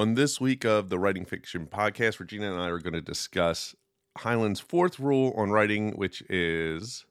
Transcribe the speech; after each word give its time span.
On 0.00 0.14
this 0.14 0.40
week 0.40 0.64
of 0.64 0.88
the 0.88 0.98
Writing 0.98 1.26
Fiction 1.26 1.66
podcast, 1.66 2.20
Regina 2.20 2.50
and 2.50 2.58
I 2.58 2.68
are 2.70 2.78
going 2.78 2.94
to 2.94 3.02
discuss 3.02 3.74
Heinlein's 4.16 4.58
fourth 4.58 4.98
rule 4.98 5.34
on 5.36 5.50
writing, 5.50 5.92
which 5.92 6.22
is 6.30 7.04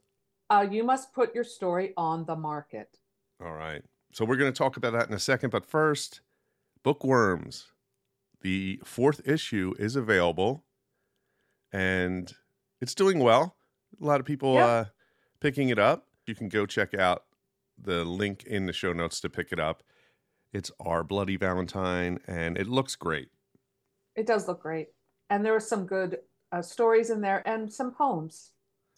Uh, 0.50 0.66
you 0.68 0.84
must 0.84 1.14
put 1.14 1.36
your 1.36 1.44
story 1.44 1.94
on 1.96 2.26
the 2.26 2.36
market. 2.36 2.98
all 3.40 3.54
right. 3.54 3.84
So 4.12 4.26
we're 4.26 4.38
going 4.38 4.52
to 4.52 4.58
talk 4.58 4.76
about 4.76 4.94
that 4.94 5.08
in 5.08 5.14
a 5.14 5.20
second, 5.20 5.52
but 5.52 5.68
first, 5.68 6.22
Bookworms. 6.84 7.68
The 8.42 8.82
fourth 8.84 9.22
issue 9.24 9.76
is 9.78 9.96
available 9.96 10.64
and 11.72 12.34
it's 12.82 12.96
doing 12.96 13.20
well. 13.20 13.56
A 14.02 14.04
lot 14.04 14.20
of 14.20 14.26
people 14.26 14.56
Yeah. 14.56 14.66
uh, 14.66 14.86
picking 15.40 15.70
it 15.70 15.78
up. 15.78 16.08
You 16.26 16.34
can 16.34 16.50
go 16.50 16.66
check 16.66 16.96
out 16.96 17.26
the 17.78 18.04
link 18.04 18.46
in 18.46 18.66
the 18.66 18.74
show 18.74 18.94
notes 18.94 19.22
to 19.22 19.30
pick 19.30 19.52
it 19.52 19.60
up. 19.60 19.84
It's 20.54 20.72
Our 20.80 21.04
Bloody 21.04 21.38
Valentine 21.38 22.20
and 22.28 22.58
it 22.58 22.68
looks 22.68 22.96
great. 22.96 23.30
It 24.16 24.26
does 24.26 24.48
look 24.48 24.62
great. 24.62 24.90
And 25.30 25.46
there 25.46 25.56
are 25.56 25.60
some 25.60 25.86
good 25.86 26.20
uh, 26.52 26.62
stories 26.62 27.10
in 27.10 27.22
there 27.22 27.48
and 27.48 27.72
some 27.72 27.92
poems. 27.92 28.52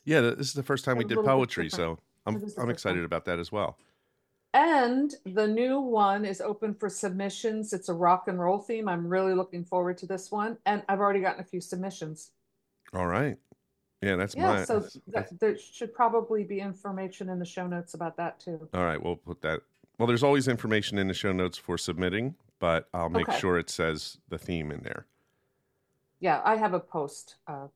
Yeah, 0.06 0.22
this 0.22 0.48
is 0.48 0.54
the 0.54 0.64
first 0.64 0.86
time 0.86 0.98
we 0.98 1.04
did 1.04 1.18
poetry, 1.18 1.70
so. 1.70 2.00
I'm 2.26 2.38
It 2.38 2.44
is 2.44 2.56
the 2.56 2.62
I'm 2.62 2.70
excited 2.70 3.04
about 3.04 3.26
that 3.26 3.40
as 3.40 3.52
well. 3.52 3.78
And 4.54 5.14
the 5.26 5.48
new 5.48 5.80
one 5.80 6.26
is 6.26 6.42
open 6.42 6.74
for 6.74 6.90
submissions. 6.90 7.74
It's 7.74 7.90
a 7.90 7.94
rock 7.94 8.28
and 8.28 8.40
roll 8.40 8.60
theme. 8.60 8.90
I'm 8.90 9.08
really 9.08 9.34
looking 9.34 9.64
forward 9.64 9.98
to 10.00 10.06
this 10.06 10.32
one. 10.32 10.58
And 10.66 10.84
I've 10.90 11.00
already 11.00 11.22
gotten 11.22 11.42
a 11.42 11.46
few 11.46 11.62
submissions. 11.62 12.32
All 12.94 13.08
right. 13.08 13.38
Yeah, 14.02 14.16
that's 14.16 14.36
Yeah, 14.36 14.48
my 14.48 14.66
so 14.66 14.86
that, 15.08 15.40
there 15.40 15.58
should 15.58 15.94
probably 15.94 16.44
be 16.44 16.60
information 16.60 17.30
in 17.30 17.40
the 17.40 17.46
show 17.46 17.68
notes 17.68 17.94
about 17.94 18.18
that 18.18 18.40
too. 18.40 18.68
All 18.74 18.84
right, 18.84 19.02
we'll 19.02 19.16
put 19.16 19.42
that. 19.44 19.62
Well, 20.02 20.08
there's 20.08 20.24
always 20.24 20.48
information 20.48 20.98
in 20.98 21.08
the 21.08 21.14
show 21.14 21.32
notes 21.32 21.60
for 21.60 21.78
submitting, 21.78 22.34
but 22.58 22.90
I'll 22.92 23.08
make 23.08 23.30
Okay. 23.30 23.38
sure 23.38 23.60
it 23.60 23.70
says 23.70 24.18
the 24.30 24.40
theme 24.40 24.72
in 24.72 24.82
there. 24.82 25.06
Yeah, 26.20 26.42
I 26.44 26.56
have 26.56 26.74
a 26.74 26.80
post 26.80 27.36
uh, 27.46 27.68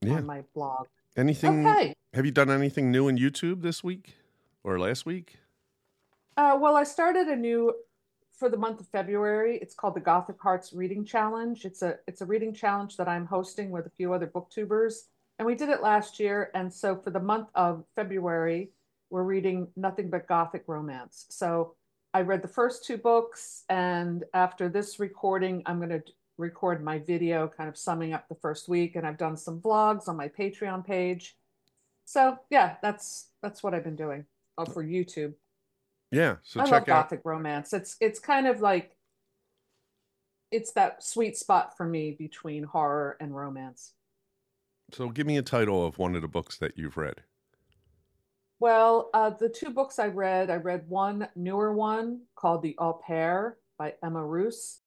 Yeah. 0.00 0.18
on 0.18 0.26
my 0.26 0.42
blog. 0.54 0.86
Anything? 1.16 1.66
Okay. 1.66 1.96
Have 2.14 2.24
you 2.24 2.30
done 2.30 2.50
anything 2.50 2.92
new 2.92 3.08
in 3.08 3.18
YouTube 3.18 3.62
this 3.62 3.82
week 3.82 4.14
or 4.62 4.78
last 4.78 5.04
week? 5.04 5.38
Uh, 6.36 6.56
well, 6.60 6.76
I 6.76 6.84
started 6.84 7.26
a 7.26 7.34
new 7.34 7.74
for 8.30 8.48
the 8.48 8.56
month 8.56 8.78
of 8.78 8.86
February. 8.86 9.58
It's 9.60 9.74
called 9.74 9.96
the 9.96 10.00
Gothic 10.00 10.40
Hearts 10.40 10.72
Reading 10.72 11.04
Challenge. 11.04 11.64
It's 11.64 11.82
a 11.82 11.98
it's 12.06 12.20
a 12.20 12.26
reading 12.26 12.54
challenge 12.54 12.96
that 12.98 13.08
I'm 13.08 13.26
hosting 13.26 13.72
with 13.72 13.86
a 13.86 13.90
few 13.90 14.12
other 14.12 14.28
booktubers, 14.28 15.08
and 15.40 15.46
we 15.46 15.56
did 15.56 15.68
it 15.68 15.82
last 15.82 16.20
year. 16.20 16.52
And 16.54 16.72
so 16.72 16.94
for 16.94 17.10
the 17.10 17.18
month 17.18 17.48
of 17.56 17.84
February, 17.96 18.70
we're 19.10 19.24
reading 19.24 19.68
nothing 19.76 20.08
but 20.08 20.26
Gothic 20.26 20.64
romance. 20.66 21.26
So 21.30 21.74
I 22.14 22.22
read 22.22 22.42
the 22.42 22.48
first 22.48 22.84
two 22.84 22.96
books, 22.96 23.64
and 23.68 24.24
after 24.34 24.68
this 24.68 24.98
recording, 24.98 25.62
I'm 25.66 25.78
going 25.78 25.90
to 25.90 26.02
record 26.38 26.82
my 26.82 26.98
video, 26.98 27.48
kind 27.48 27.68
of 27.68 27.76
summing 27.76 28.12
up 28.12 28.28
the 28.28 28.34
first 28.34 28.68
week. 28.68 28.96
And 28.96 29.06
I've 29.06 29.18
done 29.18 29.36
some 29.36 29.60
vlogs 29.60 30.08
on 30.08 30.16
my 30.16 30.28
Patreon 30.28 30.84
page. 30.84 31.36
So 32.04 32.38
yeah, 32.50 32.76
that's 32.82 33.28
that's 33.42 33.62
what 33.62 33.74
I've 33.74 33.84
been 33.84 33.96
doing 33.96 34.24
uh, 34.58 34.64
for 34.64 34.82
YouTube. 34.82 35.34
Yeah. 36.10 36.36
So 36.42 36.60
I 36.60 36.64
love 36.64 36.72
out. 36.72 36.86
gothic 36.86 37.20
romance. 37.24 37.72
It's 37.72 37.96
it's 38.00 38.18
kind 38.18 38.46
of 38.46 38.60
like 38.60 38.96
it's 40.50 40.72
that 40.72 41.04
sweet 41.04 41.36
spot 41.36 41.76
for 41.76 41.86
me 41.86 42.16
between 42.18 42.64
horror 42.64 43.16
and 43.20 43.36
romance. 43.36 43.92
So 44.92 45.08
give 45.08 45.26
me 45.26 45.36
a 45.36 45.42
title 45.42 45.86
of 45.86 45.98
one 45.98 46.16
of 46.16 46.22
the 46.22 46.28
books 46.28 46.56
that 46.58 46.76
you've 46.76 46.96
read. 46.96 47.22
Well, 48.60 49.08
uh, 49.14 49.30
the 49.30 49.48
two 49.48 49.70
books 49.70 49.98
I 49.98 50.08
read, 50.08 50.50
I 50.50 50.56
read 50.56 50.84
one 50.86 51.28
newer 51.34 51.72
one 51.72 52.20
called 52.36 52.62
The 52.62 52.76
Au 52.78 52.92
Pair 52.92 53.56
by 53.78 53.94
Emma 54.04 54.22
Rous. 54.22 54.80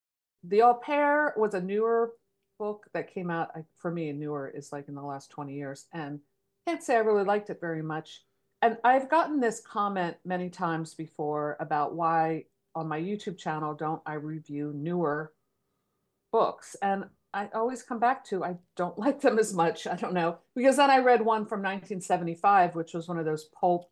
The 0.44 0.62
Au 0.62 0.76
Pair 0.76 1.34
was 1.38 1.56
a 1.56 1.62
newer 1.62 2.14
book 2.60 2.86
that 2.94 3.12
came 3.12 3.32
out 3.32 3.50
for 3.80 3.90
me. 3.90 4.12
Newer 4.12 4.48
is 4.48 4.72
like 4.72 4.88
in 4.90 4.94
the 4.94 5.02
last 5.02 5.32
twenty 5.32 5.56
years, 5.56 5.88
and 5.92 6.20
can't 6.68 6.84
say 6.84 6.96
I 6.96 7.00
really 7.00 7.24
liked 7.24 7.50
it 7.50 7.60
very 7.60 7.82
much. 7.82 8.22
And 8.62 8.78
I've 8.84 9.10
gotten 9.10 9.40
this 9.40 9.60
comment 9.60 10.18
many 10.24 10.50
times 10.52 10.94
before 10.94 11.58
about 11.60 11.96
why 11.96 12.46
on 12.76 12.88
my 12.88 13.02
YouTube 13.02 13.40
channel 13.40 13.74
don't 13.74 14.02
I 14.06 14.14
review 14.14 14.72
newer 14.76 15.34
books? 16.32 16.76
And 16.82 17.06
I 17.34 17.50
always 17.54 17.82
come 17.82 18.00
back 18.00 18.24
to 18.26 18.44
I 18.44 18.58
don't 18.76 18.98
like 19.06 19.22
them 19.22 19.40
as 19.40 19.54
much. 19.54 19.88
I 19.88 19.96
don't 19.96 20.14
know. 20.14 20.38
Because 20.56 20.78
then 20.78 20.90
I 20.90 21.00
read 21.00 21.22
one 21.22 21.46
from 21.46 21.62
1975, 21.62 22.76
which 22.76 22.94
was 22.94 23.08
one 23.08 23.18
of 23.18 23.26
those 23.26 23.46
pulp 23.60 23.90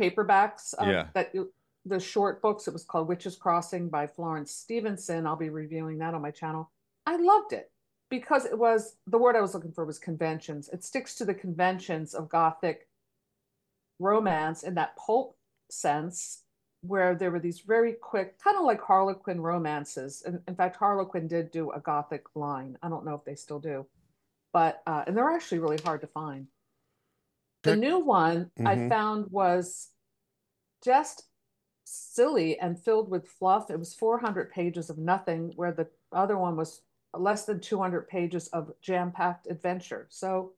paperbacks 0.00 0.74
um, 0.78 0.88
Yeah. 0.88 1.06
that 1.14 1.34
you, 1.34 1.52
the 1.84 2.00
short 2.00 2.42
books. 2.42 2.68
It 2.68 2.72
was 2.72 2.84
called 2.84 3.08
Witches 3.08 3.36
Crossing 3.36 3.88
by 3.88 4.06
Florence 4.06 4.52
Stevenson. 4.52 5.26
I'll 5.26 5.36
be 5.36 5.50
reviewing 5.50 5.98
that 5.98 6.14
on 6.14 6.22
my 6.22 6.30
channel. 6.30 6.70
I 7.06 7.16
loved 7.16 7.52
it 7.52 7.70
because 8.10 8.44
it 8.44 8.58
was 8.58 8.96
the 9.06 9.18
word 9.18 9.36
I 9.36 9.40
was 9.40 9.54
looking 9.54 9.72
for 9.72 9.84
was 9.84 9.98
conventions. 9.98 10.68
It 10.72 10.84
sticks 10.84 11.14
to 11.16 11.24
the 11.24 11.34
conventions 11.34 12.14
of 12.14 12.28
Gothic 12.28 12.88
romance 13.98 14.62
in 14.62 14.74
that 14.74 14.96
pulp 14.96 15.36
sense, 15.70 16.42
where 16.82 17.14
there 17.14 17.30
were 17.30 17.40
these 17.40 17.60
very 17.60 17.92
quick, 17.92 18.38
kind 18.38 18.56
of 18.56 18.64
like 18.64 18.80
Harlequin 18.80 19.40
romances. 19.40 20.22
And 20.22 20.40
in 20.48 20.54
fact, 20.54 20.76
Harlequin 20.76 21.28
did 21.28 21.50
do 21.50 21.70
a 21.72 21.80
Gothic 21.80 22.24
line. 22.34 22.78
I 22.82 22.88
don't 22.88 23.04
know 23.04 23.14
if 23.14 23.24
they 23.24 23.34
still 23.34 23.60
do, 23.60 23.86
but 24.52 24.82
uh, 24.86 25.04
and 25.06 25.16
they're 25.16 25.30
actually 25.30 25.58
really 25.58 25.78
hard 25.78 26.00
to 26.00 26.06
find. 26.06 26.46
The 27.62 27.76
new 27.76 27.98
one 27.98 28.50
I 28.64 28.76
Mhm. 28.76 28.88
found 28.88 29.30
was 29.30 29.90
just 30.82 31.24
silly 31.84 32.58
and 32.58 32.78
filled 32.78 33.10
with 33.10 33.28
fluff. 33.28 33.70
It 33.70 33.78
was 33.78 33.94
400 33.94 34.50
pages 34.50 34.88
of 34.88 34.96
nothing, 34.96 35.52
where 35.56 35.72
the 35.72 35.88
other 36.12 36.38
one 36.38 36.56
was 36.56 36.82
less 37.12 37.44
than 37.44 37.60
200 37.60 38.08
pages 38.08 38.48
of 38.48 38.72
jam-packed 38.80 39.46
adventure. 39.48 40.06
So 40.08 40.54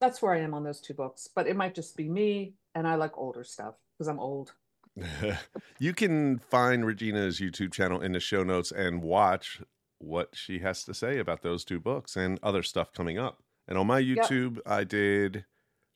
that's 0.00 0.22
where 0.22 0.34
I 0.34 0.40
am 0.40 0.54
on 0.54 0.62
those 0.62 0.80
two 0.80 0.94
books. 0.94 1.28
But 1.34 1.48
it 1.48 1.56
might 1.56 1.74
just 1.74 1.96
be 1.96 2.08
me, 2.08 2.54
and 2.74 2.86
I 2.86 2.94
like 2.94 3.18
older 3.18 3.42
stuff 3.42 3.74
because 3.98 4.06
I'm 4.06 4.20
old. 4.20 4.54
you 5.78 5.92
can 5.92 6.38
find 6.38 6.84
Regina's 6.86 7.40
YouTube 7.40 7.72
channel 7.72 8.00
in 8.00 8.12
the 8.12 8.20
show 8.20 8.42
notes 8.44 8.70
and 8.70 9.02
watch 9.02 9.60
what 9.98 10.30
she 10.34 10.58
has 10.60 10.84
to 10.84 10.94
say 10.94 11.18
about 11.18 11.42
those 11.42 11.64
two 11.64 11.80
books 11.80 12.16
and 12.16 12.38
other 12.42 12.62
stuff 12.62 12.92
coming 12.92 13.18
up. 13.18 13.42
And 13.66 13.78
on 13.78 13.86
my 13.86 13.98
Yep. 13.98 14.24
YouTube, 14.24 14.58
I 14.66 14.84
did 14.84 15.46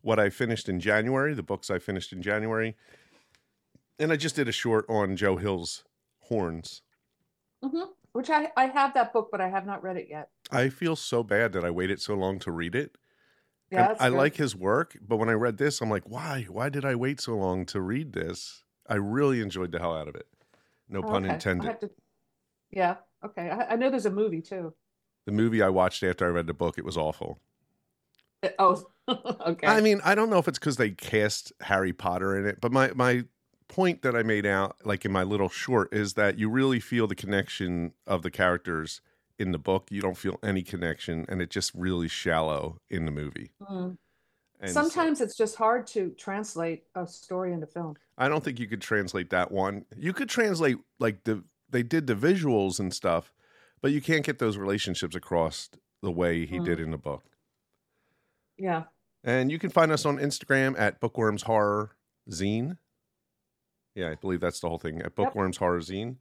what 0.01 0.19
I 0.19 0.31
finished 0.31 0.69
in 0.69 0.81
January, 0.81 1.35
the 1.35 1.43
books 1.43 1.71
I 1.71 1.79
finished 1.79 2.13
in 2.13 2.23
January. 2.23 2.77
And 3.99 4.13
I 4.13 4.17
just 4.17 4.37
did 4.37 4.49
a 4.49 4.53
short 4.53 4.87
on 4.89 5.17
Joe 5.17 5.37
Hill's 5.37 5.85
horns. 6.23 6.83
hmm 7.63 7.83
Which 8.13 8.31
I, 8.31 8.51
I 8.57 8.67
have 8.67 8.95
that 8.95 9.13
book, 9.13 9.29
but 9.31 9.41
I 9.41 9.49
have 9.49 9.67
not 9.67 9.83
read 9.83 9.97
it 9.97 10.07
yet. 10.09 10.31
I 10.51 10.69
feel 10.71 10.97
so 10.97 11.23
bad 11.23 11.53
that 11.53 11.65
I 11.65 11.71
waited 11.71 12.01
so 12.01 12.15
long 12.15 12.39
to 12.41 12.51
read 12.51 12.75
it. 12.75 12.97
Yeah, 13.71 13.95
I 14.01 14.09
good. 14.09 14.17
like 14.17 14.37
his 14.37 14.57
work, 14.57 14.97
but 15.07 15.19
when 15.19 15.29
I 15.29 15.33
read 15.35 15.59
this, 15.59 15.83
I'm 15.83 15.91
like, 15.91 16.09
why? 16.09 16.47
Why 16.49 16.71
did 16.71 16.87
I 16.87 16.95
wait 16.95 17.21
so 17.21 17.37
long 17.37 17.67
to 17.67 17.81
read 17.83 18.13
this? 18.15 18.65
I 18.89 18.95
really 18.95 19.41
enjoyed 19.41 19.73
the 19.73 19.79
hell 19.79 19.95
out 19.97 20.09
of 20.09 20.15
it. 20.15 20.27
No 20.89 21.01
Oh, 21.01 21.03
pun 21.03 21.25
okay. 21.25 21.35
Intended. 21.35 21.81
to- 21.81 21.91
Yeah, 22.71 22.97
okay. 23.25 23.51
I, 23.51 23.73
I 23.73 23.77
know 23.77 23.91
there's 23.91 24.07
a 24.07 24.11
movie 24.11 24.41
too. 24.43 24.75
The 25.27 25.33
movie 25.33 25.63
I 25.63 25.69
watched 25.69 26.03
after 26.03 26.25
I 26.27 26.31
read 26.31 26.47
the 26.47 26.55
book, 26.55 26.79
it 26.79 26.85
was 26.85 26.97
awful. 26.97 27.39
Uh, 28.43 28.49
Oh, 28.59 28.87
okay. 29.47 29.67
I 29.67 29.81
mean, 29.81 30.01
I 30.05 30.15
don't 30.15 30.31
know 30.31 30.39
if 30.39 30.49
it's 30.49 30.59
because 30.59 30.77
they 30.77 30.91
cast 30.91 31.53
Harry 31.61 31.93
Potter 31.93 32.37
in 32.39 32.47
it, 32.47 32.61
but 32.61 32.73
my 32.73 32.93
my 32.95 33.25
point 33.69 34.01
that 34.03 34.17
I 34.17 34.23
made 34.23 34.47
out, 34.47 34.77
like 34.85 35.05
in 35.05 35.13
my 35.13 35.23
little 35.25 35.49
short, 35.51 35.93
is 35.93 36.15
that 36.15 36.39
you 36.39 36.49
really 36.49 36.81
feel 36.81 37.07
the 37.07 37.15
connection 37.15 37.93
of 38.07 38.23
the 38.23 38.31
characters 38.31 39.01
in 39.39 39.53
the 39.53 39.59
book. 39.59 39.89
You 39.91 40.01
don't 40.01 40.17
feel 40.17 40.39
any 40.43 40.63
connection, 40.63 41.27
and 41.29 41.43
it's 41.43 41.53
just 41.53 41.73
really 41.75 42.09
shallow 42.09 42.81
in 42.89 43.05
the 43.05 43.11
movie. 43.11 43.51
Mm. 43.61 43.99
And 44.61 44.71
so- 44.71 44.83
Sometimes 44.83 45.21
it's 45.21 45.37
just 45.37 45.57
hard 45.57 45.87
to 45.89 46.11
translate 46.19 46.85
a 46.95 47.07
story 47.07 47.53
into 47.53 47.67
film. 47.67 47.97
I 48.17 48.29
don't 48.29 48.43
think 48.43 48.59
you 48.59 48.67
could 48.67 48.81
translate 48.83 49.31
that 49.31 49.53
one. 49.53 49.85
You 49.97 50.13
could 50.13 50.29
translate 50.29 50.79
like 50.99 51.25
the 51.25 51.45
they 51.71 51.83
did 51.83 52.07
the 52.07 52.15
visuals 52.15 52.81
and 52.81 52.93
stuff, 52.93 53.33
but 53.83 53.93
you 53.93 54.01
can't 54.01 54.25
get 54.25 54.39
those 54.39 54.57
relationships 54.57 55.15
across 55.15 55.69
the 56.03 56.11
way 56.11 56.47
he 56.47 56.59
Mm. 56.59 56.65
did 56.65 56.81
in 56.81 56.91
the 56.91 56.97
book. 56.99 57.25
Yeah. 58.57 58.85
And 59.23 59.51
you 59.53 59.59
can 59.59 59.71
find 59.71 59.93
us 59.93 60.05
on 60.07 60.17
Instagram 60.19 60.79
at 60.79 60.99
Bookworms 61.01 61.43
Horror 61.43 61.93
Zine. 62.31 62.79
Yeah, 63.95 64.11
I 64.11 64.15
believe 64.15 64.41
that's 64.41 64.61
the 64.61 64.69
whole 64.69 64.79
thing 64.79 65.03
at 65.03 65.15
Bookworms 65.15 65.59
Horror 65.59 65.81
Zine. 65.81 66.17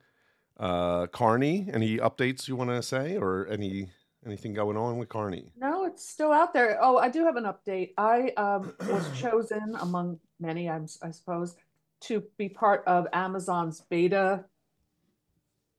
Uh, 0.59 1.05
Carni, 1.07 1.73
any 1.73 1.97
updates 1.97 2.47
you 2.47 2.55
want 2.55 2.71
to 2.71 2.81
say, 2.81 3.15
or 3.17 3.47
any 3.47 3.91
anything 4.27 4.53
going 4.53 4.77
on 4.77 4.97
with 4.97 5.09
Carni? 5.09 5.49
No, 5.57 5.85
it's 5.85 6.07
still 6.07 6.31
out 6.31 6.53
there. 6.53 6.77
Oh, 6.81 6.97
I 6.97 7.09
do 7.09 7.25
have 7.25 7.35
an 7.37 7.45
update. 7.45 7.93
I 7.97 8.31
um, 8.37 8.73
was 8.87 9.09
chosen 9.19 9.75
among 9.79 10.19
many, 10.39 10.69
I'm, 10.69 10.87
I 11.01 11.11
suppose, 11.11 11.55
to 12.01 12.23
be 12.37 12.49
part 12.49 12.83
of 12.85 13.07
Amazon's 13.13 13.81
beta 13.89 14.45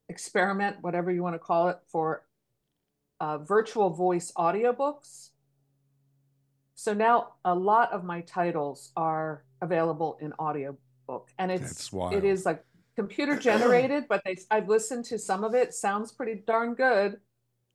experiment, 0.08 0.76
whatever 0.80 1.12
you 1.12 1.22
want 1.22 1.34
to 1.34 1.38
call 1.38 1.68
it, 1.68 1.78
for 1.86 2.24
uh, 3.20 3.38
virtual 3.38 3.90
voice 3.90 4.32
audiobooks. 4.36 5.30
So 6.74 6.94
now 6.94 7.34
a 7.44 7.54
lot 7.54 7.92
of 7.92 8.04
my 8.04 8.20
titles 8.22 8.92
are 8.96 9.44
available 9.60 10.16
in 10.20 10.32
audiobook, 10.38 11.28
and 11.38 11.50
it's 11.50 11.90
it 12.12 12.24
is 12.24 12.46
like 12.46 12.64
computer 12.94 13.36
generated, 13.36 14.04
but 14.08 14.22
they 14.24 14.36
I've 14.50 14.68
listened 14.68 15.04
to 15.06 15.18
some 15.18 15.42
of 15.42 15.54
it. 15.54 15.74
Sounds 15.74 16.12
pretty 16.12 16.42
darn 16.46 16.74
good. 16.74 17.18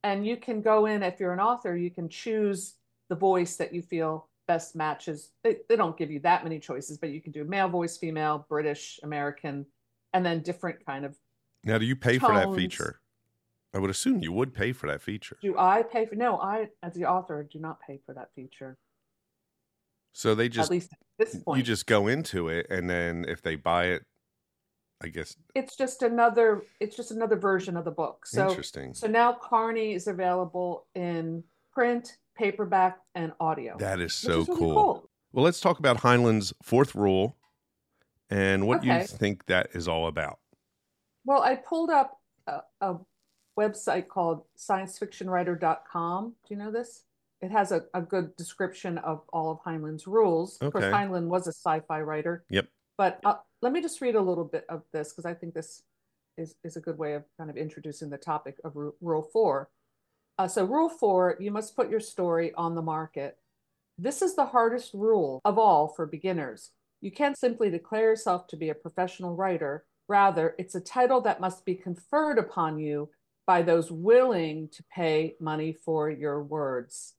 And 0.04 0.26
you 0.26 0.36
can 0.36 0.60
go 0.60 0.84
in 0.84 1.02
if 1.02 1.18
you're 1.18 1.32
an 1.32 1.40
author, 1.40 1.74
you 1.74 1.90
can 1.90 2.10
choose 2.10 2.74
the 3.08 3.16
voice 3.16 3.56
that 3.56 3.72
you 3.72 3.80
feel 3.80 4.28
best 4.46 4.76
matches. 4.76 5.30
They, 5.42 5.56
they 5.66 5.76
don't 5.76 5.96
give 5.96 6.10
you 6.10 6.20
that 6.20 6.44
many 6.44 6.58
choices, 6.58 6.98
but 6.98 7.08
you 7.08 7.22
can 7.22 7.32
do 7.32 7.42
male 7.42 7.70
voice, 7.70 7.96
female, 7.96 8.44
British, 8.46 9.00
American, 9.02 9.64
and 10.12 10.24
then 10.24 10.42
different 10.42 10.84
kind 10.84 11.06
of. 11.06 11.16
Now, 11.64 11.78
do 11.78 11.86
you 11.86 11.96
pay 11.96 12.18
tones. 12.18 12.32
for 12.32 12.34
that 12.34 12.54
feature? 12.54 13.00
I 13.72 13.78
would 13.78 13.88
assume 13.88 14.22
you 14.22 14.30
would 14.30 14.52
pay 14.52 14.72
for 14.72 14.86
that 14.88 15.00
feature. 15.00 15.38
Do 15.40 15.58
I 15.58 15.82
pay 15.82 16.04
for? 16.04 16.16
No, 16.16 16.38
I, 16.38 16.68
as 16.82 16.92
the 16.92 17.06
author, 17.06 17.42
do 17.50 17.58
not 17.58 17.80
pay 17.80 17.98
for 18.04 18.14
that 18.14 18.28
feature. 18.36 18.76
So 20.12 20.34
they 20.34 20.50
just 20.50 20.70
at 20.70 20.70
least 20.70 20.92
at 20.92 20.98
this 21.18 21.42
point, 21.42 21.58
you 21.58 21.64
just 21.64 21.86
go 21.86 22.06
into 22.08 22.48
it, 22.48 22.66
and 22.68 22.88
then 22.88 23.24
if 23.26 23.40
they 23.40 23.56
buy 23.56 23.86
it, 23.86 24.04
I 25.02 25.08
guess 25.08 25.36
it's 25.54 25.76
just 25.76 26.02
another. 26.02 26.62
It's 26.80 26.96
just 26.96 27.10
another 27.10 27.36
version 27.36 27.76
of 27.76 27.84
the 27.84 27.90
book. 27.90 28.26
So 28.26 28.48
interesting. 28.48 28.94
So 28.94 29.06
now 29.06 29.32
Carni 29.42 29.94
is 29.94 30.06
available 30.06 30.86
in 30.94 31.44
print, 31.72 32.18
paperback, 32.36 32.98
and 33.14 33.32
audio. 33.40 33.76
That 33.78 34.00
is 34.00 34.14
so 34.14 34.40
is 34.40 34.48
really 34.48 34.60
cool. 34.60 34.74
cool. 34.74 35.10
Well, 35.32 35.44
let's 35.44 35.60
talk 35.60 35.78
about 35.78 35.98
Heinlein's 35.98 36.52
fourth 36.62 36.94
rule 36.94 37.36
and 38.30 38.66
what 38.66 38.78
okay. 38.78 39.00
you 39.00 39.06
think 39.06 39.46
that 39.46 39.70
is 39.74 39.88
all 39.88 40.06
about. 40.06 40.38
Well, 41.24 41.42
I 41.42 41.56
pulled 41.56 41.90
up 41.90 42.20
a, 42.46 42.60
a 42.80 42.96
website 43.58 44.08
called 44.08 44.44
sciencefictionwriter.com. 44.56 46.34
Do 46.46 46.54
you 46.54 46.56
know 46.56 46.70
this? 46.70 47.04
It 47.40 47.50
has 47.50 47.72
a, 47.72 47.84
a 47.92 48.00
good 48.00 48.34
description 48.36 48.98
of 48.98 49.22
all 49.32 49.50
of 49.50 49.58
Heinlein's 49.60 50.06
rules. 50.06 50.56
Okay. 50.62 50.66
Of 50.66 50.72
course, 50.72 50.84
Heinlein 50.86 51.26
was 51.26 51.46
a 51.46 51.52
sci-fi 51.52 52.00
writer. 52.00 52.44
Yep. 52.48 52.68
But 52.96 53.20
uh, 53.24 53.36
let 53.62 53.72
me 53.72 53.82
just 53.82 54.00
read 54.00 54.14
a 54.14 54.20
little 54.20 54.44
bit 54.44 54.64
of 54.68 54.82
this 54.92 55.10
because 55.10 55.26
I 55.26 55.34
think 55.34 55.54
this 55.54 55.82
is, 56.36 56.54
is 56.64 56.76
a 56.76 56.80
good 56.80 56.98
way 56.98 57.14
of 57.14 57.24
kind 57.38 57.50
of 57.50 57.56
introducing 57.56 58.10
the 58.10 58.18
topic 58.18 58.56
of 58.64 58.72
Rule 58.74 59.28
4. 59.32 59.68
Uh, 60.38 60.48
so, 60.48 60.64
Rule 60.64 60.88
4 60.88 61.36
you 61.40 61.50
must 61.50 61.76
put 61.76 61.90
your 61.90 62.00
story 62.00 62.52
on 62.54 62.74
the 62.74 62.82
market. 62.82 63.38
This 63.98 64.22
is 64.22 64.34
the 64.34 64.46
hardest 64.46 64.92
rule 64.92 65.40
of 65.44 65.58
all 65.58 65.88
for 65.88 66.06
beginners. 66.06 66.70
You 67.00 67.12
can't 67.12 67.38
simply 67.38 67.70
declare 67.70 68.10
yourself 68.10 68.46
to 68.48 68.56
be 68.56 68.70
a 68.70 68.74
professional 68.74 69.36
writer. 69.36 69.84
Rather, 70.08 70.54
it's 70.58 70.74
a 70.74 70.80
title 70.80 71.20
that 71.22 71.40
must 71.40 71.64
be 71.64 71.74
conferred 71.74 72.38
upon 72.38 72.78
you 72.78 73.10
by 73.46 73.62
those 73.62 73.92
willing 73.92 74.68
to 74.72 74.82
pay 74.94 75.36
money 75.40 75.72
for 75.72 76.10
your 76.10 76.42
words. 76.42 77.14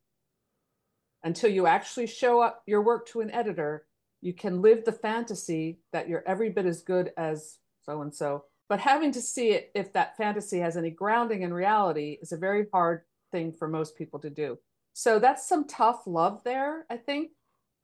Until 1.24 1.50
you 1.50 1.68
actually 1.68 2.08
show 2.08 2.42
up 2.42 2.64
your 2.66 2.82
work 2.82 3.08
to 3.10 3.22
an 3.22 3.32
editor, 3.32 3.86
you 4.26 4.34
can 4.34 4.60
live 4.60 4.84
the 4.84 4.92
fantasy 4.92 5.78
that 5.94 6.10
you're 6.10 6.24
every 6.26 6.50
bit 6.50 6.66
as 6.66 6.82
good 6.82 7.12
as 7.16 7.60
so 7.86 8.02
and 8.02 8.14
so. 8.14 8.46
But 8.68 8.80
having 8.80 9.12
to 9.12 9.22
see 9.22 9.52
it 9.52 9.70
if 9.76 9.94
that 9.94 10.18
fantasy 10.18 10.58
has 10.58 10.76
any 10.76 10.90
grounding 10.90 11.44
in 11.44 11.54
reality 11.54 12.18
is 12.20 12.32
a 12.32 12.38
very 12.38 12.66
hard 12.74 13.04
thing 13.32 13.54
for 13.54 13.68
most 13.68 13.96
people 13.96 14.18
to 14.22 14.32
do. 14.32 14.58
So 14.94 15.20
that's 15.20 15.48
some 15.48 15.68
tough 15.68 16.08
love 16.08 16.42
there, 16.44 16.88
I 16.90 16.98
think. 16.98 17.34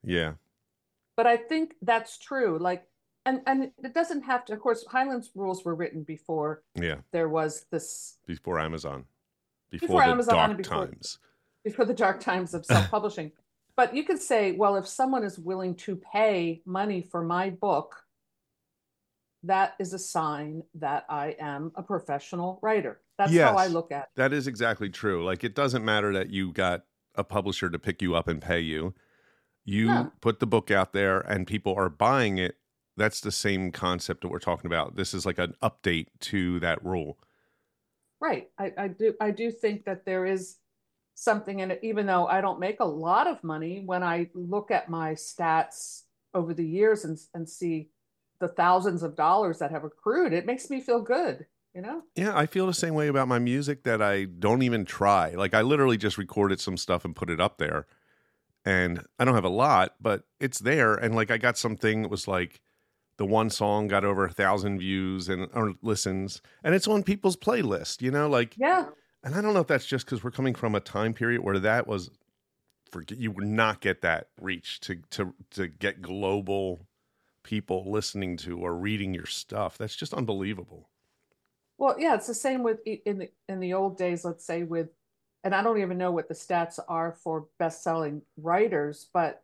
Yeah. 0.03 0.33
But 1.15 1.27
I 1.27 1.37
think 1.37 1.75
that's 1.83 2.17
true. 2.17 2.57
Like 2.59 2.87
and 3.27 3.41
and 3.45 3.71
it 3.83 3.93
doesn't 3.93 4.23
have 4.23 4.43
to 4.45 4.53
of 4.53 4.61
course 4.61 4.83
Heinlein's 4.89 5.29
rules 5.35 5.63
were 5.63 5.75
written 5.75 6.01
before 6.01 6.63
yeah 6.73 6.95
there 7.11 7.29
was 7.29 7.67
this 7.69 8.17
before 8.25 8.59
amazon 8.59 9.05
before, 9.69 9.87
before 9.87 10.03
amazon 10.03 10.35
dark 10.35 10.57
before, 10.57 10.87
times 10.87 11.19
before 11.63 11.85
the 11.85 11.93
dark 11.93 12.19
times 12.19 12.55
of 12.55 12.65
self-publishing 12.65 13.31
but 13.75 13.95
you 13.95 14.03
could 14.03 14.21
say 14.21 14.51
well 14.51 14.75
if 14.75 14.87
someone 14.87 15.23
is 15.23 15.39
willing 15.39 15.75
to 15.75 15.95
pay 15.95 16.61
money 16.65 17.01
for 17.01 17.23
my 17.23 17.49
book 17.49 18.03
that 19.43 19.73
is 19.79 19.93
a 19.93 19.99
sign 19.99 20.61
that 20.75 21.05
i 21.09 21.35
am 21.39 21.71
a 21.75 21.83
professional 21.83 22.59
writer 22.61 23.01
that's 23.17 23.31
yes, 23.31 23.49
how 23.49 23.57
i 23.57 23.67
look 23.67 23.91
at 23.91 24.03
it 24.03 24.09
that 24.15 24.33
is 24.33 24.47
exactly 24.47 24.89
true 24.89 25.23
like 25.23 25.43
it 25.43 25.55
doesn't 25.55 25.85
matter 25.85 26.13
that 26.13 26.29
you 26.29 26.51
got 26.51 26.83
a 27.15 27.23
publisher 27.23 27.69
to 27.69 27.79
pick 27.79 28.01
you 28.01 28.15
up 28.15 28.27
and 28.27 28.41
pay 28.41 28.59
you 28.59 28.93
you 29.65 29.87
yeah. 29.87 30.05
put 30.21 30.39
the 30.39 30.47
book 30.47 30.71
out 30.71 30.93
there 30.93 31.19
and 31.19 31.45
people 31.47 31.73
are 31.75 31.89
buying 31.89 32.37
it 32.37 32.55
that's 32.97 33.21
the 33.21 33.31
same 33.31 33.71
concept 33.71 34.21
that 34.21 34.29
we're 34.29 34.39
talking 34.39 34.67
about. 34.67 34.95
This 34.95 35.13
is 35.13 35.25
like 35.25 35.39
an 35.39 35.55
update 35.63 36.07
to 36.21 36.59
that 36.59 36.83
rule. 36.83 37.17
Right. 38.19 38.49
I, 38.59 38.71
I 38.77 38.87
do 38.89 39.13
I 39.19 39.31
do 39.31 39.51
think 39.51 39.85
that 39.85 40.05
there 40.05 40.25
is 40.25 40.57
something 41.15 41.59
in 41.59 41.71
it, 41.71 41.79
even 41.83 42.05
though 42.05 42.25
I 42.27 42.41
don't 42.41 42.59
make 42.59 42.79
a 42.79 42.85
lot 42.85 43.27
of 43.27 43.43
money, 43.43 43.83
when 43.85 44.03
I 44.03 44.29
look 44.33 44.71
at 44.71 44.89
my 44.89 45.13
stats 45.13 46.03
over 46.33 46.53
the 46.53 46.65
years 46.65 47.05
and, 47.05 47.17
and 47.33 47.47
see 47.47 47.89
the 48.39 48.47
thousands 48.47 49.03
of 49.03 49.15
dollars 49.15 49.59
that 49.59 49.71
have 49.71 49.83
accrued, 49.83 50.33
it 50.33 50.45
makes 50.45 50.69
me 50.69 50.81
feel 50.81 51.01
good, 51.01 51.45
you 51.75 51.81
know? 51.81 52.03
Yeah, 52.15 52.35
I 52.35 52.45
feel 52.45 52.65
the 52.65 52.73
same 52.73 52.95
way 52.95 53.07
about 53.07 53.27
my 53.27 53.39
music 53.39 53.83
that 53.83 54.01
I 54.01 54.25
don't 54.25 54.63
even 54.63 54.85
try. 54.85 55.31
Like 55.31 55.53
I 55.53 55.61
literally 55.61 55.97
just 55.97 56.17
recorded 56.17 56.59
some 56.59 56.77
stuff 56.77 57.05
and 57.05 57.15
put 57.15 57.29
it 57.29 57.39
up 57.39 57.57
there. 57.57 57.85
And 58.65 59.05
I 59.17 59.25
don't 59.25 59.35
have 59.35 59.43
a 59.43 59.49
lot, 59.49 59.95
but 59.99 60.23
it's 60.39 60.59
there. 60.59 60.95
And 60.95 61.15
like 61.15 61.31
I 61.31 61.37
got 61.37 61.57
something 61.57 62.03
that 62.03 62.09
was 62.09 62.27
like 62.27 62.61
the 63.17 63.25
one 63.25 63.49
song 63.49 63.87
got 63.87 64.03
over 64.03 64.25
a 64.25 64.31
thousand 64.31 64.79
views 64.79 65.29
and 65.29 65.47
or 65.53 65.73
listens, 65.81 66.41
and 66.63 66.73
it's 66.73 66.87
on 66.87 67.03
people's 67.03 67.37
playlist. 67.37 68.01
You 68.01 68.11
know, 68.11 68.27
like 68.27 68.55
yeah. 68.57 68.85
And 69.23 69.35
I 69.35 69.41
don't 69.41 69.53
know 69.53 69.59
if 69.59 69.67
that's 69.67 69.85
just 69.85 70.05
because 70.05 70.23
we're 70.23 70.31
coming 70.31 70.55
from 70.55 70.75
a 70.75 70.79
time 70.79 71.13
period 71.13 71.43
where 71.43 71.59
that 71.59 71.87
was, 71.87 72.09
for 72.89 73.03
you 73.07 73.31
would 73.31 73.47
not 73.47 73.79
get 73.81 74.01
that 74.01 74.29
reach 74.39 74.79
to 74.81 74.97
to 75.11 75.33
to 75.51 75.67
get 75.67 76.01
global 76.01 76.87
people 77.43 77.91
listening 77.91 78.37
to 78.37 78.59
or 78.59 78.75
reading 78.75 79.13
your 79.13 79.25
stuff. 79.25 79.77
That's 79.77 79.95
just 79.95 80.13
unbelievable. 80.13 80.89
Well, 81.77 81.95
yeah, 81.97 82.15
it's 82.15 82.27
the 82.27 82.33
same 82.33 82.63
with 82.63 82.79
in 82.85 83.19
the 83.19 83.29
in 83.47 83.59
the 83.59 83.73
old 83.73 83.97
days. 83.97 84.25
Let's 84.25 84.45
say 84.45 84.63
with, 84.63 84.89
and 85.43 85.53
I 85.53 85.63
don't 85.63 85.81
even 85.81 85.97
know 85.97 86.11
what 86.11 86.27
the 86.27 86.33
stats 86.33 86.79
are 86.87 87.13
for 87.13 87.47
best 87.59 87.83
selling 87.83 88.21
writers, 88.37 89.07
but 89.13 89.43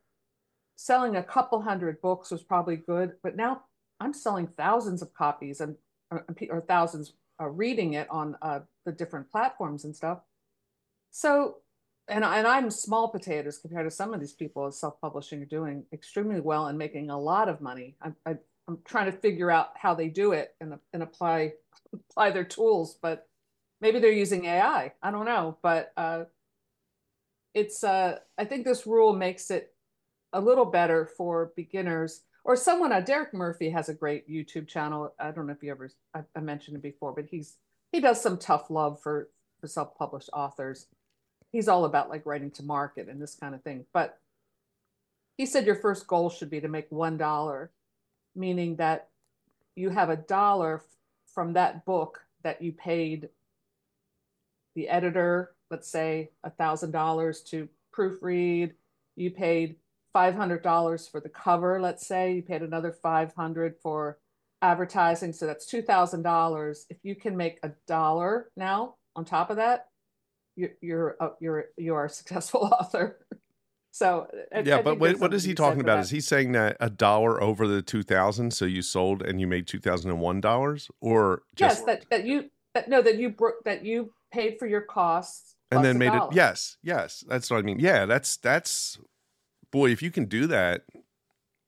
selling 0.75 1.15
a 1.15 1.23
couple 1.23 1.61
hundred 1.61 2.01
books 2.01 2.31
was 2.31 2.43
probably 2.43 2.75
good, 2.77 3.13
but 3.23 3.35
now 3.35 3.63
I'm 3.99 4.13
selling 4.13 4.47
thousands 4.47 5.01
of 5.01 5.13
copies 5.13 5.61
and 5.61 5.75
or, 6.11 6.25
or 6.49 6.61
thousands 6.61 7.13
uh, 7.39 7.47
reading 7.47 7.93
it 7.93 8.07
on 8.09 8.35
uh, 8.41 8.59
the 8.85 8.91
different 8.91 9.29
platforms 9.29 9.83
and 9.83 9.95
stuff. 9.95 10.19
So, 11.11 11.57
and 12.07 12.23
and 12.23 12.47
I'm 12.47 12.69
small 12.69 13.09
potatoes 13.09 13.57
compared 13.57 13.87
to 13.87 13.91
some 13.91 14.13
of 14.13 14.19
these 14.19 14.33
people 14.33 14.71
self-publishing 14.71 15.41
are 15.41 15.45
doing 15.45 15.85
extremely 15.91 16.39
well 16.39 16.67
and 16.67 16.77
making 16.77 17.09
a 17.09 17.19
lot 17.19 17.49
of 17.49 17.61
money. 17.61 17.95
I, 18.01 18.11
I, 18.25 18.37
I'm 18.67 18.79
trying 18.85 19.11
to 19.11 19.17
figure 19.17 19.51
out 19.51 19.69
how 19.75 19.93
they 19.93 20.07
do 20.09 20.31
it 20.31 20.55
and 20.61 20.77
and 20.93 21.03
apply 21.03 21.53
apply 21.93 22.31
their 22.31 22.43
tools, 22.43 22.97
but 23.01 23.27
maybe 23.81 23.99
they're 23.99 24.11
using 24.11 24.45
AI. 24.45 24.93
I 25.01 25.11
don't 25.11 25.25
know, 25.25 25.57
but 25.61 25.91
uh, 25.97 26.25
it's 27.53 27.83
uh, 27.83 28.19
I 28.37 28.45
think 28.45 28.65
this 28.65 28.85
rule 28.85 29.15
makes 29.15 29.51
it 29.51 29.73
a 30.33 30.41
little 30.41 30.65
better 30.65 31.09
for 31.17 31.53
beginners 31.55 32.21
or 32.47 32.55
someone. 32.55 32.93
Uh, 32.93 33.01
Derek 33.01 33.33
Murphy 33.33 33.69
has 33.69 33.89
a 33.89 33.93
great 33.93 34.27
YouTube 34.27 34.67
channel. 34.67 35.13
I 35.19 35.31
don't 35.31 35.45
know 35.45 35.53
if 35.53 35.61
you 35.61 35.69
ever 35.69 35.91
I, 36.15 36.21
I 36.35 36.39
mentioned 36.39 36.77
it 36.77 36.81
before, 36.81 37.13
but 37.13 37.25
he's 37.25 37.57
he 37.91 37.99
does 37.99 38.19
some 38.19 38.39
tough 38.39 38.71
love 38.71 38.99
for 39.03 39.29
for 39.61 39.67
self 39.67 39.95
published 39.97 40.29
authors. 40.33 40.87
He's 41.51 41.67
all 41.67 41.85
about 41.85 42.09
like 42.09 42.25
writing 42.25 42.51
to 42.51 42.63
market 42.63 43.07
and 43.09 43.21
this 43.21 43.35
kind 43.35 43.53
of 43.53 43.61
thing. 43.61 43.85
But 43.93 44.17
he 45.37 45.45
said 45.45 45.65
your 45.65 45.75
first 45.75 46.07
goal 46.07 46.29
should 46.29 46.49
be 46.49 46.61
to 46.61 46.67
make 46.67 46.87
one 46.89 47.17
dollar, 47.17 47.71
meaning 48.35 48.77
that 48.77 49.09
you 49.75 49.89
have 49.89 50.09
a 50.09 50.15
dollar 50.15 50.81
from 51.33 51.53
that 51.53 51.85
book 51.85 52.21
that 52.43 52.61
you 52.61 52.71
paid 52.71 53.29
the 54.75 54.87
editor, 54.87 55.51
let's 55.69 55.89
say 55.89 56.31
a 56.43 56.49
thousand 56.49 56.91
dollars 56.91 57.41
to 57.41 57.67
proofread. 57.95 58.71
You 59.15 59.31
paid 59.31 59.75
$500 60.17 61.11
for 61.11 61.19
the 61.19 61.29
cover, 61.29 61.79
let's 61.79 62.07
say, 62.07 62.33
you 62.33 62.41
paid 62.41 62.63
another 62.63 62.91
500 62.91 63.75
for 63.81 64.17
advertising, 64.61 65.31
so 65.31 65.45
that's 65.45 65.71
$2,000. 65.71 66.85
If 66.89 66.97
you 67.03 67.15
can 67.15 67.37
make 67.37 67.59
a 67.63 67.71
dollar 67.87 68.49
now 68.55 68.95
on 69.15 69.25
top 69.25 69.49
of 69.49 69.57
that, 69.57 69.87
you're 70.55 70.71
you're 70.81 71.15
uh, 71.19 71.29
you're 71.39 71.65
you 71.77 71.93
are 71.93 72.05
a 72.05 72.09
successful 72.09 72.61
author. 72.79 73.19
so 73.91 74.27
yeah, 74.63 74.77
I 74.77 74.81
but 74.81 74.97
what, 74.97 75.19
what 75.19 75.33
is 75.35 75.43
he 75.43 75.53
talking 75.53 75.81
about? 75.81 75.97
That. 75.97 76.05
Is 76.05 76.09
he 76.09 76.19
saying 76.19 76.53
that 76.53 76.77
a 76.79 76.89
dollar 76.89 77.41
over 77.41 77.67
the 77.67 77.83
two 77.83 78.01
thousand, 78.01 78.51
so 78.51 78.65
you 78.65 78.81
sold 78.81 79.21
and 79.21 79.39
you 79.39 79.45
made 79.45 79.67
two 79.67 79.79
thousand 79.79 80.09
and 80.09 80.19
one 80.19 80.41
dollars, 80.41 80.89
or 80.99 81.43
just... 81.55 81.77
yes, 81.77 81.85
that 81.85 82.05
that 82.09 82.25
you 82.25 82.49
that, 82.73 82.89
no 82.89 83.03
that 83.03 83.17
you 83.17 83.29
bro- 83.29 83.51
that 83.65 83.85
you 83.85 84.11
paid 84.33 84.57
for 84.57 84.65
your 84.65 84.81
costs 84.81 85.55
and 85.69 85.85
then 85.85 85.97
made 85.97 86.07
dollar. 86.07 86.31
it 86.31 86.35
yes 86.35 86.77
yes 86.81 87.23
that's 87.27 87.49
what 87.49 87.59
I 87.59 87.61
mean 87.61 87.79
yeah 87.79 88.05
that's 88.05 88.37
that's 88.37 88.97
boy, 89.71 89.91
if 89.91 90.01
you 90.01 90.11
can 90.11 90.25
do 90.25 90.47
that, 90.47 90.83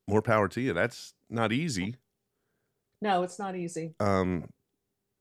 more 0.08 0.22
power 0.22 0.48
to 0.50 0.62
you. 0.62 0.74
That's 0.74 1.14
not 1.30 1.52
easy. 1.52 1.96
No, 3.02 3.24
it's 3.24 3.40
not 3.40 3.56
easy. 3.56 3.94
Um, 4.00 4.50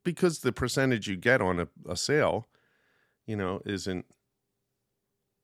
because 0.05 0.41
the 0.41 0.53
percentage 0.53 1.07
you 1.07 1.17
get 1.17 1.41
on 1.41 1.61
a, 1.61 1.69
a 1.89 1.97
sale, 1.97 2.49
you 3.27 3.37
know, 3.37 3.61
isn't, 3.65 4.07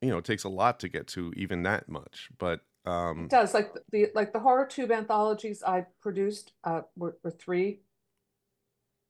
you 0.01 0.11
know, 0.11 0.19
it 0.19 0.25
takes 0.25 0.45
a 0.45 0.49
lot 0.49 0.81
to 0.81 0.89
get 0.89 1.07
to 1.09 1.33
even 1.37 1.63
that 1.63 1.89
much. 1.89 2.31
But 2.39 2.61
um, 2.87 3.25
it 3.25 3.31
does 3.31 3.55
like 3.55 3.73
the 3.91 4.09
like 4.15 4.33
the 4.33 4.41
horror 4.41 4.67
tube 4.67 4.91
anthologies 4.91 5.63
I 5.63 5.87
produced 6.01 6.53
uh, 6.65 6.83
were, 6.97 7.17
were 7.23 7.31
three 7.31 7.81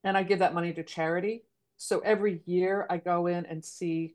and 0.05 0.17
I 0.17 0.23
give 0.23 0.39
that 0.41 0.55
money 0.55 0.73
to 0.75 0.83
charity. 0.83 1.45
So 1.77 1.99
every 2.01 2.43
year 2.47 2.87
I 2.89 2.99
go 2.99 3.27
in 3.27 3.47
and 3.47 3.65
see 3.65 4.15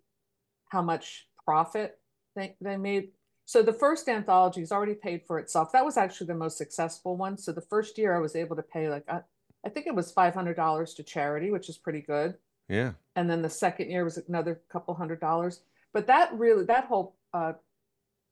how 0.70 0.82
much 0.82 1.28
profit 1.44 1.98
they, 2.36 2.56
they 2.62 2.78
made. 2.78 3.10
So 3.50 3.64
the 3.64 3.74
first 3.74 4.08
anthology 4.08 4.60
has 4.60 4.72
already 4.72 4.94
paid 4.94 5.24
for 5.26 5.40
itself. 5.40 5.72
That 5.72 5.84
was 5.84 5.98
actually 5.98 6.28
the 6.28 6.36
most 6.36 6.56
successful 6.56 7.18
one. 7.18 7.36
So 7.36 7.52
the 7.52 7.62
first 7.62 7.98
year 7.98 8.16
I 8.16 8.20
was 8.20 8.36
able 8.36 8.56
to 8.56 8.62
pay 8.62 8.92
like 8.92 9.10
I, 9.10 9.22
I 9.66 9.70
think 9.70 9.88
it 9.88 9.96
was 9.96 10.12
five 10.12 10.36
hundred 10.36 10.56
dollars 10.56 10.94
to 10.94 11.04
charity, 11.04 11.50
which 11.50 11.68
is 11.68 11.76
pretty 11.76 12.02
good. 12.02 12.36
Yeah. 12.68 12.92
And 13.16 13.28
then 13.28 13.42
the 13.42 13.50
second 13.50 13.90
year 13.90 14.04
was 14.04 14.20
another 14.20 14.62
couple 14.72 14.94
hundred 14.94 15.20
dollars. 15.20 15.62
But 15.94 16.06
that 16.06 16.32
really 16.36 16.64
that 16.66 16.86
whole 16.86 17.16
uh, 17.34 17.54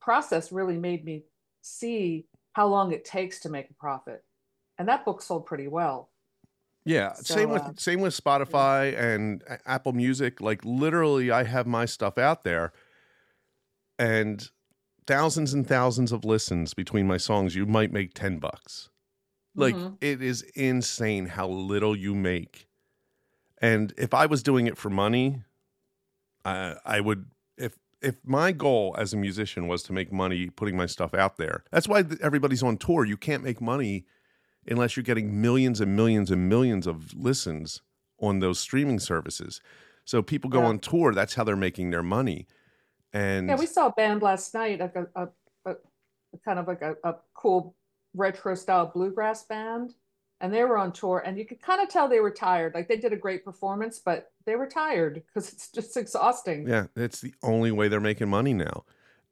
process 0.00 0.52
really 0.52 0.76
made 0.76 1.04
me 1.04 1.24
see 1.62 2.26
how 2.52 2.68
long 2.68 2.92
it 2.92 3.04
takes 3.04 3.40
to 3.40 3.48
make 3.48 3.68
a 3.70 3.74
profit. 3.74 4.22
And 4.78 4.86
that 4.86 5.04
book 5.04 5.20
sold 5.20 5.46
pretty 5.46 5.66
well. 5.66 6.10
Yeah, 6.84 7.14
So, 7.14 7.34
same 7.34 7.50
with 7.50 7.62
uh, 7.62 7.72
same 7.76 8.02
with 8.02 8.16
Spotify 8.16 8.96
and 8.96 9.42
Apple 9.66 9.94
Music. 9.94 10.40
Like 10.40 10.64
literally, 10.64 11.32
I 11.32 11.42
have 11.42 11.66
my 11.66 11.86
stuff 11.86 12.18
out 12.18 12.44
there, 12.44 12.72
and 13.98 14.48
thousands 15.08 15.52
and 15.52 15.66
thousands 15.66 16.12
of 16.12 16.24
listens 16.24 16.72
between 16.74 17.06
my 17.08 17.16
songs. 17.16 17.56
You 17.56 17.66
might 17.66 17.92
make 17.92 18.14
ten 18.14 18.38
bucks. 18.38 18.90
Like 19.56 19.74
Mhm. 19.74 19.96
it 20.00 20.22
is 20.22 20.42
insane 20.54 21.26
how 21.26 21.48
little 21.48 21.96
you 21.96 22.14
make. 22.14 22.68
And 23.60 23.92
if 23.98 24.14
I 24.14 24.26
was 24.26 24.42
doing 24.44 24.68
it 24.68 24.78
for 24.78 24.90
money, 24.90 25.42
I 26.44 26.76
I 26.84 27.00
would 27.00 27.26
if 27.56 27.76
if 28.00 28.16
my 28.24 28.52
goal 28.52 28.94
as 28.98 29.12
a 29.12 29.16
musician 29.16 29.66
was 29.66 29.82
to 29.84 29.92
make 29.92 30.12
money 30.12 30.50
putting 30.50 30.76
my 30.76 30.86
stuff 30.86 31.14
out 31.14 31.36
there. 31.38 31.64
That's 31.72 31.88
why 31.88 32.04
everybody's 32.20 32.62
on 32.62 32.76
tour. 32.76 33.04
You 33.04 33.16
can't 33.16 33.42
make 33.42 33.60
money 33.60 34.04
unless 34.68 34.96
you're 34.96 35.02
getting 35.02 35.40
millions 35.40 35.80
and 35.80 35.96
millions 35.96 36.30
and 36.30 36.48
millions 36.48 36.86
of 36.86 37.12
listens 37.14 37.82
on 38.20 38.38
those 38.40 38.60
streaming 38.60 39.00
services. 39.00 39.60
So 40.04 40.22
people 40.22 40.50
go 40.50 40.60
Yeah. 40.60 40.66
on 40.68 40.78
tour, 40.78 41.12
that's 41.14 41.34
how 41.34 41.44
they're 41.44 41.56
making 41.56 41.90
their 41.90 42.02
money. 42.02 42.46
And 43.12 43.48
Yeah, 43.48 43.56
we 43.56 43.66
saw 43.66 43.86
a 43.86 43.92
band 43.92 44.22
last 44.22 44.54
night, 44.54 44.80
like 44.80 44.96
a, 44.96 45.06
a, 45.14 45.28
a, 45.70 45.76
kind 46.44 46.58
of 46.58 46.66
like 46.66 46.82
a, 46.82 46.96
a 47.04 47.14
cool 47.34 47.74
retro 48.14 48.54
style 48.54 48.90
bluegrass 48.92 49.44
band. 49.44 49.94
And 50.40 50.54
they 50.54 50.62
were 50.62 50.78
on 50.78 50.92
tour, 50.92 51.20
and 51.26 51.36
you 51.36 51.44
could 51.44 51.60
kind 51.60 51.80
of 51.82 51.88
tell 51.88 52.06
they 52.06 52.20
were 52.20 52.30
tired. 52.30 52.72
Like 52.72 52.86
they 52.86 52.96
did 52.96 53.12
a 53.12 53.16
great 53.16 53.44
performance, 53.44 53.98
but 53.98 54.30
they 54.44 54.54
were 54.54 54.68
tired 54.68 55.14
because 55.26 55.52
it's 55.52 55.68
just 55.72 55.96
exhausting. 55.96 56.68
yeah, 56.68 56.86
it's 56.94 57.20
the 57.20 57.34
only 57.42 57.72
way 57.72 57.88
they're 57.88 57.98
making 57.98 58.28
money 58.28 58.54
now. 58.54 58.84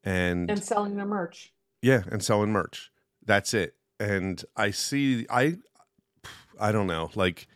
And 0.02 0.50
And 0.50 0.62
selling 0.62 0.96
their 0.96 1.06
merch. 1.06 1.52
Yeah, 1.80 2.02
and 2.10 2.24
selling 2.24 2.50
merch. 2.50 2.90
That's 3.24 3.54
it. 3.54 3.76
And 4.00 4.44
I 4.56 4.72
see 4.72 5.26
I 5.30 5.58
I 6.58 6.72
don't 6.72 6.88
know. 6.88 7.10
Like 7.14 7.46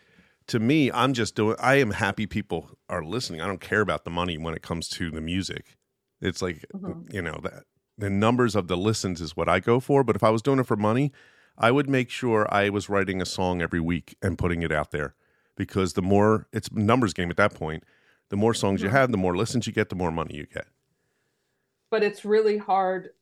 to 0.46 0.60
me, 0.60 0.92
I'm 0.92 1.12
just 1.12 1.34
doing 1.34 1.56
I 1.58 1.76
am 1.76 1.90
happy 1.90 2.26
people 2.26 2.70
are 2.88 3.04
listening. 3.04 3.40
I 3.40 3.48
don't 3.48 3.60
care 3.60 3.80
about 3.80 4.04
the 4.04 4.10
money 4.10 4.38
when 4.38 4.54
it 4.54 4.62
comes 4.62 4.88
to 4.90 5.10
the 5.10 5.20
music. 5.20 5.76
It's 6.20 6.42
like 6.42 6.64
Mhm. 6.74 7.12
you 7.12 7.22
know, 7.22 7.38
that 7.42 7.64
the 7.98 8.10
numbers 8.10 8.54
of 8.54 8.68
the 8.68 8.76
listens 8.76 9.20
is 9.20 9.36
what 9.36 9.48
I 9.48 9.60
go 9.60 9.80
for, 9.80 10.02
but 10.04 10.16
if 10.16 10.22
I 10.22 10.30
was 10.30 10.42
doing 10.42 10.58
it 10.58 10.66
for 10.66 10.76
money, 10.76 11.12
I 11.58 11.70
would 11.70 11.88
make 11.88 12.08
sure 12.10 12.46
I 12.52 12.68
was 12.70 12.88
writing 12.88 13.20
a 13.20 13.26
song 13.26 13.60
every 13.60 13.80
week 13.80 14.16
and 14.22 14.38
putting 14.38 14.62
it 14.62 14.72
out 14.72 14.90
there 14.90 15.14
because 15.56 15.92
the 15.94 16.02
more 16.02 16.46
it's 16.52 16.72
numbers 16.72 17.12
game 17.12 17.30
at 17.30 17.36
that 17.36 17.54
point. 17.54 17.84
The 18.30 18.36
more 18.36 18.54
songs 18.54 18.80
you 18.80 18.88
Mhm. 18.88 18.92
have, 18.92 19.10
the 19.10 19.18
more 19.18 19.36
listens 19.36 19.66
you 19.66 19.72
get, 19.72 19.88
the 19.88 19.96
more 19.96 20.12
money 20.12 20.36
you 20.36 20.46
get. 20.46 20.68
But 21.90 22.02
it's 22.04 22.24
really 22.24 22.58
hard 22.58 23.12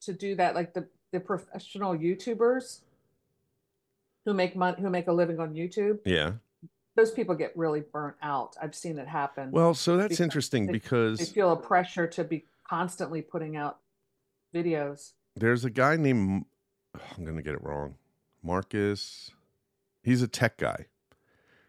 to 0.00 0.12
do 0.14 0.34
that. 0.36 0.54
Like 0.54 0.72
the, 0.72 0.88
the 1.12 1.20
professional 1.20 1.94
YouTubers 1.94 2.80
who 4.24 4.32
make 4.34 4.56
money, 4.56 4.80
who 4.80 4.88
make 4.90 5.06
a 5.06 5.12
living 5.12 5.38
on 5.38 5.54
YouTube, 5.54 6.00
Yeah. 6.04 6.32
Those 6.96 7.12
people 7.12 7.34
get 7.34 7.56
really 7.56 7.80
burnt 7.80 8.16
out. 8.22 8.56
I've 8.60 8.74
seen 8.74 8.98
it 8.98 9.06
happen. 9.06 9.50
Well, 9.52 9.74
so 9.74 9.96
that's 9.96 10.08
Because 10.08 10.20
interesting 10.20 10.66
they- 10.66 10.72
because 10.72 11.18
they 11.18 11.24
feel 11.26 11.52
a 11.52 11.56
pressure 11.56 12.06
to 12.08 12.24
be 12.24 12.46
constantly 12.68 13.22
putting 13.22 13.56
out 13.56 13.78
videos. 14.54 15.12
there's 15.36 15.64
a 15.64 15.70
guy 15.70 15.96
named 15.96 16.46
I'm 17.16 17.24
going 17.24 17.36
to 17.36 17.42
get 17.42 17.54
it 17.54 17.62
wrong. 17.62 17.96
Marcus. 18.42 19.30
He's 20.02 20.22
a 20.22 20.28
tech 20.28 20.56
guy 20.56 20.86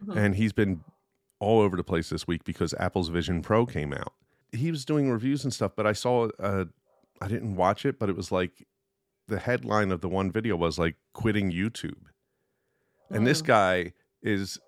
Mhm. 0.03 0.15
and 0.15 0.35
he's 0.35 0.53
been 0.53 0.83
all 1.39 1.59
over 1.59 1.75
the 1.75 1.83
place 1.83 2.09
this 2.09 2.25
week 2.27 2.43
because 2.45 2.73
Apple's 2.75 3.09
Vision 3.09 3.41
Pro 3.41 3.65
came 3.65 3.91
out. 3.93 4.13
He 4.53 4.71
was 4.71 4.85
doing 4.85 5.11
reviews 5.11 5.43
and 5.43 5.53
stuff, 5.53 5.73
but 5.75 5.85
I 5.85 5.91
saw 5.93 6.29
uh 6.39 6.65
I 7.19 7.27
didn't 7.27 7.55
watch 7.55 7.85
it, 7.85 7.99
but 7.99 8.09
it 8.09 8.15
was 8.15 8.31
like 8.31 8.65
the 9.27 9.39
headline 9.39 9.91
of 9.91 9.99
the 10.01 10.07
one 10.07 10.31
video 10.31 10.55
was 10.55 10.79
like 10.79 10.95
quitting 11.13 11.51
YouTube. 11.51 12.05
And 13.09 13.25
this 13.27 13.41
Mm. 13.41 13.45
guy 13.47 13.93
is 14.21 14.59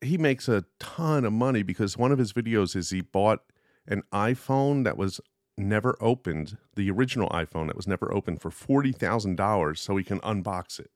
he 0.00 0.16
makes 0.18 0.48
a 0.48 0.64
ton 0.78 1.24
of 1.24 1.32
money 1.32 1.62
because 1.62 1.96
one 1.96 2.12
of 2.12 2.18
his 2.18 2.32
videos 2.32 2.76
is 2.76 2.90
he 2.90 3.00
bought 3.00 3.40
an 3.86 4.02
iPhone 4.12 4.84
that 4.84 4.96
was 4.96 5.20
never 5.56 5.96
opened, 6.00 6.56
the 6.76 6.90
original 6.90 7.28
iPhone 7.30 7.66
that 7.66 7.76
was 7.76 7.88
never 7.88 8.12
opened 8.14 8.40
for 8.40 8.50
$40,000 8.50 9.76
so 9.78 9.96
he 9.96 10.04
can 10.04 10.20
unbox 10.20 10.78
it. 10.78 10.90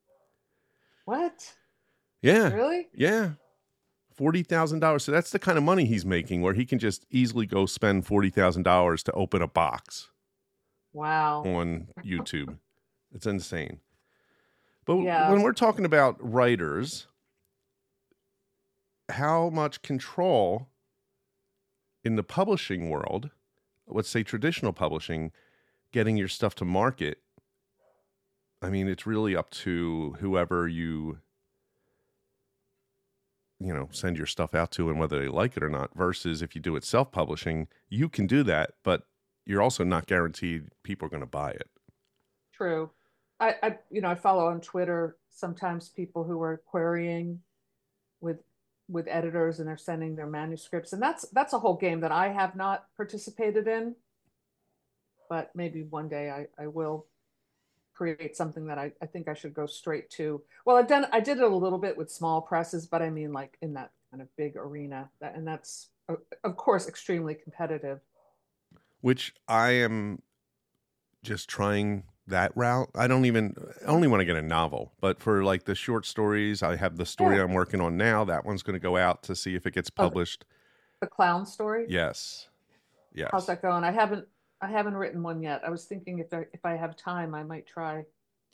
What? 1.05 1.55
Yeah. 2.21 2.53
Really? 2.53 2.89
Yeah. 2.95 3.31
$40,000. 4.17 5.01
So 5.01 5.11
that's 5.11 5.31
the 5.31 5.39
kind 5.39 5.59
of 5.59 5.65
money 5.65 5.85
he's 5.87 6.05
making 6.07 6.43
where 6.43 6.55
he 6.55 6.65
can 6.65 6.79
just 6.79 7.07
easily 7.11 7.47
go 7.47 7.67
spend 7.67 8.07
$40,000 8.07 9.03
to 9.05 9.13
open 9.13 9.43
a 9.43 9.49
box 9.49 10.11
Wow. 10.93 11.43
on 11.45 11.89
YouTube. 12.05 12.59
It's 13.13 13.27
insane. 13.27 13.81
But 14.85 14.99
Yeah. 14.99 15.31
when 15.33 15.43
we're 15.43 15.53
talking 15.53 15.85
about 15.85 16.17
writers, 16.21 17.07
how 19.13 19.51
much 19.51 19.83
control 19.83 20.69
in 22.05 22.17
the 22.17 22.23
publishing 22.23 22.91
world, 22.91 23.31
let's 23.87 24.09
say 24.09 24.23
traditional 24.23 24.73
publishing, 24.73 25.33
getting 25.93 26.17
your 26.17 26.29
stuff 26.29 26.55
to 26.57 26.65
market, 26.65 27.19
I 28.61 28.71
mean, 28.71 28.89
it's 28.89 29.07
really 29.07 29.37
up 29.37 29.51
to 29.51 30.17
whoever 30.21 30.69
you 30.69 31.19
you 33.61 33.73
know 33.73 33.89
send 33.93 34.17
your 34.17 34.27
stuff 34.27 34.57
out 34.57 34.73
to 34.73 34.91
and 34.91 34.99
whether 34.99 35.21
they 35.21 35.29
like 35.29 35.57
it 35.57 35.63
or 35.63 35.69
not 35.69 35.95
versus 35.95 36.43
if 36.43 36.57
you 36.57 36.61
do 36.61 36.75
it 36.75 36.83
self-publishing 36.83 37.69
you 37.89 38.09
can 38.09 38.27
do 38.27 38.43
that 38.43 38.73
but 38.83 39.05
you're 39.47 39.63
also 39.63 39.85
not 39.85 40.09
guaranteed 40.09 40.65
people 40.83 41.07
are 41.07 41.09
going 41.09 41.21
to 41.21 41.27
buy 41.27 41.53
it 41.53 41.71
True. 42.53 42.91
I, 43.41 43.57
I, 43.61 43.79
you 43.91 44.01
know, 44.01 44.09
I 44.09 44.15
follow 44.15 44.47
on 44.47 44.61
Twitter 44.61 45.17
sometimes 45.31 45.89
people 45.89 46.23
who 46.23 46.41
are 46.43 46.63
querying 46.65 47.41
with 48.21 48.39
with 48.93 49.09
editors 49.09 49.59
and 49.59 49.67
they're 49.67 49.77
sending 49.77 50.15
their 50.15 50.27
manuscripts, 50.27 50.93
and 50.93 51.03
that's 51.03 51.23
that's 51.33 51.53
a 51.53 51.59
whole 51.59 51.77
game 51.77 52.01
that 52.01 52.13
I 52.13 52.29
have 52.29 52.55
not 52.55 52.87
participated 52.97 53.67
in. 53.67 53.97
But 55.29 55.51
maybe 55.55 55.83
one 55.83 56.09
day 56.09 56.31
I, 56.31 56.47
I 56.63 56.67
will 56.67 57.07
create 57.95 58.37
something 58.37 58.67
that 58.67 58.79
I, 58.79 58.93
I 59.01 59.07
think 59.07 59.29
I 59.29 59.35
should 59.35 59.55
go 59.55 59.67
straight 59.67 60.11
to. 60.11 60.43
Well, 60.67 60.77
I've 60.77 60.89
done 60.89 61.07
I 61.13 61.21
did 61.21 61.39
it 61.39 61.45
a 61.45 61.57
little 61.57 61.79
bit 61.79 61.97
with 61.97 62.11
small 62.11 62.43
presses, 62.43 62.87
but 62.87 63.03
I 63.03 63.11
mean 63.11 63.33
like 63.33 63.57
in 63.63 63.75
that 63.75 63.91
kind 64.11 64.23
of 64.23 64.29
big 64.37 64.57
arena. 64.57 65.09
That 65.21 65.35
and 65.37 65.47
that's 65.47 65.89
of 66.45 66.57
course 66.57 66.87
extremely 66.89 67.35
competitive. 67.35 68.01
which 69.01 69.35
i 69.49 69.71
am 69.71 70.21
just 71.23 71.49
trying 71.49 72.03
that 72.27 72.53
route 72.57 72.89
i 72.95 73.07
don't 73.07 73.25
even 73.25 73.55
i 73.83 73.91
only 73.91 74.07
want 74.07 74.21
to 74.21 74.25
get 74.25 74.37
a 74.37 74.43
novel 74.43 74.93
but 75.01 75.21
for 75.21 75.43
like 75.43 75.65
the 75.65 75.75
short 75.75 76.07
stories 76.07 76.63
i 76.63 76.77
have 76.77 76.97
the 76.97 77.05
story 77.07 77.37
Yeah. 77.37 77.43
i'm 77.43 77.53
working 77.53 77.81
on 77.81 77.97
now 77.97 78.25
that 78.25 78.45
one's 78.47 78.63
going 78.63 78.75
to 78.75 78.81
go 78.81 78.97
out 78.97 79.23
to 79.25 79.35
see 79.35 79.55
if 79.57 79.67
it 79.67 79.75
gets 79.75 79.91
Oh, 79.99 80.03
published 80.05 80.45
The 81.01 81.09
clown 81.09 81.45
story. 81.47 81.87
yes 81.89 82.49
yes 83.13 83.29
How's 83.33 83.47
that 83.47 83.61
going? 83.61 83.83
I 83.85 83.91
haven't 83.91 84.27
I 84.61 84.69
haven't 84.69 84.97
written 84.97 85.25
one 85.25 85.43
yet. 85.43 85.63
I 85.67 85.71
was 85.71 85.85
thinking 85.87 86.21
if 86.21 86.33
I 86.33 86.47
if 86.53 86.65
I 86.65 86.77
have 86.77 86.95
time, 86.97 87.35
I 87.35 87.43
might 87.43 87.67
try. 87.67 88.05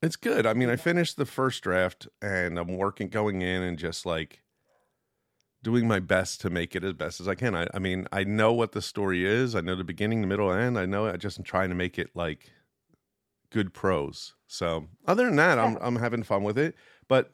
It's 0.00 0.16
good. 0.16 0.46
I 0.46 0.54
mean, 0.54 0.70
I 0.70 0.76
finished 0.76 1.18
the 1.18 1.26
first 1.26 1.62
draft 1.62 2.08
and 2.22 2.58
I'm 2.58 2.78
working, 2.78 3.08
going 3.10 3.42
in 3.42 3.62
and 3.62 3.78
just 3.78 4.06
like 4.06 4.40
doing 5.62 5.86
my 5.86 6.00
best 6.00 6.40
to 6.40 6.50
make 6.50 6.74
it 6.74 6.82
as 6.82 6.94
best 6.94 7.20
as 7.20 7.28
I 7.28 7.34
can. 7.34 7.54
I, 7.54 7.66
I 7.74 7.78
mean, 7.78 8.06
I 8.10 8.24
know 8.24 8.54
what 8.54 8.72
the 8.72 8.80
story 8.80 9.26
is. 9.26 9.54
I 9.54 9.60
know 9.60 9.74
the 9.74 9.84
beginning, 9.84 10.22
the 10.22 10.26
middle, 10.26 10.50
and 10.50 10.60
end. 10.62 10.78
I 10.78 10.86
know. 10.86 11.06
I 11.06 11.16
just 11.18 11.38
am 11.38 11.44
trying 11.44 11.68
to 11.68 11.74
make 11.74 11.98
it 11.98 12.10
like 12.14 12.50
good 13.50 13.72
prose. 13.74 14.34
So, 14.46 14.88
other 15.06 15.26
than 15.26 15.36
that, 15.36 15.58
I'm 15.58 15.76
I'm 15.80 15.96
having 15.96 16.22
fun 16.22 16.42
with 16.42 16.58
it. 16.58 16.74
But 17.08 17.32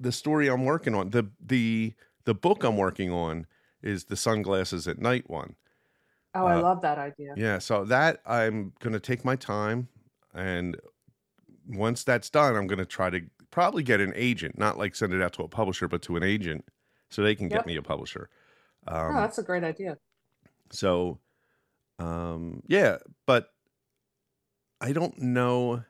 the 0.00 0.12
story 0.12 0.48
I'm 0.48 0.64
working 0.64 0.94
on, 0.94 1.10
the 1.10 1.30
the 1.40 1.94
the 2.24 2.34
book 2.34 2.64
I'm 2.64 2.76
working 2.76 3.10
on 3.10 3.46
is 3.82 4.04
the 4.04 4.16
sunglasses 4.16 4.88
at 4.88 4.98
night 4.98 5.28
one. 5.30 5.56
Oh, 6.34 6.46
I 6.46 6.56
Uh, 6.56 6.62
love 6.62 6.82
that 6.82 6.98
idea. 6.98 7.34
Yeah, 7.36 7.58
so 7.58 7.84
that 7.84 8.20
I'm 8.26 8.72
going 8.80 8.92
to 8.92 9.00
take 9.00 9.24
my 9.24 9.36
time 9.36 9.88
and 10.34 10.76
once 11.68 12.04
that's 12.04 12.30
done, 12.30 12.56
I'm 12.56 12.66
going 12.66 12.78
to 12.78 12.86
try 12.86 13.10
to 13.10 13.20
probably 13.50 13.82
get 13.82 14.00
an 14.00 14.12
agent, 14.16 14.58
not 14.58 14.78
like 14.78 14.94
send 14.94 15.12
it 15.12 15.22
out 15.22 15.32
to 15.34 15.42
a 15.42 15.48
publisher, 15.48 15.88
but 15.88 16.02
to 16.02 16.16
an 16.16 16.22
agent 16.22 16.64
so 17.10 17.22
they 17.22 17.34
can 17.34 17.48
get 17.48 17.66
me 17.66 17.76
a 17.76 17.82
publisher. 17.82 18.30
oh, 18.86 18.96
Um, 18.96 19.14
that's 19.14 19.38
a 19.38 19.42
great 19.42 19.64
idea. 19.64 19.98
so, 20.70 21.20
um, 21.98 22.62
yeah, 22.68 22.98
but 23.26 23.54
I 24.80 24.92
don't 24.92 25.18
know. 25.18 25.84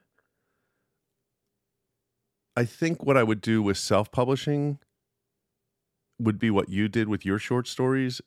I 2.56 2.64
think 2.64 3.04
what 3.04 3.16
I 3.16 3.22
would 3.22 3.40
do 3.40 3.62
with 3.62 3.76
self 3.76 4.10
publishing 4.10 4.78
would 6.18 6.38
be 6.38 6.50
what 6.50 6.68
you 6.68 6.88
did 6.88 7.08
with 7.08 7.26
your 7.26 7.38
short 7.38 7.68
stories. 7.68 8.20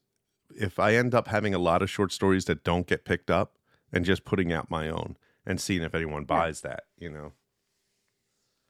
If 0.56 0.80
I 0.80 0.96
end 0.96 1.16
up 1.16 1.28
having 1.28 1.54
a 1.54 1.60
lot 1.60 1.82
of 1.82 1.90
short 1.90 2.12
stories 2.12 2.46
that 2.46 2.64
don't 2.64 2.88
get 2.88 3.06
picked 3.06 3.32
up 3.32 3.58
and 3.92 4.06
just 4.06 4.26
putting 4.26 4.52
out 4.52 4.70
my 4.70 4.90
own 4.90 5.18
and 5.46 5.60
seeing 5.60 5.82
if 5.82 5.96
anyone 5.96 6.26
buys 6.26 6.62
that, 6.62 6.84
you 6.98 7.10
know. 7.10 7.34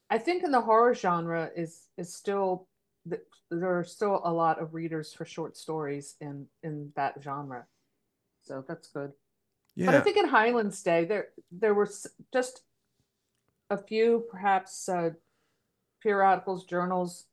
I 0.10 0.18
think 0.18 0.44
in 0.44 0.52
the 0.52 0.62
horror 0.62 0.96
genre 0.96 1.50
is 1.56 1.88
is 1.98 2.14
still 2.14 2.68
there 3.06 3.80
are 3.80 3.84
still 3.84 4.22
a 4.24 4.32
lot 4.32 4.62
of 4.62 4.74
readers 4.74 5.14
for 5.14 5.26
short 5.26 5.58
stories 5.58 6.16
in 6.22 6.48
in 6.64 6.92
that 6.96 7.16
genre. 7.22 7.66
So 8.42 8.64
that's 8.68 8.88
good. 8.90 9.12
Yeah. 9.80 9.86
But 9.86 9.96
I 9.96 10.02
think 10.02 10.18
in 10.18 10.28
Heinlein's 10.28 10.84
day 10.84 11.06
there 11.06 11.30
there 11.54 11.74
were 11.74 11.90
just 12.34 12.64
a 13.70 13.78
few 13.78 14.26
perhaps 14.30 14.90
uh, 14.90 15.12
periodicals, 16.04 16.66
journals, 16.66 17.28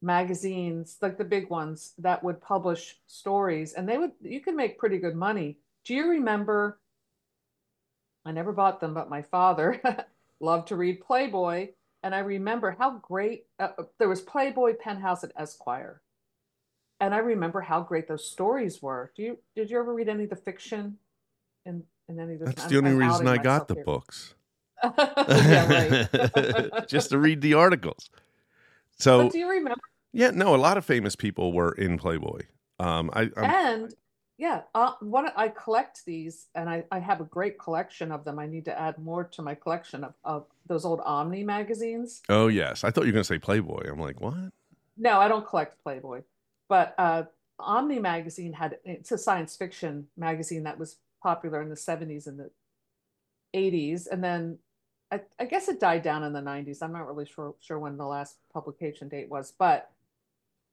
magazines, 0.00 0.96
like 1.02 1.18
the 1.18 1.24
big 1.24 1.50
ones 1.50 1.94
that 1.98 2.22
would 2.22 2.40
publish 2.40 2.96
stories 3.08 3.72
and 3.72 3.88
they 3.88 3.98
would 3.98 4.12
you 4.22 4.40
could 4.40 4.54
make 4.54 4.78
pretty 4.78 4.98
good 4.98 5.16
money. 5.16 5.58
Do 5.84 5.92
you 5.92 6.08
remember 6.08 6.78
I 8.24 8.30
never 8.30 8.52
bought 8.52 8.78
them, 8.80 8.94
but 8.94 9.10
my 9.10 9.22
father 9.22 9.80
loved 10.40 10.68
to 10.68 10.76
read 10.76 11.00
Playboy 11.00 11.70
and 12.04 12.14
I 12.14 12.20
remember 12.20 12.76
how 12.78 12.98
great 12.98 13.46
uh, 13.58 13.70
uh, 13.76 13.82
there 13.98 14.08
was 14.08 14.20
Playboy, 14.20 14.74
Penthouse, 14.78 15.24
and 15.24 15.32
Esquire, 15.36 16.00
and 17.00 17.12
I 17.12 17.18
remember 17.18 17.60
how 17.60 17.80
great 17.80 18.06
those 18.06 18.30
stories 18.30 18.80
were. 18.80 19.10
Do 19.16 19.22
you 19.22 19.38
did 19.56 19.68
you 19.68 19.80
ever 19.80 19.92
read 19.92 20.08
any 20.08 20.24
of 20.24 20.30
the 20.30 20.36
fiction 20.36 20.98
in 21.68 21.84
in 22.08 22.18
any 22.18 22.34
of 22.34 22.40
this? 22.40 22.54
That's 22.54 22.66
the 22.66 22.78
only 22.78 22.92
reason 22.92 23.28
I 23.28 23.38
got 23.38 23.68
the 23.68 23.74
here. 23.74 23.84
books. 23.84 24.34
Just 26.88 27.10
to 27.10 27.18
read 27.18 27.40
the 27.40 27.54
articles. 27.54 28.10
So 28.98 29.24
but 29.24 29.32
do 29.32 29.38
you 29.38 29.48
remember? 29.48 29.80
Yeah, 30.12 30.30
no, 30.30 30.54
a 30.54 30.56
lot 30.56 30.76
of 30.76 30.84
famous 30.84 31.14
people 31.14 31.52
were 31.52 31.72
in 31.72 31.98
Playboy. 31.98 32.40
Um, 32.80 33.10
I 33.12 33.30
I'm, 33.36 33.44
and 33.44 33.94
yeah, 34.38 34.62
uh, 34.74 34.92
what 35.00 35.32
I 35.36 35.48
collect 35.48 36.04
these, 36.04 36.46
and 36.54 36.70
I, 36.70 36.84
I 36.92 37.00
have 37.00 37.20
a 37.20 37.24
great 37.24 37.58
collection 37.58 38.12
of 38.12 38.24
them. 38.24 38.38
I 38.38 38.46
need 38.46 38.64
to 38.66 38.80
add 38.80 38.98
more 38.98 39.24
to 39.24 39.42
my 39.42 39.54
collection 39.54 40.04
of, 40.04 40.14
of 40.24 40.46
those 40.66 40.84
old 40.84 41.00
Omni 41.04 41.42
magazines. 41.42 42.22
Oh 42.28 42.46
yes, 42.46 42.84
I 42.84 42.90
thought 42.90 43.02
you 43.02 43.08
were 43.08 43.14
going 43.14 43.24
to 43.24 43.28
say 43.28 43.38
Playboy. 43.38 43.88
I'm 43.90 43.98
like, 43.98 44.20
what? 44.20 44.52
No, 44.96 45.20
I 45.20 45.28
don't 45.28 45.46
collect 45.46 45.82
Playboy, 45.82 46.22
but 46.68 46.94
uh, 46.98 47.24
Omni 47.58 47.98
magazine 47.98 48.52
had 48.52 48.78
it's 48.84 49.10
a 49.10 49.18
science 49.18 49.56
fiction 49.56 50.06
magazine 50.16 50.62
that 50.64 50.78
was 50.78 50.96
popular 51.22 51.62
in 51.62 51.68
the 51.68 51.74
70s 51.74 52.26
and 52.26 52.38
the 52.38 52.50
80s, 53.54 54.06
and 54.10 54.22
then 54.22 54.58
I, 55.10 55.20
I 55.38 55.46
guess 55.46 55.68
it 55.68 55.80
died 55.80 56.02
down 56.02 56.22
in 56.22 56.32
the 56.32 56.40
90s. 56.40 56.82
I'm 56.82 56.92
not 56.92 57.06
really 57.06 57.26
sure 57.26 57.54
sure 57.60 57.78
when 57.78 57.96
the 57.96 58.06
last 58.06 58.36
publication 58.52 59.08
date 59.08 59.30
was, 59.30 59.52
but 59.58 59.90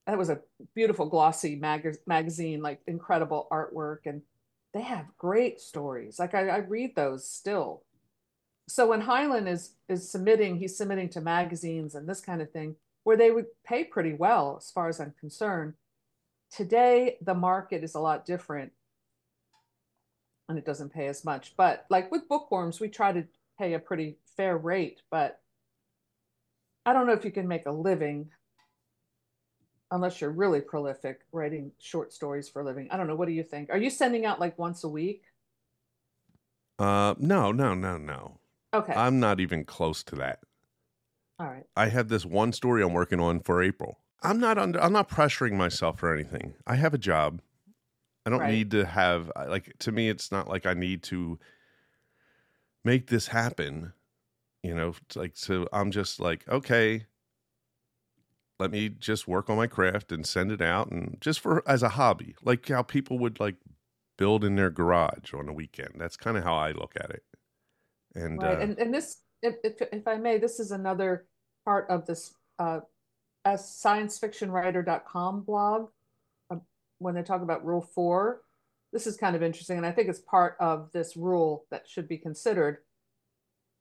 that 0.08 0.18
was 0.18 0.30
a 0.30 0.42
beautiful 0.74 1.08
glossy 1.08 1.56
mag- 1.56 1.98
magazine 2.06 2.62
like 2.62 2.82
incredible 2.86 3.48
artwork. 3.52 4.00
And 4.06 4.22
they 4.74 4.82
have 4.82 5.06
great 5.18 5.62
stories. 5.62 6.20
Like 6.20 6.36
I, 6.36 6.50
I, 6.50 6.58
read 6.58 6.96
those 6.96 7.28
still. 7.28 7.84
So 8.68 8.88
when 8.88 9.02
Heinlein 9.02 9.48
is 9.48 9.76
is 9.88 10.12
submitting 10.12 10.58
he's 10.58 10.78
submitting 10.78 11.10
to 11.10 11.22
magazines 11.22 11.96
and 11.96 12.08
this 12.10 12.20
kind 12.20 12.42
of 12.42 12.52
thing 12.52 12.76
where 13.06 13.16
they 13.16 13.32
would 13.32 13.46
pay 13.64 13.86
pretty 13.86 14.14
well 14.14 14.58
as 14.58 14.70
far 14.70 14.90
as 14.90 15.00
i'm 15.00 15.14
concerned 15.20 15.74
today 16.52 17.18
the 17.22 17.34
market 17.34 17.84
is 17.84 17.96
a 17.96 18.00
lot 18.00 18.26
different 18.26 18.72
and 20.50 20.58
it 20.58 20.66
doesn't 20.66 20.94
pay 20.94 21.08
as 21.08 21.26
much 21.26 21.54
but 21.58 21.86
like 21.90 22.12
with 22.12 22.28
bookworms 22.28 22.80
we 22.80 22.88
try 22.88 23.12
to 23.12 23.24
pay 23.58 23.74
a 23.74 23.80
pretty 23.80 24.18
fair 24.38 24.58
rate 24.58 25.02
but 25.10 25.40
i 26.86 26.94
don't 26.94 27.08
know 27.08 27.14
if 27.14 27.26
you 27.26 27.32
can 27.32 27.48
make 27.48 27.66
a 27.66 27.72
living 27.72 28.30
unless 29.92 30.22
you're 30.22 30.32
really 30.32 30.62
prolific 30.62 31.22
writing 31.32 31.72
short 31.80 32.14
stories 32.14 32.50
for 32.50 32.62
a 32.62 32.66
living. 32.66 32.88
I 32.92 32.98
don't 32.98 33.08
know. 33.08 33.16
What 33.16 33.28
do 33.28 33.34
you 33.34 33.44
think? 33.44 33.70
Are 33.70 33.78
you 33.78 33.90
sending 33.90 34.26
out 34.26 34.40
like 34.40 34.58
once 34.58 34.84
a 34.84 34.90
week? 34.90 35.24
Uh, 36.78 37.16
no, 37.18 37.52
no, 37.52 37.74
no, 37.74 37.98
no. 37.98 38.40
Okay. 38.74 38.94
I'm 38.94 39.20
not 39.20 39.40
even 39.40 39.64
close 39.64 40.04
to 40.04 40.16
that. 40.18 40.40
All 41.40 41.48
right. 41.48 41.64
I 41.76 41.88
have 41.88 42.10
this 42.10 42.26
one 42.26 42.52
story 42.52 42.84
I'm 42.84 42.94
working 42.94 43.20
on 43.20 43.40
for 43.40 43.64
April. 43.64 44.00
I'm 44.22 44.40
not 44.40 44.58
under. 44.58 44.82
I'm 44.82 44.94
not 44.94 45.10
pressuring 45.10 45.54
myself 45.54 46.00
for 46.00 46.14
anything. 46.14 46.56
I 46.66 46.76
have 46.76 46.94
a 46.94 46.98
job. 46.98 47.42
I 48.26 48.30
don't 48.30 48.40
right. 48.40 48.54
need 48.54 48.72
to 48.72 48.86
have 48.86 49.32
like 49.36 49.78
to 49.80 49.92
me. 49.92 50.10
It's 50.10 50.32
not 50.32 50.48
like 50.48 50.66
I 50.66 50.74
need 50.74 51.04
to 51.04 51.40
make 52.84 53.08
this 53.08 53.28
happen. 53.28 53.94
You 54.64 54.76
know, 54.76 54.96
like 55.16 55.34
so. 55.36 55.68
I'm 55.72 55.92
just 55.92 56.20
like 56.20 56.48
okay 56.48 57.06
let 58.60 58.72
me 58.72 58.90
just 58.90 59.28
work 59.28 59.50
on 59.50 59.58
my 59.58 59.68
craft 59.68 60.12
and 60.12 60.26
send 60.26 60.52
it 60.52 60.62
out 60.62 60.90
and 60.90 61.18
just 61.20 61.40
for 61.40 61.68
as 61.68 61.84
a 61.84 61.90
hobby 61.90 62.36
like 62.44 62.68
how 62.68 62.82
people 62.82 63.20
would 63.20 63.40
like 63.40 63.56
build 64.18 64.44
in 64.44 64.56
their 64.56 64.70
garage 64.70 65.34
on 65.34 65.50
a 65.50 65.54
weekend 65.54 65.92
that's 65.98 66.18
kind 66.18 66.38
of 66.38 66.44
how 66.44 66.56
i 66.56 66.72
look 66.72 66.94
at 66.96 67.10
it 67.10 67.24
and 68.16 68.42
right. 68.42 68.58
uh, 68.58 68.60
and, 68.60 68.80
and 68.80 68.94
this 68.94 69.18
if, 69.42 69.56
if, 69.64 69.82
if 69.92 70.08
i 70.08 70.16
may 70.16 70.38
this 70.38 70.60
is 70.60 70.72
another 70.72 71.26
part 71.66 71.90
of 71.90 72.06
this 72.06 72.34
uh 72.60 72.80
as 73.44 73.62
sciencefictionwriter.com 73.62 75.42
blog 75.42 75.90
when 77.00 77.16
they 77.16 77.24
talk 77.24 77.42
about 77.42 77.66
rule 77.66 77.82
four 77.82 78.42
this 78.94 79.08
is 79.08 79.18
kind 79.18 79.36
of 79.36 79.44
interesting 79.44 79.78
and 79.78 79.86
i 79.86 79.92
think 79.92 80.08
it's 80.08 80.20
part 80.20 80.56
of 80.60 80.92
this 80.92 81.16
rule 81.16 81.66
that 81.72 81.88
should 81.88 82.08
be 82.08 82.18
considered 82.18 82.78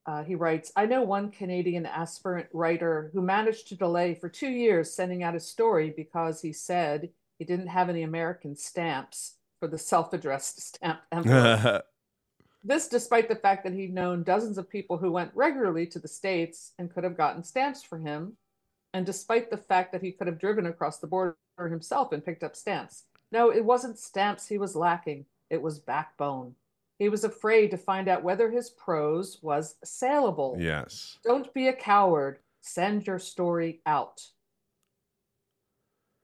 uh, 0.06 0.22
he 0.22 0.34
writes, 0.34 0.70
I 0.76 0.84
know 0.86 1.02
one 1.02 1.30
Canadian 1.30 1.86
aspirant 1.86 2.48
writer 2.52 3.10
who 3.14 3.22
managed 3.22 3.68
to 3.68 3.74
delay 3.74 4.14
for 4.14 4.28
two 4.28 4.50
years 4.50 4.92
sending 4.92 5.22
out 5.22 5.34
a 5.34 5.40
story 5.40 5.94
because 5.96 6.42
he 6.42 6.52
said 6.52 7.08
he 7.38 7.44
didn't 7.44 7.68
have 7.68 7.88
any 7.88 8.02
American 8.02 8.54
stamps 8.54 9.36
for 9.58 9.66
the 9.66 9.78
self 9.78 10.12
addressed 10.12 10.60
stamp 10.60 11.00
envelope. 11.10 11.84
this, 12.64 12.88
despite 12.88 13.28
the 13.28 13.34
fact 13.34 13.64
that 13.64 13.72
he'd 13.72 13.94
known 13.94 14.22
dozens 14.22 14.58
of 14.58 14.68
people 14.68 14.98
who 14.98 15.10
went 15.10 15.30
regularly 15.34 15.86
to 15.86 15.98
the 15.98 16.08
States 16.08 16.72
and 16.78 16.92
could 16.92 17.04
have 17.04 17.16
gotten 17.16 17.42
stamps 17.42 17.82
for 17.82 17.98
him, 17.98 18.36
and 18.92 19.06
despite 19.06 19.50
the 19.50 19.56
fact 19.56 19.92
that 19.92 20.02
he 20.02 20.12
could 20.12 20.26
have 20.26 20.38
driven 20.38 20.66
across 20.66 20.98
the 20.98 21.06
border 21.06 21.36
himself 21.58 22.12
and 22.12 22.24
picked 22.24 22.42
up 22.42 22.56
stamps. 22.56 23.04
No, 23.32 23.50
it 23.50 23.64
wasn't 23.64 23.98
stamps 23.98 24.46
he 24.46 24.58
was 24.58 24.76
lacking, 24.76 25.26
it 25.50 25.60
was 25.60 25.78
backbone. 25.78 26.54
He 26.98 27.08
was 27.08 27.24
afraid 27.24 27.70
to 27.72 27.76
find 27.76 28.08
out 28.08 28.22
whether 28.22 28.50
his 28.50 28.70
prose 28.70 29.38
was 29.42 29.76
saleable. 29.82 30.56
Yes. 30.58 31.18
Don't 31.24 31.52
be 31.52 31.68
a 31.68 31.72
coward. 31.72 32.38
Send 32.60 33.06
your 33.06 33.18
story 33.18 33.80
out. 33.84 34.22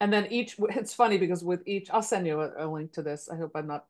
And 0.01 0.13
then 0.13 0.27
each, 0.31 0.57
it's 0.71 0.95
funny 0.95 1.19
because 1.19 1.45
with 1.45 1.67
each, 1.67 1.91
I'll 1.91 2.03
send 2.03 2.27
you 2.27 2.41
a, 2.41 2.67
a 2.67 2.67
link 2.67 2.93
to 2.93 3.03
this. 3.03 3.29
I 3.29 3.37
hope 3.37 3.53
I'm 3.55 3.67
not 3.67 3.87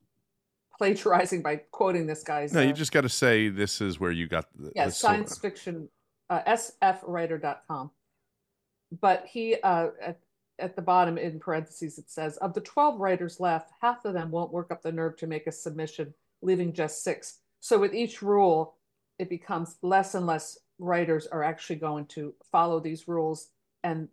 plagiarizing 0.79 1.43
by 1.43 1.57
quoting 1.71 2.07
this 2.07 2.23
guy's. 2.23 2.53
No, 2.53 2.61
uh, 2.61 2.65
you 2.65 2.73
just 2.73 2.93
got 2.93 3.03
to 3.03 3.09
say 3.09 3.49
this 3.49 3.81
is 3.81 4.01
where 4.01 4.11
you 4.11 4.27
got 4.27 4.47
the. 4.59 4.73
Yeah, 4.75 4.87
the 4.87 4.93
science 4.93 5.37
fiction, 5.39 5.89
uh, 6.31 6.41
sfwriter.com. 6.47 7.91
But 9.01 9.27
he, 9.27 9.57
uh, 9.63 9.89
at, 10.03 10.19
at 10.61 10.77
the 10.77 10.83
bottom 10.83 11.19
in 11.19 11.41
parentheses, 11.41 11.99
it 11.99 12.11
says, 12.11 12.37
of 12.39 12.55
the 12.55 12.61
12 12.61 13.01
writers 13.01 13.41
left, 13.41 13.71
half 13.81 14.05
of 14.05 14.15
them 14.15 14.31
won't 14.31 14.53
work 14.53 14.71
up 14.71 14.83
the 14.83 14.93
nerve 14.93 15.17
to 15.19 15.27
make 15.27 15.47
a 15.47 15.53
submission 15.53 16.15
leaving 16.43 16.73
just 16.73 17.03
six. 17.03 17.39
So 17.61 17.79
with 17.79 17.95
each 17.95 18.23
rule, 18.23 18.77
it 19.19 19.29
becomes 19.29 19.77
less 19.83 20.15
and 20.15 20.27
less 20.27 20.59
writers 20.79 21.27
are 21.27 21.43
actually 21.43 21.77
going 21.77 22.07
to 22.07 22.35
follow 22.51 22.81
these 22.81 23.07
rules 23.07 23.49
and 23.85 24.09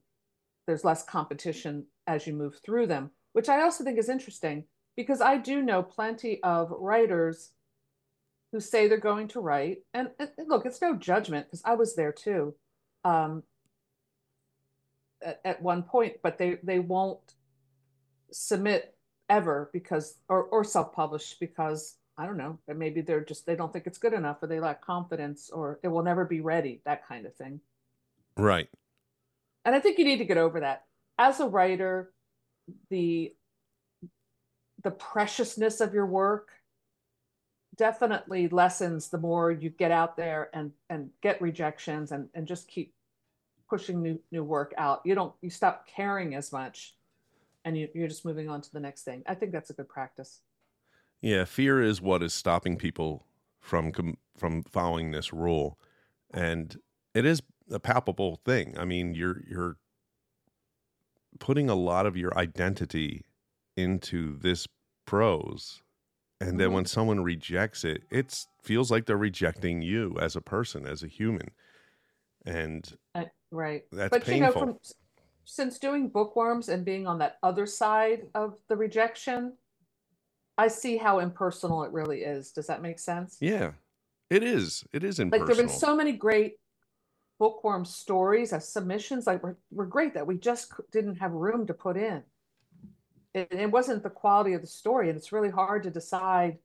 there's 0.65 0.83
less 0.83 1.03
competition 1.03 1.85
as 2.07 2.27
you 2.27 2.33
move 2.33 2.59
through 2.63 2.87
them, 2.87 3.11
which 3.33 3.47
I 3.47 3.61
also 3.61 3.83
think 3.83 3.97
is 3.97 4.09
interesting 4.09 4.65
because 4.95 5.21
I 5.21 5.37
do 5.37 5.61
know 5.61 5.81
plenty 5.81 6.43
of 6.43 6.71
writers 6.71 7.51
who 8.51 8.59
say 8.59 8.87
they're 8.87 8.97
going 8.97 9.29
to 9.29 9.39
write. 9.39 9.79
And, 9.93 10.09
and 10.19 10.29
look, 10.47 10.65
it's 10.65 10.81
no 10.81 10.95
judgment 10.95 11.47
because 11.47 11.61
I 11.63 11.75
was 11.75 11.95
there 11.95 12.11
too 12.11 12.55
um, 13.05 13.43
at, 15.23 15.39
at 15.45 15.61
one 15.61 15.83
point, 15.83 16.17
but 16.23 16.37
they, 16.37 16.57
they 16.63 16.79
won't 16.79 17.35
submit 18.31 18.95
ever 19.29 19.69
because, 19.73 20.15
or, 20.29 20.43
or 20.43 20.63
self 20.63 20.93
publish 20.93 21.35
because 21.39 21.97
I 22.17 22.25
don't 22.25 22.37
know, 22.37 22.57
maybe 22.67 23.01
they're 23.01 23.23
just 23.23 23.45
they 23.45 23.55
don't 23.55 23.71
think 23.71 23.85
it's 23.85 23.99
good 23.99 24.13
enough 24.13 24.41
or 24.41 24.47
they 24.47 24.59
lack 24.59 24.83
confidence 24.83 25.51
or 25.51 25.79
it 25.83 25.87
will 25.87 26.03
never 26.03 26.25
be 26.25 26.41
ready, 26.41 26.81
that 26.85 27.07
kind 27.07 27.27
of 27.27 27.35
thing. 27.35 27.61
Right. 28.35 28.67
And 29.65 29.75
I 29.75 29.79
think 29.79 29.99
you 29.99 30.05
need 30.05 30.17
to 30.17 30.25
get 30.25 30.37
over 30.37 30.61
that. 30.61 30.85
As 31.19 31.39
a 31.39 31.47
writer, 31.47 32.11
the 32.89 33.33
the 34.83 34.91
preciousness 34.91 35.79
of 35.79 35.93
your 35.93 36.05
work 36.05 36.49
definitely 37.75 38.47
lessens 38.47 39.09
the 39.09 39.17
more 39.17 39.51
you 39.51 39.69
get 39.69 39.91
out 39.91 40.17
there 40.17 40.49
and 40.53 40.71
and 40.89 41.09
get 41.21 41.41
rejections 41.41 42.11
and 42.11 42.29
and 42.33 42.47
just 42.47 42.67
keep 42.67 42.93
pushing 43.69 44.01
new 44.01 44.19
new 44.31 44.43
work 44.43 44.73
out. 44.77 45.01
You 45.05 45.15
don't 45.15 45.33
you 45.41 45.49
stop 45.49 45.87
caring 45.87 46.35
as 46.35 46.51
much 46.51 46.95
and 47.65 47.77
you, 47.77 47.89
you're 47.93 48.07
just 48.07 48.25
moving 48.25 48.49
on 48.49 48.61
to 48.61 48.71
the 48.71 48.79
next 48.79 49.03
thing. 49.03 49.23
I 49.27 49.35
think 49.35 49.51
that's 49.51 49.69
a 49.69 49.73
good 49.73 49.89
practice. 49.89 50.41
Yeah, 51.21 51.45
fear 51.45 51.81
is 51.81 52.01
what 52.01 52.23
is 52.23 52.33
stopping 52.33 52.77
people 52.77 53.25
from 53.59 53.91
from 54.37 54.63
following 54.63 55.11
this 55.11 55.33
rule, 55.33 55.77
and 56.33 56.77
it 57.13 57.25
is 57.25 57.41
a 57.71 57.79
palpable 57.79 58.39
thing. 58.45 58.75
I 58.77 58.85
mean, 58.85 59.15
you're 59.15 59.41
you're 59.49 59.77
putting 61.39 61.69
a 61.69 61.75
lot 61.75 62.05
of 62.05 62.15
your 62.15 62.37
identity 62.37 63.25
into 63.75 64.37
this 64.39 64.67
prose 65.05 65.81
and 66.41 66.59
then 66.59 66.71
when 66.71 66.83
mm-hmm. 66.83 66.89
someone 66.89 67.23
rejects 67.23 67.83
it 67.83 68.03
it 68.09 68.45
feels 68.61 68.91
like 68.91 69.05
they're 69.05 69.17
rejecting 69.17 69.81
you 69.81 70.17
as 70.19 70.35
a 70.35 70.41
person 70.41 70.85
as 70.85 71.03
a 71.03 71.07
human 71.07 71.51
and 72.45 72.97
right. 73.51 73.83
that's 73.91 74.09
But 74.09 74.27
you 74.27 74.41
know, 74.41 74.51
from 74.51 74.77
since 75.45 75.79
doing 75.79 76.09
bookworms 76.09 76.69
and 76.69 76.83
being 76.83 77.07
on 77.07 77.19
that 77.19 77.37
other 77.43 77.65
side 77.65 78.27
of 78.35 78.57
the 78.67 78.75
rejection, 78.75 79.53
I 80.57 80.67
see 80.67 80.97
how 80.97 81.19
impersonal 81.19 81.83
it 81.83 81.91
really 81.91 82.21
is. 82.21 82.51
Does 82.51 82.67
that 82.67 82.81
make 82.81 82.99
sense? 82.99 83.37
yeah 83.39 83.71
it 84.29 84.43
is 84.43 84.83
it 84.93 85.03
is 85.03 85.19
impersonal. 85.19 85.47
Like 85.47 85.55
there've 85.55 85.67
been 85.67 85.77
so 85.77 85.95
many 85.95 86.11
great 86.11 86.55
bookworm 87.39 87.85
stories 87.85 88.51
as 88.51 88.67
submissions, 88.67 89.27
like 89.27 89.43
were, 89.43 89.57
were 89.71 89.85
great 89.85 90.13
that 90.15 90.27
we 90.27 90.37
just 90.37 90.73
didn't 90.91 91.15
have 91.15 91.31
room 91.31 91.67
to 91.67 91.73
put 91.73 91.97
in. 91.97 92.23
It, 93.33 93.47
it 93.51 93.71
wasn't 93.71 94.03
the 94.03 94.09
quality 94.09 94.53
of 94.53 94.61
the 94.61 94.67
story, 94.67 95.09
and 95.09 95.17
it's 95.17 95.31
really 95.31 95.49
hard 95.49 95.83
to 95.83 95.91
decide 95.91 96.57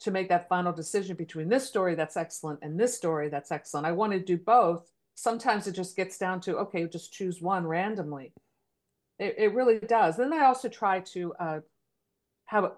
to 0.00 0.10
make 0.10 0.28
that 0.28 0.48
final 0.48 0.72
decision 0.72 1.16
between 1.16 1.48
this 1.48 1.66
story 1.66 1.94
that's 1.94 2.16
excellent 2.16 2.60
and 2.62 2.78
this 2.78 2.96
story 2.96 3.28
that's 3.28 3.50
excellent. 3.50 3.86
I 3.86 3.92
want 3.92 4.12
to 4.12 4.20
do 4.20 4.36
both. 4.36 4.90
Sometimes 5.20 5.66
it 5.66 5.72
just 5.72 5.96
gets 5.96 6.16
down 6.16 6.40
to 6.40 6.56
okay, 6.56 6.86
just 6.86 7.12
choose 7.12 7.42
one 7.42 7.66
randomly. 7.66 8.32
It, 9.18 9.34
it 9.36 9.54
really 9.54 9.78
does. 9.78 10.16
Then 10.16 10.32
I 10.32 10.46
also 10.46 10.70
try 10.70 11.00
to 11.00 11.34
uh, 11.38 11.60
have 12.46 12.64
a, 12.64 12.72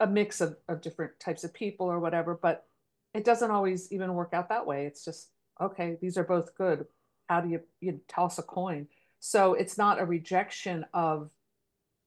a 0.00 0.06
mix 0.06 0.42
of, 0.42 0.58
of 0.68 0.82
different 0.82 1.18
types 1.18 1.44
of 1.44 1.54
people 1.54 1.86
or 1.86 1.98
whatever, 1.98 2.38
but 2.40 2.66
it 3.14 3.24
doesn't 3.24 3.50
always 3.50 3.90
even 3.90 4.12
work 4.12 4.34
out 4.34 4.50
that 4.50 4.66
way. 4.66 4.84
It's 4.84 5.02
just 5.02 5.30
okay, 5.58 5.96
these 6.02 6.18
are 6.18 6.24
both 6.24 6.54
good. 6.58 6.84
How 7.26 7.40
do 7.40 7.48
you 7.48 7.60
you 7.80 8.02
toss 8.06 8.38
a 8.38 8.42
coin? 8.42 8.88
So 9.18 9.54
it's 9.54 9.78
not 9.78 9.98
a 9.98 10.04
rejection 10.04 10.84
of 10.92 11.30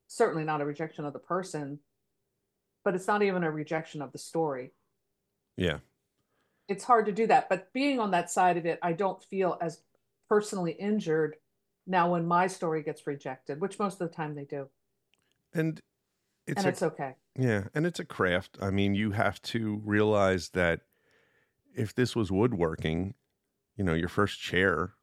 certainly 0.08 0.44
not 0.44 0.62
a 0.62 0.66
rejection 0.66 1.06
of 1.06 1.14
the 1.14 1.18
person, 1.18 1.80
but 2.86 2.94
it's 2.94 3.08
not 3.08 3.24
even 3.24 3.44
a 3.44 3.50
rejection 3.50 4.04
of 4.04 4.12
the 4.12 4.20
story. 4.20 4.74
yeah 5.58 5.80
It's 6.70 6.84
hard 6.84 7.06
to 7.08 7.12
do 7.12 7.28
that, 7.28 7.50
but 7.50 7.74
being 7.74 8.00
on 8.00 8.12
that 8.12 8.30
side 8.30 8.56
of 8.56 8.66
it, 8.66 8.80
I 8.82 8.94
don't 8.94 9.22
feel 9.24 9.58
as 9.60 9.82
personally 10.30 10.74
injured 10.74 11.36
now 11.88 12.12
when 12.12 12.26
my 12.26 12.48
story 12.48 12.84
gets 12.84 13.08
rejected, 13.08 13.60
which 13.60 13.80
most 13.80 14.00
of 14.00 14.08
the 14.08 14.16
time 14.16 14.36
they 14.36 14.46
do. 14.46 14.70
and 15.54 15.82
it's 16.46 16.60
and 16.60 16.68
a 16.68 16.70
it's 16.70 16.84
okay. 16.84 17.16
Yeah, 17.38 17.66
and 17.74 17.86
it's 17.86 18.00
a 18.00 18.06
craft. 18.06 18.58
I 18.62 18.70
mean, 18.70 18.96
you 18.96 19.12
have 19.12 19.42
to 19.44 19.82
realize 19.84 20.50
that 20.50 20.82
if 21.76 21.96
this 21.96 22.16
was 22.16 22.32
woodworking, 22.32 23.16
you 23.76 23.84
know, 23.84 23.94
your 23.94 24.10
first 24.10 24.40
chair, 24.40 24.94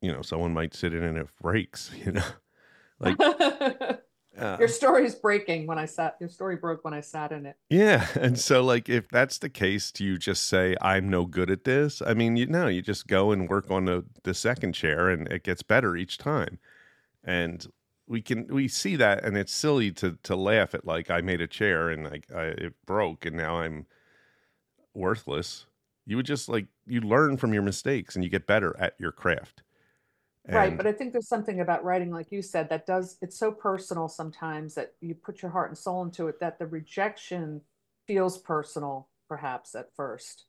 you 0.00 0.12
know, 0.12 0.22
someone 0.22 0.52
might 0.52 0.74
sit 0.74 0.94
in 0.94 1.02
and 1.02 1.18
it 1.18 1.28
breaks, 1.40 1.90
you 2.04 2.12
know. 2.12 2.22
Like 3.00 3.18
uh, 4.38 4.56
your 4.58 4.68
story's 4.68 5.14
breaking 5.14 5.66
when 5.66 5.78
I 5.78 5.84
sat 5.84 6.16
your 6.20 6.28
story 6.28 6.56
broke 6.56 6.84
when 6.84 6.94
I 6.94 7.00
sat 7.00 7.32
in 7.32 7.46
it. 7.46 7.56
yeah, 7.70 8.06
and 8.14 8.38
so 8.38 8.62
like 8.62 8.88
if 8.88 9.08
that's 9.08 9.38
the 9.38 9.48
case, 9.48 9.92
do 9.92 10.04
you 10.04 10.18
just 10.18 10.44
say 10.44 10.76
I'm 10.80 11.08
no 11.08 11.24
good 11.24 11.50
at 11.50 11.64
this? 11.64 12.02
I 12.02 12.14
mean, 12.14 12.36
you 12.36 12.46
know, 12.46 12.66
you 12.66 12.82
just 12.82 13.06
go 13.06 13.32
and 13.32 13.48
work 13.48 13.70
on 13.70 13.84
the 13.84 14.04
the 14.22 14.34
second 14.34 14.72
chair 14.72 15.08
and 15.08 15.28
it 15.28 15.44
gets 15.44 15.62
better 15.62 15.96
each 15.96 16.18
time. 16.18 16.58
And 17.22 17.66
we 18.06 18.20
can 18.22 18.46
we 18.48 18.68
see 18.68 18.96
that 18.96 19.24
and 19.24 19.36
it's 19.36 19.52
silly 19.52 19.90
to 19.92 20.18
to 20.24 20.36
laugh 20.36 20.74
at 20.74 20.86
like 20.86 21.10
I 21.10 21.20
made 21.20 21.40
a 21.40 21.46
chair 21.46 21.88
and 21.88 22.04
like 22.04 22.26
I, 22.34 22.44
it 22.44 22.74
broke 22.86 23.24
and 23.24 23.36
now 23.36 23.58
I'm 23.60 23.86
worthless. 24.94 25.66
You 26.06 26.16
would 26.16 26.26
just 26.26 26.48
like 26.48 26.66
you 26.86 27.00
learn 27.00 27.36
from 27.36 27.54
your 27.54 27.62
mistakes 27.62 28.14
and 28.14 28.24
you 28.24 28.30
get 28.30 28.46
better 28.46 28.76
at 28.78 28.94
your 28.98 29.12
craft. 29.12 29.62
Right, 30.46 30.76
but 30.76 30.86
I 30.86 30.92
think 30.92 31.12
there's 31.12 31.28
something 31.28 31.60
about 31.60 31.84
writing, 31.84 32.10
like 32.10 32.30
you 32.30 32.42
said, 32.42 32.68
that 32.68 32.86
does 32.86 33.16
it's 33.22 33.38
so 33.38 33.50
personal 33.50 34.08
sometimes 34.08 34.74
that 34.74 34.92
you 35.00 35.14
put 35.14 35.40
your 35.40 35.50
heart 35.50 35.70
and 35.70 35.78
soul 35.78 36.02
into 36.02 36.28
it 36.28 36.38
that 36.40 36.58
the 36.58 36.66
rejection 36.66 37.62
feels 38.06 38.36
personal, 38.38 39.08
perhaps 39.28 39.74
at 39.74 39.88
first. 39.96 40.44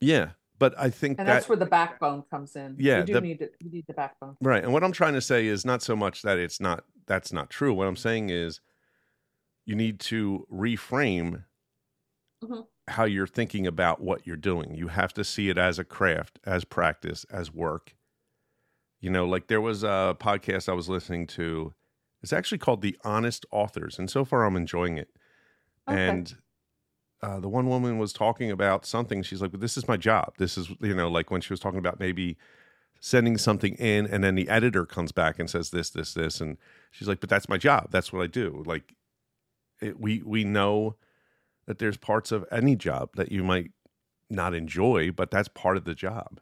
yeah, 0.00 0.30
but 0.58 0.76
I 0.78 0.90
think 0.90 1.18
And 1.18 1.28
that 1.28 1.34
that's 1.34 1.48
where 1.48 1.56
the 1.58 1.66
backbone 1.66 2.22
comes 2.30 2.56
in. 2.56 2.76
Yeah, 2.78 2.98
You 3.00 3.04
do 3.04 3.12
the- 3.14 3.20
need 3.20 3.42
it, 3.42 3.54
you 3.60 3.70
need 3.70 3.84
the 3.86 3.94
backbone. 3.94 4.36
Right. 4.40 4.64
And 4.64 4.72
what 4.72 4.82
I'm 4.82 4.92
trying 4.92 5.14
to 5.14 5.20
say 5.20 5.46
is 5.46 5.64
not 5.64 5.82
so 5.82 5.94
much 5.94 6.22
that 6.22 6.38
it's 6.38 6.60
not 6.60 6.84
that's 7.06 7.32
not 7.32 7.48
true. 7.50 7.72
What 7.72 7.86
I'm 7.86 7.94
saying 7.96 8.30
is 8.30 8.60
you 9.66 9.76
need 9.76 10.00
to 10.00 10.46
reframe 10.50 11.44
Mhm. 12.42 12.66
how 12.88 13.04
you're 13.04 13.26
thinking 13.28 13.66
about 13.66 14.00
what 14.00 14.26
you're 14.26 14.36
doing. 14.36 14.74
You 14.74 14.88
have 14.88 15.12
to 15.14 15.22
see 15.24 15.48
it 15.48 15.58
as 15.58 15.78
a 15.78 15.84
craft, 15.84 16.40
as 16.44 16.64
practice, 16.64 17.24
as 17.30 17.52
work. 17.52 17.94
You 19.06 19.12
know, 19.12 19.24
like 19.24 19.46
there 19.46 19.60
was 19.60 19.84
a 19.84 20.16
podcast 20.18 20.68
I 20.68 20.72
was 20.72 20.88
listening 20.88 21.28
to. 21.28 21.72
It's 22.24 22.32
actually 22.32 22.58
called 22.58 22.82
The 22.82 22.96
Honest 23.04 23.46
Authors, 23.52 24.00
and 24.00 24.10
so 24.10 24.24
far 24.24 24.44
I'm 24.44 24.56
enjoying 24.56 24.98
it. 24.98 25.10
Okay. 25.88 26.08
And 26.08 26.36
uh, 27.22 27.38
the 27.38 27.48
one 27.48 27.68
woman 27.68 27.98
was 27.98 28.12
talking 28.12 28.50
about 28.50 28.84
something. 28.84 29.22
She's 29.22 29.40
like, 29.40 29.52
"But 29.52 29.60
this 29.60 29.76
is 29.76 29.86
my 29.86 29.96
job. 29.96 30.32
This 30.38 30.58
is 30.58 30.70
you 30.80 30.92
know, 30.92 31.08
like 31.08 31.30
when 31.30 31.40
she 31.40 31.52
was 31.52 31.60
talking 31.60 31.78
about 31.78 32.00
maybe 32.00 32.36
sending 32.98 33.38
something 33.38 33.76
in, 33.76 34.08
and 34.08 34.24
then 34.24 34.34
the 34.34 34.48
editor 34.48 34.84
comes 34.84 35.12
back 35.12 35.38
and 35.38 35.48
says 35.48 35.70
this, 35.70 35.88
this, 35.90 36.12
this, 36.12 36.40
and 36.40 36.56
she's 36.90 37.06
like, 37.06 37.20
"But 37.20 37.30
that's 37.30 37.48
my 37.48 37.58
job. 37.58 37.92
That's 37.92 38.12
what 38.12 38.24
I 38.24 38.26
do." 38.26 38.64
Like, 38.66 38.96
it, 39.80 40.00
we 40.00 40.20
we 40.26 40.42
know 40.42 40.96
that 41.68 41.78
there's 41.78 41.96
parts 41.96 42.32
of 42.32 42.44
any 42.50 42.74
job 42.74 43.10
that 43.14 43.30
you 43.30 43.44
might 43.44 43.70
not 44.28 44.52
enjoy, 44.52 45.12
but 45.12 45.30
that's 45.30 45.46
part 45.46 45.76
of 45.76 45.84
the 45.84 45.94
job. 45.94 46.40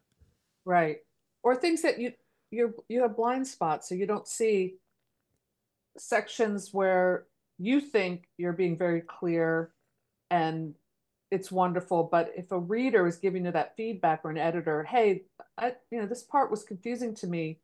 Right. 0.65 1.01
Or 1.43 1.55
things 1.55 1.83
that 1.83 2.01
you 2.01 2.13
you 2.55 2.75
you 2.89 3.03
have 3.03 3.17
blind 3.17 3.47
spots, 3.47 3.89
so 3.89 3.95
you 3.95 4.07
don't 4.07 4.29
see 4.29 4.77
sections 5.97 6.73
where 6.73 7.27
you 7.59 7.81
think 7.81 8.29
you're 8.37 8.53
being 8.53 8.77
very 8.77 9.01
clear 9.01 9.73
and 10.31 10.75
it's 11.31 11.51
wonderful, 11.51 12.05
but 12.05 12.33
if 12.37 12.53
a 12.53 12.59
reader 12.59 13.07
is 13.07 13.17
giving 13.17 13.45
you 13.45 13.51
that 13.51 13.77
feedback 13.77 14.21
or 14.25 14.31
an 14.31 14.39
editor, 14.39 14.85
hey, 14.85 15.23
I, 15.59 15.75
you 15.91 16.01
know, 16.01 16.07
this 16.07 16.23
part 16.23 16.51
was 16.51 16.63
confusing 16.63 17.15
to 17.17 17.27
me, 17.27 17.59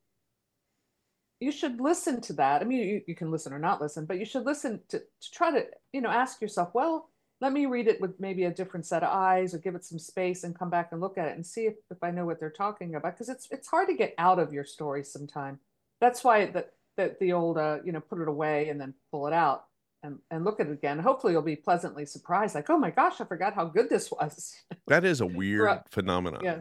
you 1.40 1.52
should 1.52 1.80
listen 1.80 2.20
to 2.22 2.32
that. 2.34 2.62
I 2.62 2.64
mean, 2.64 2.86
you, 2.86 3.02
you 3.06 3.14
can 3.14 3.30
listen 3.30 3.52
or 3.52 3.58
not 3.58 3.80
listen, 3.80 4.06
but 4.06 4.18
you 4.18 4.24
should 4.24 4.44
listen 4.44 4.80
to, 4.88 4.98
to 4.98 5.30
try 5.32 5.50
to, 5.52 5.66
you 5.92 6.00
know, 6.00 6.10
ask 6.10 6.40
yourself, 6.40 6.70
well, 6.74 7.08
let 7.40 7.52
me 7.52 7.66
read 7.66 7.88
it 7.88 8.00
with 8.00 8.20
maybe 8.20 8.44
a 8.44 8.50
different 8.50 8.84
set 8.86 9.02
of 9.02 9.08
eyes 9.10 9.54
or 9.54 9.58
give 9.58 9.74
it 9.74 9.84
some 9.84 9.98
space 9.98 10.44
and 10.44 10.58
come 10.58 10.68
back 10.70 10.88
and 10.92 11.00
look 11.00 11.16
at 11.18 11.28
it 11.28 11.34
and 11.36 11.44
see 11.46 11.66
if, 11.66 11.74
if 11.90 11.98
I 12.02 12.10
know 12.10 12.26
what 12.26 12.38
they're 12.40 12.50
talking 12.50 12.94
about. 12.94 13.14
Because 13.14 13.28
it's 13.28 13.48
it's 13.50 13.68
hard 13.68 13.88
to 13.88 13.94
get 13.94 14.14
out 14.18 14.38
of 14.38 14.52
your 14.52 14.64
story 14.64 15.02
sometime. 15.04 15.58
That's 16.00 16.22
why 16.24 16.46
that 16.46 16.72
the, 16.96 17.16
the 17.20 17.32
old, 17.32 17.56
uh, 17.58 17.78
you 17.84 17.92
know, 17.92 18.00
put 18.00 18.20
it 18.20 18.28
away 18.28 18.68
and 18.68 18.80
then 18.80 18.94
pull 19.10 19.26
it 19.26 19.32
out 19.32 19.64
and, 20.02 20.18
and 20.30 20.44
look 20.44 20.60
at 20.60 20.66
it 20.66 20.72
again. 20.72 20.98
Hopefully 20.98 21.32
you'll 21.32 21.42
be 21.42 21.56
pleasantly 21.56 22.04
surprised. 22.06 22.54
Like, 22.54 22.68
oh 22.70 22.78
my 22.78 22.90
gosh, 22.90 23.20
I 23.20 23.24
forgot 23.24 23.54
how 23.54 23.64
good 23.66 23.88
this 23.88 24.10
was. 24.10 24.54
That 24.86 25.04
is 25.04 25.20
a 25.20 25.26
weird 25.26 25.66
Right. 25.66 25.80
phenomenon. 25.90 26.40
yeah. 26.42 26.58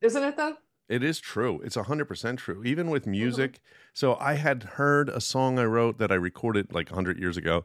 Isn't 0.00 0.24
it 0.24 0.36
though? 0.36 0.56
It 0.88 1.04
is 1.04 1.20
true. 1.20 1.60
It's 1.62 1.76
100% 1.76 2.38
true. 2.38 2.64
Even 2.64 2.86
Mm-hmm. 2.86 2.92
with 2.92 3.06
music. 3.06 3.60
So 3.94 4.16
I 4.16 4.34
had 4.34 4.62
heard 4.64 5.08
a 5.10 5.20
song 5.20 5.58
I 5.58 5.64
wrote 5.64 5.98
that 5.98 6.10
I 6.10 6.16
recorded 6.16 6.72
like 6.72 6.88
100 6.90 7.18
years 7.20 7.36
ago, 7.36 7.64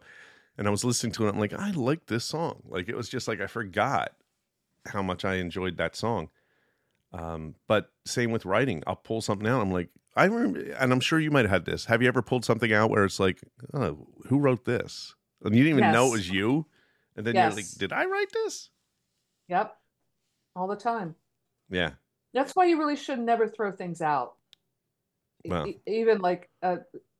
and 0.57 0.67
I 0.67 0.71
was 0.71 0.83
listening 0.83 1.13
to 1.13 1.27
it. 1.27 1.29
I'm 1.29 1.39
like, 1.39 1.53
I 1.53 1.71
like 1.71 2.05
this 2.07 2.25
song. 2.25 2.63
Like, 2.67 2.89
it 2.89 2.95
was 2.95 3.09
just 3.09 3.27
like 3.27 3.41
I 3.41 3.47
forgot 3.47 4.13
how 4.85 5.01
much 5.01 5.25
I 5.25 5.35
enjoyed 5.35 5.77
that 5.77 5.95
song. 5.95 6.29
Um, 7.13 7.55
but 7.67 7.91
same 8.05 8.31
with 8.31 8.45
writing. 8.45 8.83
I'll 8.87 8.95
pull 8.95 9.21
something 9.21 9.47
out. 9.47 9.61
I'm 9.61 9.71
like, 9.71 9.89
I 10.15 10.25
remember, 10.25 10.59
and 10.73 10.91
I'm 10.91 10.99
sure 10.99 11.19
you 11.19 11.31
might 11.31 11.45
have 11.45 11.51
had 11.51 11.65
this. 11.65 11.85
Have 11.85 12.01
you 12.01 12.07
ever 12.07 12.21
pulled 12.21 12.45
something 12.45 12.73
out 12.73 12.89
where 12.89 13.03
it's 13.03 13.19
like, 13.19 13.39
oh, 13.73 14.07
who 14.27 14.39
wrote 14.39 14.65
this? 14.65 15.15
And 15.43 15.55
you 15.55 15.63
didn't 15.63 15.79
even 15.79 15.91
know 15.91 16.07
it 16.07 16.11
was 16.11 16.29
you. 16.29 16.65
And 17.15 17.25
then 17.25 17.35
you're 17.35 17.51
like, 17.51 17.65
did 17.77 17.93
I 17.93 18.05
write 18.05 18.31
this? 18.31 18.69
Yep. 19.47 19.75
All 20.55 20.67
the 20.67 20.75
time. 20.75 21.15
Yeah. 21.69 21.91
That's 22.33 22.55
why 22.55 22.65
you 22.65 22.77
really 22.79 22.95
should 22.95 23.19
never 23.19 23.47
throw 23.47 23.71
things 23.71 24.01
out. 24.01 24.35
Well, 25.45 25.67
e- 25.67 25.81
Even 25.85 26.19
like 26.19 26.49
uh, 26.61 26.77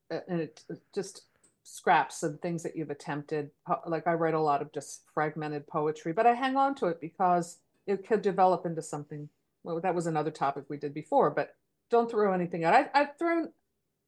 uh, 0.10 0.20
and 0.28 0.42
it 0.42 0.64
just 0.96 1.24
scraps 1.64 2.24
and 2.24 2.42
things 2.42 2.62
that 2.64 2.76
you've 2.76 2.90
attempted. 2.90 3.50
Like 3.88 4.06
I 4.06 4.14
write 4.14 4.34
a 4.34 4.40
lot 4.42 4.62
of 4.62 4.72
just 4.72 5.04
fragmented 5.14 5.66
poetry, 5.68 6.14
but 6.14 6.28
I 6.28 6.34
hang 6.34 6.58
on 6.58 6.76
to 6.76 6.88
it 6.88 7.00
because 7.00 7.60
it 7.88 8.06
could 8.08 8.22
develop 8.22 8.66
into 8.66 8.82
something. 8.82 9.30
Well, 9.64 9.80
that 9.80 9.96
was 9.96 10.08
another 10.08 10.32
topic 10.32 10.66
we 10.68 10.78
did 10.78 10.94
before, 10.94 11.32
but 11.32 11.56
don't 11.90 12.12
throw 12.12 12.34
anything 12.34 12.64
out. 12.66 12.74
I, 12.74 12.90
I've 12.94 13.18
thrown 13.18 13.50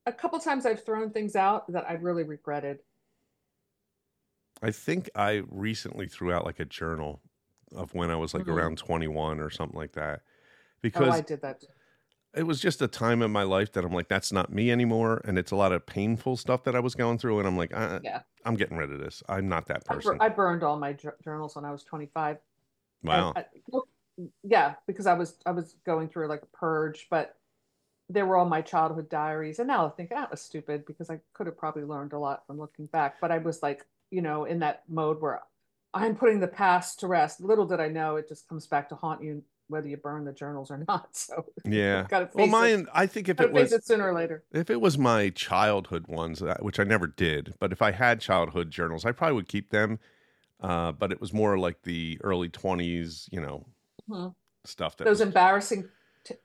a 0.05 0.11
couple 0.11 0.39
times. 0.39 0.65
I've 0.65 0.83
thrown 0.83 1.11
things 1.11 1.35
out 1.35 1.71
that 1.71 1.89
I 1.89 1.93
really 1.93 2.23
regretted. 2.23 2.79
I 4.61 4.71
think 4.71 5.09
I 5.15 5.43
recently 5.49 6.07
threw 6.07 6.31
out 6.33 6.45
like 6.45 6.59
a 6.59 6.65
journal 6.65 7.21
of 7.73 7.93
when 7.93 8.09
I 8.11 8.15
was 8.15 8.33
like 8.33 8.45
Mhm. 8.45 8.55
around 8.55 8.77
21 8.77 9.39
or 9.39 9.49
something 9.49 9.77
like 9.77 9.93
that. 9.93 10.21
Oh, 10.23 10.29
Because 10.81 11.15
I 11.15 11.21
did 11.21 11.41
that. 11.41 11.63
It 12.35 12.43
was 12.43 12.59
just 12.59 12.81
a 12.81 12.87
time 12.87 13.21
in 13.21 13.31
my 13.31 13.43
life 13.43 13.71
that 13.73 13.85
I'm 13.85 13.91
like, 13.93 14.07
that's 14.07 14.31
not 14.31 14.51
me 14.51 14.71
anymore. 14.71 15.21
And 15.25 15.37
it's 15.37 15.51
a 15.51 15.55
lot 15.55 15.71
of 15.71 15.85
painful 15.85 16.37
stuff 16.37 16.63
that 16.65 16.75
I 16.75 16.79
was 16.79 16.95
going 16.95 17.17
through. 17.17 17.39
And 17.39 17.47
I'm 17.47 17.57
like, 17.57 17.75
uh, 17.75 17.99
Yeah. 18.03 18.21
I'm 18.45 18.55
getting 18.55 18.77
rid 18.77 18.91
of 18.91 18.99
this. 18.99 19.23
I'm 19.27 19.47
not 19.47 19.67
that 19.67 19.83
I, 19.89 19.93
person. 19.95 20.17
I 20.19 20.29
burned 20.29 20.63
all 20.63 20.77
my 20.77 20.93
jour- 20.93 21.17
journals 21.23 21.55
when 21.55 21.65
I 21.65 21.71
was 21.71 21.83
25. 21.83 22.37
wow. 23.03 23.33
I- 23.35 23.39
I- 23.73 23.79
yeah, 24.43 24.75
because 24.87 25.07
I 25.07 25.13
was 25.13 25.35
I 25.45 25.51
was 25.51 25.75
going 25.85 26.07
through 26.07 26.27
like 26.27 26.41
a 26.41 26.57
purge, 26.57 27.07
but 27.09 27.35
they 28.09 28.23
were 28.23 28.37
all 28.37 28.45
my 28.45 28.61
childhood 28.61 29.09
diaries. 29.09 29.59
And 29.59 29.67
now 29.67 29.87
I 29.87 29.89
think 29.89 30.09
that 30.11 30.31
was 30.31 30.41
stupid 30.41 30.85
because 30.85 31.09
I 31.09 31.19
could 31.33 31.47
have 31.47 31.57
probably 31.57 31.83
learned 31.83 32.13
a 32.13 32.19
lot 32.19 32.45
from 32.47 32.57
looking 32.57 32.85
back. 32.85 33.19
But 33.19 33.31
I 33.31 33.39
was 33.39 33.61
like, 33.61 33.85
you 34.11 34.21
know, 34.21 34.45
in 34.45 34.59
that 34.59 34.83
mode 34.87 35.19
where 35.19 35.41
I'm 35.93 36.15
putting 36.15 36.39
the 36.39 36.47
past 36.47 36.99
to 37.01 37.07
rest. 37.07 37.41
Little 37.41 37.65
did 37.65 37.81
I 37.81 37.87
know 37.89 38.15
it 38.15 38.29
just 38.29 38.47
comes 38.47 38.67
back 38.67 38.87
to 38.89 38.95
haunt 38.95 39.21
you 39.23 39.43
whether 39.67 39.87
you 39.87 39.97
burn 39.97 40.25
the 40.25 40.31
journals 40.31 40.71
or 40.71 40.83
not. 40.87 41.15
So 41.15 41.45
yeah, 41.63 42.07
well, 42.33 42.47
mine. 42.47 42.81
It. 42.81 42.87
I 42.93 43.07
think 43.07 43.29
if 43.29 43.39
it 43.39 43.51
was 43.51 43.71
it 43.71 43.85
sooner 43.85 44.09
or 44.09 44.13
later, 44.13 44.43
if 44.51 44.69
it 44.69 44.81
was 44.81 44.97
my 44.97 45.29
childhood 45.29 46.07
ones, 46.07 46.41
uh, 46.41 46.57
which 46.59 46.79
I 46.79 46.83
never 46.83 47.07
did, 47.07 47.55
but 47.59 47.71
if 47.71 47.81
I 47.81 47.91
had 47.91 48.19
childhood 48.19 48.71
journals, 48.71 49.05
I 49.05 49.11
probably 49.11 49.35
would 49.35 49.47
keep 49.47 49.69
them. 49.69 49.99
Uh, 50.61 50.91
but 50.93 51.11
it 51.11 51.19
was 51.19 51.33
more 51.33 51.57
like 51.59 51.81
the 51.83 52.17
early 52.23 52.49
twenties, 52.49 53.27
you 53.31 53.41
know, 53.41 53.65
mm-hmm. 54.09 54.29
stuff 54.63 54.97
that 54.97 55.03
those 55.03 55.19
was, 55.19 55.21
embarrassing 55.21 55.89
t- 56.23 56.35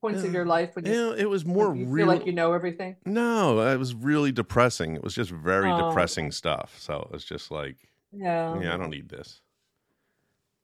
points 0.00 0.22
of 0.22 0.34
your 0.34 0.44
life 0.44 0.76
when 0.76 0.84
you, 0.84 0.92
know, 0.92 1.12
it 1.12 1.24
was 1.24 1.44
more 1.46 1.74
you 1.74 1.86
real, 1.86 2.06
feel 2.06 2.14
like 2.14 2.26
you 2.26 2.32
know 2.32 2.52
everything. 2.52 2.96
No, 3.06 3.60
it 3.60 3.78
was 3.78 3.94
really 3.94 4.32
depressing. 4.32 4.94
It 4.96 5.02
was 5.02 5.14
just 5.14 5.30
very 5.30 5.70
oh. 5.70 5.88
depressing 5.88 6.30
stuff. 6.30 6.76
So 6.78 7.00
it 7.00 7.10
was 7.10 7.24
just 7.24 7.50
like, 7.50 7.76
yeah, 8.12 8.60
yeah, 8.60 8.74
I 8.74 8.76
don't 8.76 8.90
need 8.90 9.08
this. 9.08 9.40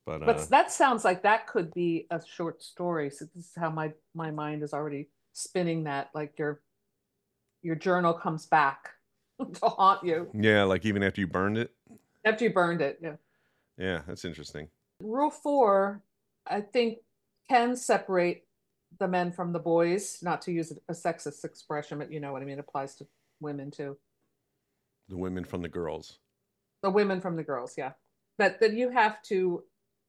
But, 0.08 0.24
but 0.24 0.36
uh, 0.38 0.44
that 0.46 0.72
sounds 0.72 1.04
like 1.04 1.22
that 1.24 1.46
could 1.46 1.74
be 1.74 2.06
a 2.10 2.18
short 2.24 2.62
story. 2.62 3.10
So 3.10 3.26
this 3.34 3.44
is 3.44 3.52
how 3.54 3.68
my 3.68 3.92
my 4.14 4.30
mind 4.30 4.62
is 4.62 4.72
already 4.72 5.10
spinning 5.34 5.84
that. 5.84 6.08
Like 6.14 6.38
your 6.38 6.62
your 7.62 7.74
journal 7.74 8.14
comes 8.14 8.46
back 8.46 8.88
to 9.38 9.68
haunt 9.68 10.02
you. 10.02 10.30
Yeah, 10.32 10.64
like 10.64 10.86
even 10.86 11.02
after 11.02 11.20
you 11.20 11.26
burned 11.26 11.58
it. 11.58 11.72
After 12.24 12.44
you 12.44 12.52
burned 12.54 12.80
it, 12.80 12.98
yeah. 13.02 13.16
Yeah, 13.76 14.00
that's 14.08 14.24
interesting. 14.24 14.68
Rule 15.02 15.30
four, 15.30 16.02
I 16.46 16.62
think, 16.62 16.98
can 17.50 17.76
separate 17.76 18.44
the 18.98 19.08
men 19.08 19.30
from 19.30 19.52
the 19.52 19.58
boys. 19.58 20.20
Not 20.22 20.40
to 20.42 20.52
use 20.52 20.72
a 20.88 20.92
sexist 20.92 21.44
expression, 21.44 21.98
but 21.98 22.10
you 22.10 22.18
know 22.18 22.32
what 22.32 22.40
I 22.40 22.46
mean. 22.46 22.58
It 22.58 22.64
applies 22.66 22.94
to 22.96 23.06
women 23.40 23.70
too. 23.70 23.98
The 25.10 25.18
women 25.18 25.44
from 25.44 25.60
the 25.60 25.68
girls. 25.68 26.18
The 26.82 26.90
women 26.90 27.20
from 27.20 27.36
the 27.36 27.44
girls, 27.44 27.74
yeah. 27.76 27.92
But 28.38 28.58
then 28.58 28.74
you 28.76 28.88
have 28.88 29.20
to 29.24 29.64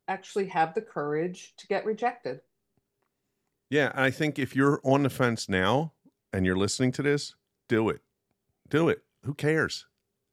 actually 0.10 0.48
have 0.48 0.74
the 0.74 0.82
courage 0.82 1.54
to 1.58 1.68
get 1.68 1.86
rejected. 1.86 2.42
Yeah, 3.70 3.92
I 3.94 4.10
think 4.10 4.40
if 4.40 4.56
you're 4.56 4.82
on 4.84 5.04
the 5.04 5.10
fence 5.10 5.48
now 5.48 5.94
and 6.34 6.46
you're 6.46 6.58
listening 6.58 6.92
to 6.94 7.04
this, 7.04 7.36
do 7.68 7.88
it. 7.90 8.02
Do 8.68 8.90
it. 8.90 9.04
Who 9.24 9.36
cares? 9.36 9.86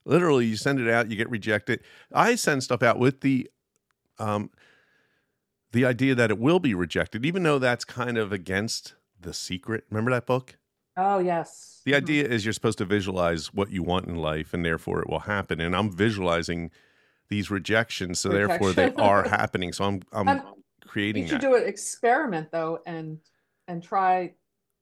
Literally, 0.06 0.46
you 0.46 0.56
send 0.56 0.80
it 0.80 0.88
out, 0.88 1.10
you 1.10 1.16
get 1.16 1.28
rejected. 1.30 1.80
I 2.12 2.34
send 2.36 2.62
stuff 2.62 2.82
out 2.82 2.98
with 2.98 3.20
the 3.20 3.50
um 4.18 4.50
the 5.72 5.84
idea 5.84 6.14
that 6.14 6.30
it 6.30 6.38
will 6.38 6.60
be 6.60 6.74
rejected, 6.74 7.26
even 7.26 7.42
though 7.42 7.58
that's 7.58 7.84
kind 7.84 8.16
of 8.16 8.32
against 8.32 8.94
the 9.20 9.34
secret. 9.34 9.84
Remember 9.90 10.10
that 10.12 10.24
book? 10.24 10.56
Oh 10.96 11.18
yes. 11.18 11.82
The 11.84 11.92
mm-hmm. 11.92 12.04
idea 12.04 12.24
is 12.24 12.46
you're 12.46 12.54
supposed 12.54 12.78
to 12.78 12.86
visualize 12.86 13.52
what 13.52 13.70
you 13.70 13.82
want 13.82 14.06
in 14.06 14.16
life 14.16 14.54
and 14.54 14.64
therefore 14.64 15.02
it 15.02 15.10
will 15.10 15.20
happen. 15.20 15.60
And 15.60 15.76
I'm 15.76 15.90
visualizing 15.90 16.70
these 17.28 17.50
rejections, 17.50 18.20
so 18.20 18.30
Rejection. 18.30 18.48
therefore 18.48 18.72
they 18.72 18.92
are 19.02 19.22
happening. 19.28 19.72
So 19.72 19.84
I'm 19.84 20.02
I'm 20.12 20.28
um, 20.28 20.42
creating. 20.86 21.24
You 21.24 21.28
should 21.30 21.40
that. 21.40 21.48
do 21.48 21.54
an 21.56 21.66
experiment 21.66 22.48
though, 22.52 22.80
and 22.86 23.18
and 23.68 23.82
try 23.82 24.34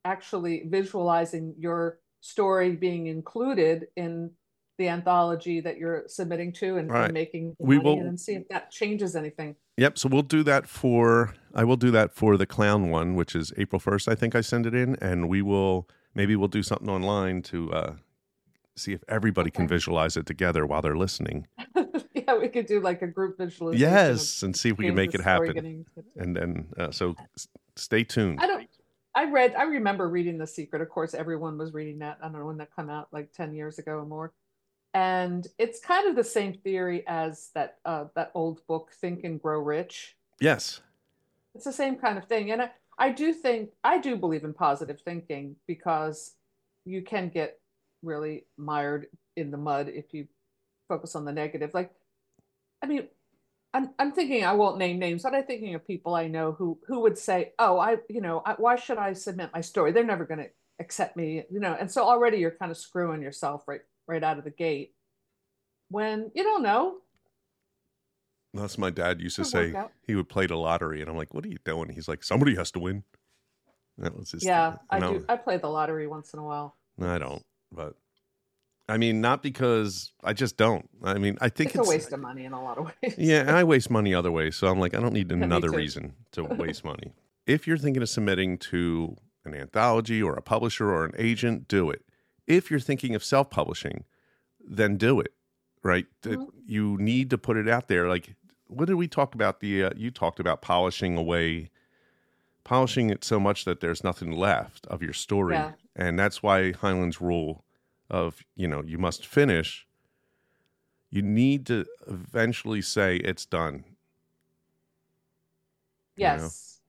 actually 0.04 0.64
visualizing 0.66 1.54
your 1.58 1.98
story 2.20 2.72
being 2.72 3.06
included 3.06 3.86
in 3.96 4.30
the 4.78 4.88
anthology 4.88 5.60
that 5.60 5.76
you're 5.78 6.04
submitting 6.08 6.52
to 6.52 6.78
and, 6.78 6.90
right. 6.90 7.04
and 7.04 7.14
making 7.14 7.54
we 7.58 7.78
will 7.78 8.00
and 8.00 8.18
see 8.18 8.34
if 8.34 8.48
that 8.48 8.70
changes 8.70 9.14
anything. 9.14 9.54
Yep. 9.76 9.98
So 9.98 10.08
we'll 10.08 10.22
do 10.22 10.42
that 10.44 10.66
for 10.68 11.34
I 11.54 11.64
will 11.64 11.76
do 11.76 11.90
that 11.92 12.12
for 12.12 12.36
the 12.36 12.46
clown 12.46 12.90
one, 12.90 13.14
which 13.14 13.36
is 13.36 13.52
April 13.56 13.78
first. 13.78 14.08
I 14.08 14.14
think 14.14 14.34
I 14.34 14.40
send 14.40 14.66
it 14.66 14.74
in, 14.74 14.96
and 15.00 15.28
we 15.28 15.42
will 15.42 15.88
maybe 16.14 16.36
we'll 16.36 16.48
do 16.48 16.62
something 16.62 16.88
online 16.88 17.42
to 17.42 17.72
uh, 17.72 17.94
see 18.76 18.92
if 18.92 19.02
everybody 19.08 19.48
okay. 19.48 19.58
can 19.58 19.68
visualize 19.68 20.16
it 20.16 20.26
together 20.26 20.66
while 20.66 20.82
they're 20.82 20.96
listening. 20.96 21.46
yeah, 22.28 22.38
we 22.38 22.48
could 22.48 22.66
do 22.66 22.80
like 22.80 23.02
a 23.02 23.06
group 23.06 23.38
visualization. 23.38 23.88
Yes, 23.88 24.42
and 24.42 24.56
see 24.56 24.70
if 24.70 24.78
we 24.78 24.86
can 24.86 24.94
make 24.94 25.14
it 25.14 25.20
happen. 25.20 25.84
And 26.16 26.36
then, 26.36 26.66
uh, 26.78 26.90
so 26.90 27.14
stay 27.76 28.04
tuned. 28.04 28.40
I 28.40 28.46
don't. 28.46 28.68
I 29.16 29.30
read. 29.30 29.54
I 29.54 29.62
remember 29.64 30.08
reading 30.08 30.38
The 30.38 30.46
Secret. 30.46 30.82
Of 30.82 30.88
course, 30.88 31.14
everyone 31.14 31.56
was 31.56 31.72
reading 31.72 32.00
that. 32.00 32.18
I 32.20 32.24
don't 32.24 32.38
know 32.38 32.46
when 32.46 32.56
that 32.58 32.74
came 32.74 32.90
out, 32.90 33.08
like 33.12 33.32
ten 33.32 33.54
years 33.54 33.78
ago 33.78 33.92
or 33.92 34.06
more. 34.06 34.32
And 34.92 35.46
it's 35.58 35.80
kind 35.80 36.08
of 36.08 36.14
the 36.14 36.24
same 36.24 36.54
theory 36.54 37.04
as 37.06 37.50
that 37.54 37.78
uh, 37.84 38.06
that 38.14 38.30
old 38.34 38.64
book, 38.66 38.92
Think 39.00 39.24
and 39.24 39.40
Grow 39.40 39.60
Rich. 39.60 40.16
Yes, 40.40 40.80
it's 41.54 41.64
the 41.64 41.72
same 41.72 41.96
kind 41.96 42.18
of 42.18 42.26
thing. 42.26 42.50
And 42.50 42.62
I, 42.62 42.70
I 42.98 43.10
do 43.10 43.32
think 43.32 43.70
I 43.82 43.98
do 43.98 44.16
believe 44.16 44.44
in 44.44 44.54
positive 44.54 45.00
thinking 45.00 45.56
because 45.66 46.34
you 46.84 47.02
can 47.02 47.28
get 47.28 47.60
really 48.02 48.44
mired 48.56 49.06
in 49.36 49.50
the 49.50 49.56
mud 49.56 49.88
if 49.88 50.12
you 50.12 50.26
focus 50.88 51.14
on 51.14 51.24
the 51.24 51.32
negative. 51.32 51.70
Like 51.74 51.90
I 52.84 52.86
mean, 52.86 53.08
I'm 53.72 53.90
I'm 53.98 54.12
thinking 54.12 54.44
I 54.44 54.52
won't 54.52 54.76
name 54.76 54.98
names, 54.98 55.22
but 55.22 55.34
I'm 55.34 55.44
thinking 55.44 55.74
of 55.74 55.86
people 55.86 56.14
I 56.14 56.28
know 56.28 56.52
who 56.52 56.78
who 56.86 57.00
would 57.00 57.16
say, 57.16 57.54
"Oh, 57.58 57.78
I 57.78 57.96
you 58.10 58.20
know, 58.20 58.42
I, 58.44 58.52
why 58.52 58.76
should 58.76 58.98
I 58.98 59.14
submit 59.14 59.50
my 59.54 59.62
story? 59.62 59.90
They're 59.90 60.04
never 60.04 60.26
going 60.26 60.40
to 60.40 60.50
accept 60.78 61.16
me," 61.16 61.44
you 61.50 61.60
know. 61.60 61.74
And 61.80 61.90
so 61.90 62.04
already 62.04 62.36
you're 62.36 62.50
kind 62.50 62.70
of 62.70 62.76
screwing 62.76 63.22
yourself 63.22 63.66
right 63.66 63.80
right 64.06 64.22
out 64.22 64.36
of 64.36 64.44
the 64.44 64.50
gate. 64.50 64.92
When 65.88 66.30
you 66.34 66.42
don't 66.42 66.62
know. 66.62 66.98
That's 68.52 68.76
my 68.76 68.90
dad 68.90 69.20
used 69.20 69.36
to 69.36 69.46
say. 69.46 69.74
He 70.06 70.14
would 70.14 70.28
play 70.28 70.46
the 70.46 70.56
lottery, 70.56 71.00
and 71.00 71.08
I'm 71.08 71.16
like, 71.16 71.32
"What 71.32 71.46
are 71.46 71.48
you 71.48 71.58
doing?" 71.64 71.88
He's 71.88 72.06
like, 72.06 72.22
"Somebody 72.22 72.54
has 72.56 72.70
to 72.72 72.80
win." 72.80 73.02
That 73.96 74.14
was 74.14 74.30
his. 74.30 74.44
Yeah, 74.44 74.76
I 74.90 75.00
do. 75.00 75.24
I 75.26 75.36
play 75.36 75.56
the 75.56 75.68
lottery 75.68 76.06
once 76.06 76.34
in 76.34 76.38
a 76.38 76.44
while. 76.44 76.76
No, 76.98 77.08
I 77.08 77.18
don't, 77.18 77.42
but 77.72 77.96
I 78.88 78.98
mean, 78.98 79.20
not 79.20 79.42
because 79.42 80.12
I 80.22 80.34
just 80.34 80.56
don't. 80.56 80.88
I 81.02 81.14
mean, 81.14 81.38
I 81.40 81.48
think 81.48 81.70
it's, 81.70 81.78
it's, 81.78 81.88
a 81.88 81.90
waste 81.90 82.12
of 82.12 82.20
money 82.20 82.44
in 82.44 82.52
a 82.52 82.62
lot 82.62 82.76
of 82.76 82.90
ways. 83.02 83.14
yeah, 83.16 83.40
and 83.40 83.50
I 83.52 83.64
waste 83.64 83.90
money 83.90 84.14
other 84.14 84.30
ways. 84.30 84.56
So 84.56 84.66
I'm 84.66 84.78
like, 84.78 84.94
I 84.94 85.00
don't 85.00 85.14
need 85.14 85.32
another 85.32 85.70
reason 85.70 86.14
to 86.32 86.44
waste 86.44 86.84
money. 86.84 87.12
If 87.46 87.66
you're 87.66 87.78
thinking 87.78 88.02
of 88.02 88.08
submitting 88.08 88.58
to 88.58 89.16
an 89.44 89.54
anthology 89.54 90.22
or 90.22 90.34
a 90.34 90.42
publisher 90.42 90.90
or 90.90 91.04
an 91.04 91.12
agent, 91.16 91.68
do 91.68 91.90
it. 91.90 92.02
If 92.46 92.70
you're 92.70 92.80
thinking 92.80 93.14
of 93.14 93.24
self 93.24 93.48
publishing, 93.48 94.04
then 94.60 94.96
do 94.96 95.18
it. 95.20 95.32
Right? 95.82 96.06
Mm-hmm. 96.22 96.44
You 96.66 96.96
need 96.98 97.30
to 97.30 97.38
put 97.38 97.56
it 97.56 97.68
out 97.68 97.88
there. 97.88 98.08
Like, 98.08 98.34
what 98.66 98.86
did 98.86 98.94
we 98.94 99.08
talk 99.08 99.34
about? 99.34 99.60
The 99.60 99.84
uh, 99.84 99.90
you 99.96 100.10
talked 100.10 100.40
about 100.40 100.60
polishing 100.60 101.16
away, 101.16 101.70
polishing 102.64 103.08
it 103.08 103.24
so 103.24 103.40
much 103.40 103.64
that 103.64 103.80
there's 103.80 104.04
nothing 104.04 104.32
left 104.32 104.86
of 104.86 105.02
your 105.02 105.12
story, 105.12 105.54
yeah. 105.54 105.72
and 105.94 106.18
that's 106.18 106.42
why 106.42 106.72
Heinlein's 106.72 107.20
rule 107.20 107.63
of 108.10 108.44
you 108.54 108.68
know 108.68 108.82
you 108.84 108.98
must 108.98 109.26
finish 109.26 109.86
you 111.10 111.22
need 111.22 111.64
to 111.64 111.86
eventually 112.08 112.82
say 112.82 113.16
it's 113.18 113.46
done. 113.46 113.84
Yes 116.16 116.80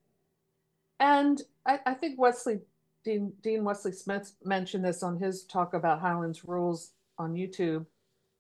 you 1.00 1.06
know? 1.06 1.14
and 1.14 1.42
I, 1.66 1.80
I, 1.86 1.94
think 1.94 2.20
wesley 2.20 2.60
dean, 3.04 3.34
dean 3.42 3.64
wesley 3.64 3.92
smith 3.92 4.34
mentioned 4.44 4.84
this 4.86 5.04
on 5.04 5.20
his 5.20 5.44
talk 5.44 5.74
about 5.74 6.02
Heinlein's 6.02 6.44
rules 6.46 6.92
on 7.18 7.34
youtube. 7.34 7.86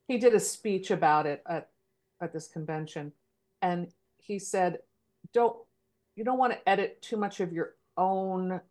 He 0.07 0.17
did 0.17 0.33
a 0.35 0.39
speech 0.39 0.91
about 0.91 1.25
it 1.25 1.43
at, 1.47 1.69
at 2.21 2.33
this 2.33 2.47
convention 2.47 3.11
and 3.61 3.87
he 4.17 4.37
said 4.37 4.79
don't 5.33 5.57
you 6.15 6.23
don't 6.23 6.37
want 6.37 6.53
to 6.53 6.69
edit 6.69 7.01
too 7.01 7.17
much 7.17 7.39
of 7.39 7.51
your 7.51 7.75
own 7.97 8.61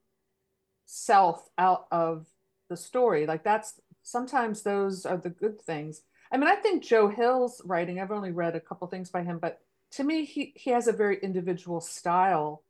self 0.86 1.48
out 1.58 1.86
of 1.90 2.26
the 2.68 2.76
story. 2.76 3.26
Like 3.26 3.44
that's 3.44 3.80
sometimes 4.04 4.62
those 4.62 5.04
are 5.04 5.16
the 5.16 5.30
good 5.30 5.60
things. 5.60 6.02
I 6.30 6.36
mean, 6.36 6.48
I 6.48 6.54
think 6.54 6.84
Joe 6.84 7.08
Hill's 7.08 7.60
writing, 7.64 8.00
I've 8.00 8.12
only 8.12 8.30
read 8.30 8.54
a 8.54 8.60
couple 8.60 8.86
things 8.86 9.10
by 9.10 9.22
him, 9.22 9.38
but 9.38 9.58
to 9.92 10.04
me, 10.04 10.24
he, 10.24 10.52
he 10.56 10.70
has 10.70 10.86
a 10.86 10.92
very 10.92 11.18
individual 11.20 11.80
style 11.80 12.62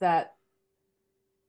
that 0.00 0.34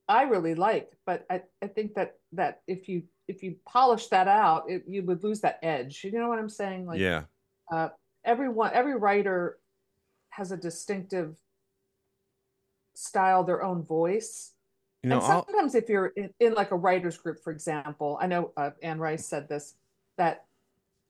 I 0.07 0.23
really 0.23 0.55
like. 0.55 0.91
But 1.05 1.25
I, 1.29 1.43
I 1.61 1.67
think 1.67 1.95
that 1.95 2.17
that 2.33 2.61
if 2.67 2.89
you 2.89 3.03
if 3.27 3.43
you 3.43 3.55
polish 3.65 4.07
that 4.07 4.27
out, 4.27 4.69
it, 4.69 4.83
you 4.87 5.03
would 5.03 5.23
lose 5.23 5.41
that 5.41 5.59
edge. 5.63 6.03
You 6.03 6.11
know 6.11 6.27
what 6.27 6.39
I'm 6.39 6.49
saying? 6.49 6.85
Like, 6.85 6.99
yeah. 6.99 7.23
Uh, 7.71 7.89
everyone, 8.25 8.71
every 8.73 8.95
writer 8.95 9.57
has 10.29 10.51
a 10.51 10.57
distinctive 10.57 11.35
style, 12.95 13.43
their 13.43 13.63
own 13.63 13.83
voice. 13.83 14.51
You 15.03 15.09
know, 15.09 15.17
and 15.17 15.25
sometimes 15.25 15.75
I'll... 15.75 15.81
if 15.81 15.89
you're 15.89 16.07
in, 16.07 16.33
in, 16.39 16.53
like 16.53 16.71
a 16.71 16.77
writers 16.77 17.17
group, 17.17 17.43
for 17.43 17.51
example, 17.51 18.17
I 18.21 18.27
know 18.27 18.51
uh, 18.55 18.71
Anne 18.81 18.99
Rice 18.99 19.25
said 19.25 19.49
this 19.49 19.75
that 20.17 20.45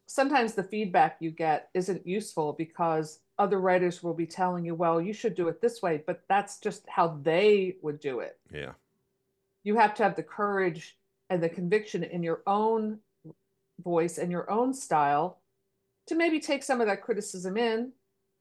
sometimes 0.07 0.53
the 0.53 0.63
feedback 0.63 1.17
you 1.19 1.31
get 1.31 1.69
isn't 1.73 2.05
useful 2.05 2.53
because 2.53 3.19
other 3.37 3.59
writers 3.59 4.01
will 4.03 4.13
be 4.13 4.25
telling 4.25 4.65
you, 4.65 4.75
well, 4.75 5.01
you 5.01 5.13
should 5.13 5.35
do 5.35 5.47
it 5.47 5.61
this 5.61 5.81
way, 5.81 6.03
but 6.05 6.21
that's 6.27 6.59
just 6.59 6.83
how 6.87 7.19
they 7.23 7.75
would 7.81 7.99
do 7.99 8.19
it. 8.19 8.39
Yeah. 8.51 8.71
You 9.63 9.77
have 9.77 9.93
to 9.95 10.03
have 10.03 10.15
the 10.15 10.23
courage 10.23 10.97
and 11.29 11.41
the 11.41 11.49
conviction 11.49 12.03
in 12.03 12.23
your 12.23 12.41
own 12.45 12.99
voice 13.83 14.17
and 14.17 14.31
your 14.31 14.49
own 14.51 14.73
style 14.73 15.39
to 16.07 16.15
maybe 16.15 16.39
take 16.39 16.63
some 16.63 16.81
of 16.81 16.87
that 16.87 17.01
criticism 17.01 17.57
in, 17.57 17.91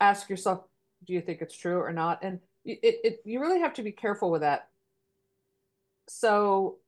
ask 0.00 0.28
yourself, 0.28 0.64
do 1.04 1.12
you 1.12 1.20
think 1.20 1.40
it's 1.40 1.56
true 1.56 1.78
or 1.78 1.92
not? 1.92 2.22
And 2.22 2.40
it, 2.64 2.78
it 2.82 3.22
you 3.24 3.40
really 3.40 3.60
have 3.60 3.74
to 3.74 3.82
be 3.82 3.92
careful 3.92 4.30
with 4.30 4.42
that 4.42 4.68
so 6.08 6.78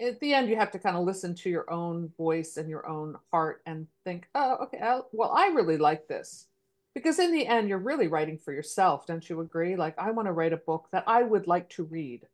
at 0.00 0.18
the 0.20 0.34
end 0.34 0.48
you 0.48 0.56
have 0.56 0.70
to 0.72 0.78
kind 0.78 0.96
of 0.96 1.04
listen 1.04 1.34
to 1.34 1.50
your 1.50 1.70
own 1.70 2.10
voice 2.16 2.56
and 2.56 2.68
your 2.68 2.86
own 2.86 3.16
heart 3.32 3.62
and 3.66 3.86
think 4.04 4.28
oh 4.34 4.56
okay 4.62 4.78
I'll, 4.78 5.08
well 5.12 5.32
i 5.34 5.48
really 5.48 5.76
like 5.78 6.08
this 6.08 6.46
because 6.94 7.18
in 7.18 7.32
the 7.32 7.46
end 7.46 7.68
you're 7.68 7.78
really 7.78 8.08
writing 8.08 8.38
for 8.38 8.52
yourself 8.52 9.06
don't 9.06 9.28
you 9.28 9.40
agree 9.40 9.76
like 9.76 9.98
i 9.98 10.10
want 10.10 10.26
to 10.26 10.32
write 10.32 10.52
a 10.52 10.56
book 10.58 10.88
that 10.92 11.04
i 11.06 11.22
would 11.22 11.46
like 11.46 11.68
to 11.70 11.84
read 11.84 12.26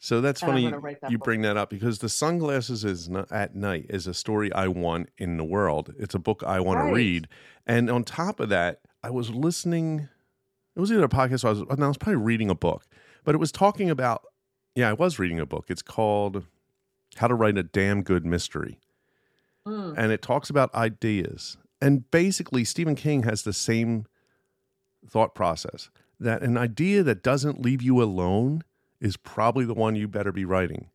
so 0.00 0.20
that's 0.20 0.42
And 0.42 0.50
funny 0.50 0.70
that 0.70 1.10
you 1.10 1.18
book. 1.18 1.24
bring 1.24 1.42
that 1.42 1.56
up 1.56 1.70
because 1.70 1.98
the 1.98 2.08
sunglasses 2.08 2.84
is 2.84 3.08
not 3.08 3.30
at 3.32 3.54
night 3.54 3.86
is 3.88 4.06
a 4.06 4.14
story 4.14 4.52
I 4.52 4.68
want 4.68 5.10
in 5.18 5.36
the 5.36 5.44
world. 5.44 5.92
It's 5.98 6.14
a 6.14 6.18
book 6.20 6.42
I 6.44 6.60
want 6.60 6.78
Right. 6.80 6.88
to 6.88 6.94
read, 6.94 7.28
and 7.66 7.90
on 7.90 8.04
top 8.04 8.38
of 8.40 8.48
that, 8.48 8.80
I 9.02 9.10
was 9.10 9.30
listening. 9.30 10.08
It 10.76 10.80
was 10.80 10.90
either 10.92 11.04
a 11.04 11.08
podcast. 11.08 11.44
Or 11.44 11.48
I 11.48 11.50
was. 11.50 11.78
No, 11.78 11.84
I 11.84 11.88
was 11.88 11.98
probably 11.98 12.22
reading 12.22 12.48
a 12.48 12.54
book, 12.54 12.86
but 13.24 13.34
it 13.34 13.38
was 13.38 13.52
talking 13.52 13.90
about. 13.90 14.22
Yeah, 14.74 14.90
I 14.90 14.92
was 14.92 15.18
reading 15.18 15.40
a 15.40 15.46
book. 15.46 15.66
It's 15.68 15.82
called 15.82 16.44
"How 17.16 17.28
to 17.28 17.34
Write 17.34 17.58
a 17.58 17.62
Damn 17.62 18.02
Good 18.02 18.24
Mystery," 18.24 18.78
Mm, 19.66 19.94
and 19.96 20.12
it 20.12 20.22
talks 20.22 20.50
about 20.50 20.74
ideas. 20.74 21.56
And 21.80 22.10
basically, 22.10 22.64
Stephen 22.64 22.94
King 22.94 23.22
has 23.24 23.42
the 23.42 23.52
same 23.52 24.06
thought 25.06 25.34
process 25.34 25.90
that 26.20 26.42
an 26.42 26.56
idea 26.58 27.02
that 27.04 27.22
doesn't 27.22 27.62
leave 27.62 27.82
you 27.82 28.02
alone 28.02 28.62
is 29.00 29.16
probably 29.16 29.64
the 29.64 29.74
one 29.74 29.96
you 29.96 30.08
better 30.08 30.32
be 30.32 30.44
writing. 30.44 30.90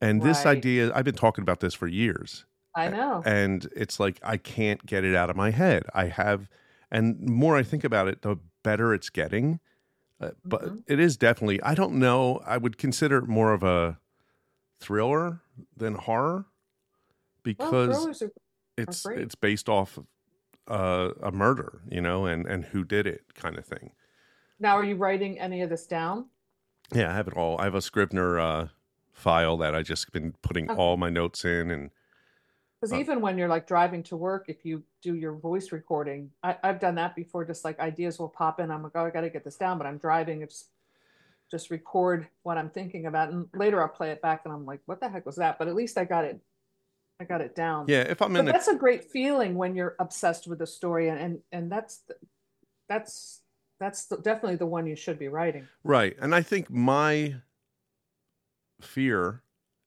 And 0.00 0.22
this 0.22 0.46
idea, 0.46 0.92
I've 0.94 1.04
been 1.04 1.14
talking 1.14 1.42
about 1.42 1.60
this 1.60 1.74
for 1.74 1.86
years, 1.86 2.46
i 2.74 2.88
know 2.88 3.22
and 3.24 3.68
it's 3.76 4.00
like 4.00 4.18
I 4.22 4.36
can't 4.36 4.84
get 4.86 5.04
it 5.04 5.14
out 5.14 5.30
of 5.30 5.36
my 5.36 5.50
head. 5.50 5.84
I 5.94 6.06
have, 6.06 6.50
and 6.90 7.28
the 7.28 7.32
more 7.32 7.56
I 7.56 7.62
think 7.62 7.84
about 7.84 8.08
it, 8.08 8.22
the 8.22 8.36
better 8.64 8.94
it's 8.94 9.10
getting. 9.10 9.60
Uh, 10.20 10.30
but 10.48 10.62
Mhm. 10.62 10.84
it 10.86 11.00
is 11.00 11.16
definitely, 11.16 11.60
I 11.62 11.74
don't 11.74 11.98
know, 11.98 12.40
I 12.44 12.56
would 12.56 12.78
consider 12.78 13.18
it 13.18 13.28
more 13.28 13.52
of 13.52 13.62
a 13.62 13.98
thriller 14.80 15.42
than 15.76 15.94
horror 15.96 16.46
because 17.42 17.88
thrillers 17.90 18.22
are, 18.22 18.32
it's 18.76 19.02
great. 19.02 19.18
it's 19.18 19.34
based 19.34 19.68
off 19.68 19.98
of 19.98 20.06
uh, 20.68 21.12
a 21.22 21.32
murder, 21.32 21.82
you 21.90 22.00
know, 22.00 22.26
and 22.26 22.46
and 22.46 22.66
who 22.66 22.84
did 22.84 23.06
it 23.06 23.34
kind 23.34 23.58
of 23.58 23.66
thing. 23.66 23.92
now 24.58 24.76
are 24.76 24.84
you 24.84 24.96
writing 24.96 25.38
any 25.38 25.62
of 25.62 25.70
this 25.70 25.86
down 25.86 26.28
Yeah, 26.92 27.10
I 27.12 27.14
have 27.14 27.28
it 27.28 27.34
all. 27.36 27.58
I 27.60 27.64
have 27.64 27.74
a 27.74 27.82
Scrivener 27.82 28.38
uh, 28.38 28.68
file 29.12 29.56
that 29.58 29.74
I 29.74 29.82
just 29.82 30.12
been 30.12 30.32
putting 30.42 30.68
Okay. 30.68 30.74
all 30.74 30.96
my 30.96 31.10
notes 31.10 31.44
in, 31.44 31.70
and 31.70 31.90
Because 32.84 32.98
Uh, 32.98 33.00
even 33.00 33.22
when 33.22 33.38
you're 33.38 33.48
like 33.48 33.66
driving 33.66 34.02
to 34.04 34.16
work, 34.16 34.44
if 34.48 34.66
you 34.66 34.82
do 35.00 35.14
your 35.14 35.32
voice 35.32 35.72
recording, 35.72 36.30
I, 36.42 36.58
I've 36.62 36.80
done 36.80 36.96
that 36.96 37.16
before. 37.16 37.42
Just 37.46 37.64
like 37.64 37.80
ideas 37.80 38.18
will 38.18 38.28
pop 38.28 38.60
in. 38.60 38.70
I'm 38.70 38.82
like, 38.82 38.92
oh, 38.94 39.06
I 39.06 39.10
got 39.10 39.22
to 39.22 39.30
get 39.30 39.42
this 39.42 39.56
down, 39.56 39.78
but 39.78 39.86
I'm 39.86 39.96
driving. 39.96 40.42
It's 40.42 40.66
just 41.50 41.70
record 41.70 42.28
what 42.42 42.58
I'm 42.58 42.68
thinking 42.68 43.06
about, 43.06 43.30
and 43.30 43.46
later 43.54 43.80
I'll 43.80 43.88
play 43.88 44.10
it 44.10 44.20
back, 44.20 44.42
and 44.44 44.52
I'm 44.52 44.66
like, 44.66 44.80
what 44.84 45.00
the 45.00 45.08
heck 45.08 45.24
was 45.24 45.36
that? 45.36 45.58
But 45.58 45.68
at 45.68 45.74
least 45.74 45.96
I 45.96 46.04
got 46.04 46.26
it. 46.26 46.40
I 47.20 47.24
got 47.24 47.40
it 47.40 47.54
down. 47.54 47.86
yeah, 47.88 48.00
if 48.00 48.20
I'm 48.20 48.34
But 48.34 48.40
in 48.40 48.48
a 48.48 48.52
that's 48.52 48.68
a 48.68 48.74
great 48.74 49.04
feeling 49.04 49.54
when 49.54 49.74
you're 49.74 49.94
obsessed 49.98 50.46
with 50.46 50.60
a 50.60 50.66
story, 50.66 51.08
and 51.08 51.18
and, 51.18 51.38
and 51.52 51.72
that's 51.72 51.98
the, 52.08 52.16
that's 52.88 53.40
that's 53.80 54.06
the, 54.06 54.16
definitely 54.16 54.56
the 54.56 54.66
one 54.66 54.86
you 54.86 54.96
should 54.96 55.18
be 55.18 55.28
writing. 55.28 55.68
right, 55.84 56.14
and 56.20 56.34
I 56.34 56.42
think 56.42 56.68
my 56.70 57.36
fear 58.82 59.42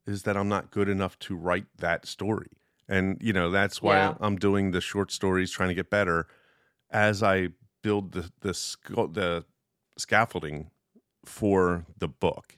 is 0.07 0.23
that 0.23 0.35
I'm 0.37 0.49
not 0.49 0.71
good 0.71 0.89
enough 0.89 1.19
to 1.19 1.35
write 1.35 1.67
that 1.77 2.05
story, 2.07 2.51
and 2.87 3.17
you 3.21 3.33
know 3.33 3.51
that's 3.51 3.81
why 3.81 3.99
Yeah. 3.99 4.15
I'm 4.19 4.37
doing 4.37 4.71
the 4.71 4.81
short 4.81 5.11
stories, 5.11 5.51
trying 5.51 5.69
to 5.69 5.75
get 5.75 5.89
better 5.89 6.27
as 6.91 7.23
I 7.23 7.49
build 7.83 8.13
the 8.13 8.31
the 8.41 8.53
the 9.13 9.45
scaffolding 9.97 10.71
for 11.25 11.85
the 11.97 12.07
book. 12.07 12.57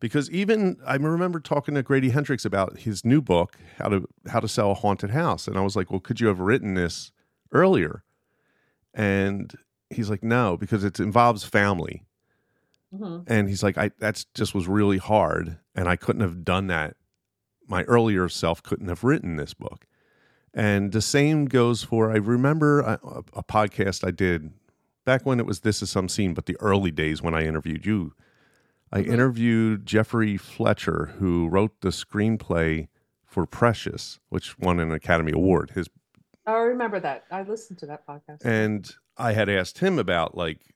Because 0.00 0.30
even 0.30 0.76
I 0.86 0.96
remember 0.96 1.40
talking 1.40 1.74
to 1.74 1.82
Grady 1.82 2.10
Hendrix 2.10 2.44
about 2.44 2.78
his 2.80 3.04
new 3.04 3.20
book, 3.20 3.58
how 3.78 3.88
to 3.88 4.06
how 4.28 4.40
to 4.40 4.48
sell 4.48 4.70
a 4.70 4.74
haunted 4.74 5.10
house, 5.10 5.48
and 5.48 5.58
I 5.58 5.62
was 5.62 5.76
like, 5.76 5.90
"Well, 5.90 6.00
could 6.00 6.20
you 6.20 6.28
have 6.28 6.40
written 6.40 6.74
this 6.74 7.12
earlier?" 7.52 8.04
And 8.94 9.54
he's 9.90 10.10
like, 10.10 10.22
"No, 10.24 10.56
because 10.56 10.84
it 10.84 11.00
involves 11.00 11.44
family." 11.44 12.06
hmm 12.92 13.20
And 13.26 13.48
he's 13.48 13.62
like, 13.62 13.76
"I 13.76 13.90
that's 13.98 14.24
just 14.34 14.54
was 14.54 14.66
really 14.66 14.98
hard, 14.98 15.58
and 15.74 15.88
I 15.88 15.96
couldn't 15.96 16.22
have 16.22 16.44
done 16.44 16.66
that. 16.68 16.96
My 17.68 17.84
earlier 17.84 18.28
self 18.28 18.62
couldn't 18.62 18.88
have 18.88 19.04
written 19.04 19.36
this 19.36 19.54
book." 19.54 19.86
And 20.54 20.92
the 20.92 21.02
same 21.02 21.44
goes 21.44 21.82
for 21.84 22.10
I 22.10 22.16
remember 22.16 22.80
a, 22.80 22.98
a 23.34 23.42
podcast 23.44 24.06
I 24.06 24.10
did 24.10 24.52
back 25.04 25.24
when 25.24 25.38
it 25.38 25.46
was 25.46 25.60
This 25.60 25.82
Is 25.82 25.90
Some 25.90 26.08
Scene, 26.08 26.34
but 26.34 26.46
the 26.46 26.56
early 26.60 26.90
days 26.90 27.22
when 27.22 27.34
I 27.34 27.44
interviewed 27.44 27.86
you. 27.86 28.14
I 28.90 29.02
Mhm. 29.02 29.06
interviewed 29.12 29.86
Geoffrey 29.86 30.36
Fletcher, 30.38 31.06
who 31.18 31.48
wrote 31.48 31.80
the 31.82 31.90
screenplay 31.90 32.88
for 33.26 33.44
Precious, 33.46 34.18
which 34.30 34.58
won 34.58 34.80
an 34.80 34.90
Academy 34.92 35.32
Award. 35.32 35.70
His 35.72 35.88
I 36.46 36.52
remember 36.60 36.98
that. 37.00 37.24
I 37.30 37.42
listened 37.42 37.78
to 37.80 37.86
that 37.86 38.06
podcast. 38.06 38.38
and 38.42 38.90
I 39.18 39.32
had 39.32 39.50
asked 39.50 39.78
him 39.80 39.98
about 39.98 40.34
like 40.36 40.74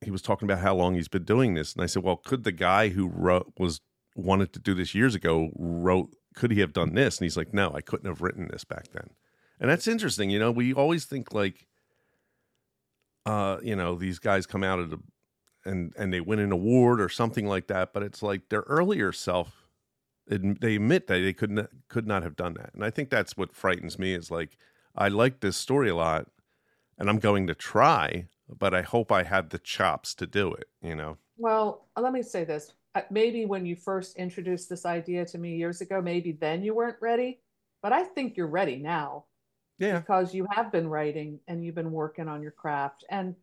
he 0.00 0.10
was 0.10 0.22
talking 0.22 0.48
about 0.48 0.62
how 0.62 0.74
long 0.74 0.94
he's 0.94 1.08
been 1.08 1.24
doing 1.24 1.52
this, 1.54 1.74
and 1.74 1.82
I 1.82 1.86
said, 1.86 2.02
"Well, 2.02 2.16
could 2.16 2.44
the 2.44 2.52
guy 2.52 2.88
who 2.88 3.06
wrote 3.08 3.52
was 3.58 3.80
wanted 4.18 4.52
to 4.52 4.60
do 4.60 4.74
this 4.74 4.94
years 4.94 5.14
ago 5.14 5.50
wrote? 5.56 6.10
Could 6.34 6.50
he 6.50 6.60
have 6.60 6.72
done 6.72 6.94
this?" 6.94 7.18
And 7.18 7.24
he's 7.24 7.36
like, 7.36 7.54
"No, 7.54 7.72
I 7.74 7.80
couldn't 7.80 8.08
have 8.08 8.20
written 8.20 8.48
this 8.48 8.64
back 8.64 8.88
then." 8.92 9.10
And 9.60 9.70
that's 9.70 9.88
interesting. 9.88 10.30
You 10.30 10.38
know, 10.38 10.50
we 10.50 10.72
always 10.72 11.04
think 11.04 11.32
like, 11.32 11.66
uh, 13.26 13.58
you 13.62 13.76
know, 13.76 13.96
these 13.96 14.18
guys 14.18 14.46
come 14.46 14.64
out 14.64 14.78
of 14.78 14.90
the 14.90 14.98
and 15.64 15.92
and 15.96 16.12
they 16.12 16.20
win 16.20 16.38
an 16.38 16.52
award 16.52 17.00
or 17.00 17.08
something 17.08 17.46
like 17.46 17.66
that, 17.68 17.92
but 17.92 18.02
it's 18.02 18.22
like 18.22 18.48
their 18.48 18.62
earlier 18.62 19.12
self. 19.12 19.68
They 20.26 20.74
admit 20.76 21.06
that 21.06 21.20
they 21.20 21.32
could 21.32 21.50
not 21.50 21.70
could 21.88 22.06
not 22.06 22.22
have 22.22 22.36
done 22.36 22.54
that, 22.54 22.70
and 22.74 22.84
I 22.84 22.90
think 22.90 23.10
that's 23.10 23.36
what 23.36 23.54
frightens 23.54 23.98
me. 23.98 24.14
Is 24.14 24.30
like 24.30 24.58
I 24.94 25.08
like 25.08 25.40
this 25.40 25.56
story 25.56 25.88
a 25.88 25.96
lot, 25.96 26.26
and 26.98 27.08
I'm 27.08 27.18
going 27.18 27.46
to 27.46 27.54
try, 27.54 28.26
but 28.48 28.74
I 28.74 28.82
hope 28.82 29.10
I 29.10 29.22
have 29.22 29.48
the 29.50 29.58
chops 29.58 30.14
to 30.16 30.26
do 30.26 30.52
it. 30.52 30.68
You 30.82 30.96
know? 30.96 31.16
Well, 31.38 31.86
let 31.96 32.12
me 32.12 32.22
say 32.22 32.44
this. 32.44 32.74
Uh, 32.94 33.02
Maybe 33.10 33.44
when 33.44 33.66
you 33.66 33.76
first 33.76 34.16
introduced 34.16 34.68
this 34.68 34.86
idea 34.86 35.24
to 35.26 35.38
me 35.38 35.56
years 35.56 35.80
ago, 35.80 36.00
maybe 36.00 36.32
then 36.32 36.62
you 36.62 36.74
weren't 36.74 36.96
ready, 37.00 37.40
but 37.82 37.92
I 37.92 38.04
think 38.04 38.36
you're 38.36 38.46
ready 38.46 38.76
now 38.76 39.24
Yeah. 39.78 40.00
because 40.00 40.34
you 40.34 40.46
have 40.50 40.72
been 40.72 40.88
writing 40.88 41.40
and 41.48 41.64
you've 41.64 41.74
been 41.74 41.92
working 41.92 42.28
on 42.28 42.42
your 42.42 42.52
craft. 42.52 43.04
And 43.10 43.36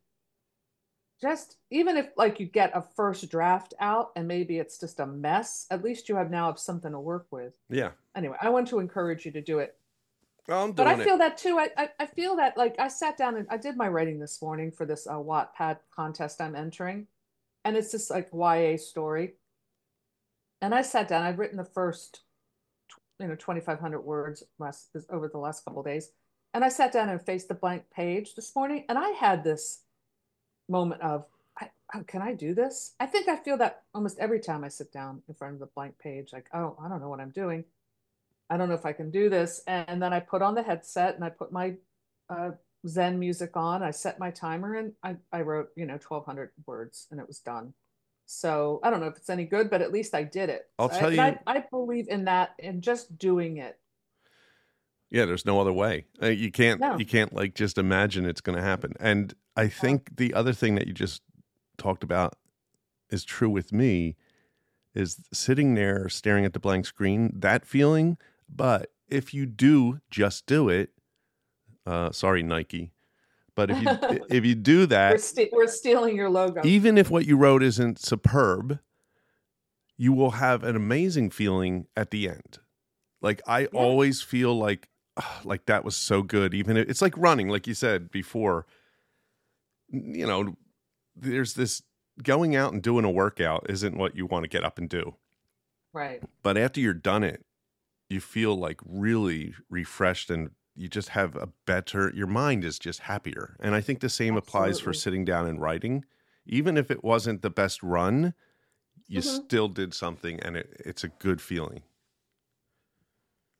just 1.21 1.57
even 1.69 1.95
if 1.95 2.09
like 2.17 2.39
you 2.39 2.45
get 2.45 2.71
a 2.75 2.81
first 2.81 3.29
draft 3.29 3.73
out 3.79 4.11
and 4.15 4.27
maybe 4.27 4.59
it's 4.59 4.77
just 4.77 4.99
a 4.99 5.05
mess, 5.05 5.65
at 5.71 5.83
least 5.83 6.09
you 6.09 6.15
have 6.17 6.29
now 6.29 6.47
have 6.47 6.59
something 6.59 6.91
to 6.91 6.99
work 6.99 7.27
with. 7.31 7.53
Yeah. 7.69 7.91
Anyway, 8.15 8.35
I 8.41 8.49
want 8.49 8.67
to 8.69 8.79
encourage 8.79 9.25
you 9.25 9.31
to 9.31 9.41
do 9.41 9.59
it. 9.59 9.77
Well, 10.47 10.73
But 10.73 10.87
I 10.87 10.93
it. 10.99 11.03
feel 11.03 11.17
that 11.17 11.37
too. 11.37 11.57
I, 11.57 11.69
I 11.77 11.89
I 12.01 12.05
feel 12.05 12.35
that 12.35 12.57
like 12.57 12.75
I 12.79 12.87
sat 12.89 13.17
down 13.17 13.37
and 13.37 13.47
I 13.49 13.57
did 13.57 13.77
my 13.77 13.87
writing 13.87 14.19
this 14.19 14.41
morning 14.41 14.71
for 14.71 14.85
this 14.85 15.07
uh, 15.07 15.13
Wattpad 15.13 15.77
contest 15.95 16.41
I'm 16.41 16.55
entering, 16.55 17.07
and 17.65 17.75
it's 17.75 17.91
just 17.91 18.09
like 18.09 18.29
YA 18.31 18.77
story. 18.77 19.33
And 20.61 20.73
I 20.73 20.83
sat 20.83 21.07
down. 21.07 21.23
I've 21.23 21.39
written 21.39 21.57
the 21.57 21.65
first, 21.65 22.21
you 23.19 23.27
know, 23.27 23.35
2,500 23.35 24.01
words 24.01 24.43
last 24.59 24.95
over 25.09 25.27
the 25.27 25.37
last 25.37 25.65
couple 25.65 25.83
days, 25.83 26.11
and 26.53 26.63
I 26.63 26.69
sat 26.69 26.93
down 26.93 27.09
and 27.09 27.21
faced 27.21 27.49
the 27.49 27.53
blank 27.55 27.83
page 27.93 28.35
this 28.35 28.55
morning, 28.55 28.85
and 28.87 28.97
I 28.97 29.09
had 29.09 29.43
this 29.43 29.81
moment 30.69 31.01
of, 31.01 31.25
I, 31.59 31.69
oh, 31.93 32.03
can 32.03 32.21
I 32.21 32.33
do 32.33 32.53
this? 32.53 32.93
I 32.99 33.07
think 33.07 33.27
I 33.27 33.35
feel 33.35 33.57
that 33.57 33.83
almost 33.93 34.19
every 34.19 34.39
time 34.39 34.63
I 34.63 34.69
sit 34.69 34.93
down 34.93 35.21
in 35.27 35.35
front 35.35 35.55
of 35.55 35.59
the 35.59 35.67
blank 35.67 35.99
page, 35.99 36.31
like, 36.31 36.47
oh, 36.53 36.77
I 36.81 36.87
don't 36.87 37.01
know 37.01 37.09
what 37.09 37.19
I'm 37.19 37.31
doing. 37.31 37.65
I 38.49 38.57
don't 38.57 38.69
know 38.69 38.75
if 38.75 38.85
I 38.85 38.93
can 38.93 39.11
do 39.11 39.29
this. 39.29 39.61
And 39.67 40.01
then 40.01 40.13
I 40.13 40.19
put 40.19 40.41
on 40.41 40.55
the 40.55 40.63
headset 40.63 41.15
and 41.15 41.23
I 41.23 41.29
put 41.29 41.51
my 41.51 41.75
uh, 42.29 42.51
Zen 42.87 43.19
music 43.19 43.51
on. 43.55 43.81
I 43.83 43.91
set 43.91 44.19
my 44.19 44.31
timer 44.31 44.75
and 44.75 44.93
I, 45.03 45.15
I 45.31 45.41
wrote, 45.41 45.69
you 45.75 45.85
know, 45.85 45.93
1,200 45.93 46.51
words 46.65 47.07
and 47.11 47.19
it 47.19 47.27
was 47.27 47.39
done. 47.39 47.73
So 48.27 48.79
I 48.83 48.89
don't 48.89 48.99
know 49.01 49.07
if 49.07 49.17
it's 49.17 49.29
any 49.29 49.45
good, 49.45 49.69
but 49.69 49.81
at 49.81 49.91
least 49.91 50.15
I 50.15 50.23
did 50.23 50.49
it. 50.49 50.69
I'll 50.79 50.89
So 50.89 50.95
I- 50.95 50.99
tell 50.99 51.13
you- 51.13 51.21
I, 51.21 51.39
I 51.47 51.63
believe 51.71 52.07
in 52.09 52.25
that 52.25 52.51
and 52.59 52.81
just 52.81 53.17
doing 53.17 53.57
it. 53.57 53.79
Yeah, 55.11 55.25
there's 55.25 55.45
no 55.45 55.61
other 55.61 55.71
way. 55.73 56.05
Uh, 56.21 56.27
you 56.27 56.51
can't 56.51 56.81
No. 56.81 56.97
you 56.97 57.05
can't 57.05 57.31
like 57.33 57.53
just 57.53 57.77
imagine 57.77 58.25
it's 58.25 58.41
going 58.41 58.57
to 58.57 58.63
happen. 58.63 58.93
And 58.99 59.33
I 59.55 59.67
think 59.67 60.17
the 60.17 60.33
other 60.33 60.51
thing 60.51 60.75
that 60.75 60.87
you 60.87 60.93
just 60.93 61.21
talked 61.77 62.03
about 62.03 62.35
is 63.11 63.23
true 63.23 63.49
with 63.49 63.71
me 63.71 64.15
is 64.95 65.21
sitting 65.31 65.75
there 65.75 66.09
staring 66.09 66.43
at 66.43 66.53
the 66.53 66.59
blank 66.59 66.85
screen, 66.85 67.31
that 67.35 67.65
feeling, 67.65 68.17
but 68.49 68.91
if 69.07 69.33
you 69.33 69.45
do 69.45 69.99
just 70.09 70.47
do 70.47 70.69
it, 70.69 70.89
uh 71.85 72.11
sorry 72.11 72.43
Nike, 72.43 72.91
but 73.55 73.69
if 73.71 73.79
you 73.81 73.87
if 74.29 74.45
you 74.45 74.55
do 74.55 74.79
We're, 74.81 74.85
that, 74.87 75.49
we're 75.51 75.67
stealing 75.67 76.15
your 76.15 76.29
logo. 76.29 76.61
even 76.65 76.97
if 76.97 77.09
what 77.09 77.25
you 77.25 77.37
wrote 77.37 77.63
isn't 77.63 77.99
superb, 77.99 78.79
you 79.97 80.13
will 80.13 80.31
have 80.31 80.63
an 80.63 80.75
amazing 80.75 81.29
feeling 81.29 81.87
at 81.95 82.11
the 82.11 82.27
end. 82.29 82.59
Like 83.21 83.41
I 83.47 83.61
Yeah. 83.61 83.67
always 83.73 84.21
feel 84.21 84.57
like 84.57 84.89
"Ah, 85.17 85.41
like 85.43 85.65
that 85.67 85.85
was 85.85 85.95
so 85.95 86.21
good. 86.21 86.53
Even 86.53 86.75
if, 86.77 86.89
it's 86.89 87.01
like 87.01 87.17
running, 87.17 87.47
like 87.49 87.67
you 87.67 87.73
said 87.73 88.11
before. 88.11 88.65
You 89.89 90.25
know, 90.27 90.55
there's 91.15 91.53
this 91.53 91.81
going 92.21 92.55
out 92.55 92.73
and 92.73 92.81
doing 92.81 93.05
a 93.05 93.11
workout 93.11 93.65
isn't 93.69 93.97
what 93.97 94.15
you 94.15 94.25
want 94.25 94.43
to 94.43 94.49
get 94.49 94.63
up 94.63 94.77
and 94.77 94.89
do. 94.89 95.15
Right. 95.93 96.21
But 96.43 96.57
after 96.57 96.79
you're 96.81 96.93
done 96.93 97.23
it, 97.23 97.45
you 98.09 98.19
feel 98.19 98.55
like 98.55 98.79
really 98.85 99.53
refreshed 99.69 100.29
and 100.29 100.51
you 100.75 100.87
just 100.89 101.09
have 101.09 101.35
a 101.35 101.49
better 101.65 102.11
your 102.13 102.27
mind 102.27 102.63
is 102.65 102.79
just 102.79 103.01
happier. 103.01 103.55
And 103.59 103.75
I 103.75 103.81
think 103.81 103.99
the 103.99 104.09
same 104.09 104.35
applies 104.37 104.79
for 104.79 104.93
sitting 104.93 105.25
down 105.25 105.47
and 105.47 105.61
writing. 105.61 106.05
Even 106.45 106.77
if 106.77 106.91
it 106.91 107.03
wasn't 107.03 107.41
the 107.41 107.49
best 107.49 107.81
run, 107.83 108.33
you 109.07 109.21
Mhm. 109.21 109.21
still 109.21 109.67
did 109.69 109.93
something 109.93 110.39
and 110.41 110.57
it, 110.57 110.81
it's 110.85 111.03
a 111.03 111.09
good 111.09 111.41
feeling. 111.41 111.83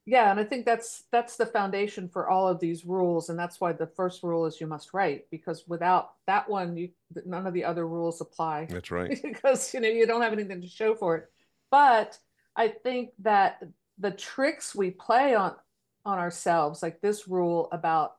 Yeah, 0.07 0.30
and 0.30 0.39
I 0.39 0.43
think 0.43 0.66
that's 0.66 1.05
that's 1.11 1.36
the 1.36 1.47
foundation 1.47 2.09
for 2.09 2.30
all 2.30 2.47
of 2.47 2.59
these 2.59 2.86
rules, 2.86 3.30
and 3.30 3.39
that's 3.39 3.59
why 3.59 3.74
the 3.74 3.88
first 3.88 4.22
rule 4.22 4.45
is 4.45 4.61
you 4.61 4.68
must 4.68 4.93
write, 4.93 5.28
because 5.32 5.68
without 5.68 6.13
that 6.28 6.47
one, 6.47 6.78
you 6.78 6.89
none 7.26 7.47
of 7.47 7.53
the 7.55 7.63
other 7.63 7.88
rules 7.88 8.22
apply 8.22 8.66
That's 8.70 8.91
right. 8.91 9.20
because 9.24 9.74
you 9.74 9.80
know 9.80 9.88
you 9.88 10.05
don't 10.05 10.22
have 10.22 10.34
anything 10.34 10.61
to 10.61 10.68
show 10.68 10.93
for 10.93 11.16
it. 11.18 11.32
But 11.72 12.20
I 12.55 12.68
think 12.68 13.11
that 13.20 13.63
the 13.97 14.11
tricks 14.11 14.76
we 14.76 14.91
play 14.91 15.34
on 15.34 15.55
on 16.06 16.20
ourselves, 16.20 16.84
like 16.84 17.01
this 17.01 17.28
rule 17.28 17.68
about, 17.72 18.16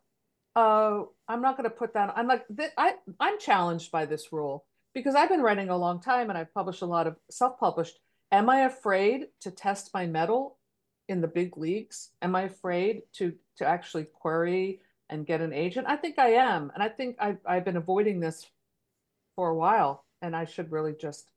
oh, 0.54 1.12
I'm 1.28 1.42
not 1.42 1.56
going 1.56 1.68
to 1.68 1.76
put 1.76 1.94
that. 1.94 2.12
I'm 2.16 2.26
like, 2.26 2.44
th- 2.54 2.72
I 2.76 2.94
I'm 3.20 3.38
challenged 3.38 3.90
by 3.92 4.06
this 4.06 4.32
rule 4.32 4.64
because 4.94 5.14
I've 5.14 5.28
been 5.28 5.42
writing 5.42 5.68
a 5.68 5.76
long 5.76 6.00
time 6.00 6.28
and 6.28 6.38
I've 6.38 6.52
published 6.54 6.82
a 6.82 6.86
lot 6.86 7.06
of 7.06 7.16
self-published. 7.30 7.98
Am 8.32 8.50
I 8.50 8.62
afraid 8.62 9.26
to 9.42 9.50
test 9.50 9.90
my 9.94 10.06
mettle 10.06 10.58
in 11.08 11.20
the 11.20 11.28
big 11.28 11.56
leagues? 11.56 12.10
Am 12.22 12.34
I 12.34 12.42
afraid 12.42 13.02
to 13.14 13.34
to 13.58 13.66
actually 13.66 14.04
query 14.04 14.80
and 15.08 15.26
get 15.26 15.40
an 15.40 15.52
agent? 15.52 15.86
I 15.88 15.96
think 15.96 16.18
I 16.18 16.30
am, 16.30 16.72
and 16.74 16.82
I 16.82 16.88
think 16.88 17.16
I've 17.20 17.38
I've 17.46 17.64
been 17.64 17.76
avoiding 17.76 18.20
this 18.20 18.44
for 19.36 19.50
a 19.50 19.54
while, 19.54 20.04
and 20.22 20.34
I 20.34 20.44
should 20.44 20.72
really 20.72 20.94
just 20.98 21.30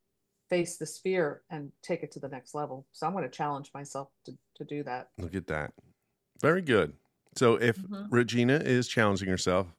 face 0.50 0.78
this 0.78 0.98
fear 0.98 1.44
and 1.52 1.72
take 1.84 2.02
it 2.02 2.12
to 2.14 2.20
the 2.20 2.28
next 2.28 2.56
level. 2.56 2.88
So 2.92 3.06
I'm 3.06 3.14
going 3.14 3.24
to 3.24 3.30
challenge 3.30 3.70
myself 3.74 4.10
to 4.26 4.34
to 4.56 4.64
do 4.64 4.84
that. 4.84 5.10
Look 5.20 5.36
at 5.36 5.48
that. 5.48 5.74
Very 6.42 6.62
good. 6.62 6.94
So 7.36 7.56
if 7.56 7.78
Mhm. 7.78 8.08
Regina 8.12 8.56
is 8.56 8.88
challenging 8.88 9.30
herself, 9.30 9.76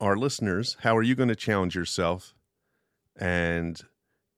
our 0.00 0.16
listeners, 0.16 0.76
how 0.80 0.96
are 0.96 1.02
you 1.02 1.14
going 1.14 1.28
to 1.28 1.36
challenge 1.36 1.74
yourself 1.74 2.34
and 3.16 3.80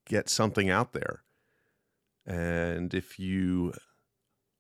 get 0.07 0.29
something 0.29 0.71
out 0.71 0.93
there? 0.93 1.23
And 2.27 2.95
if 2.95 3.19
you 3.19 3.73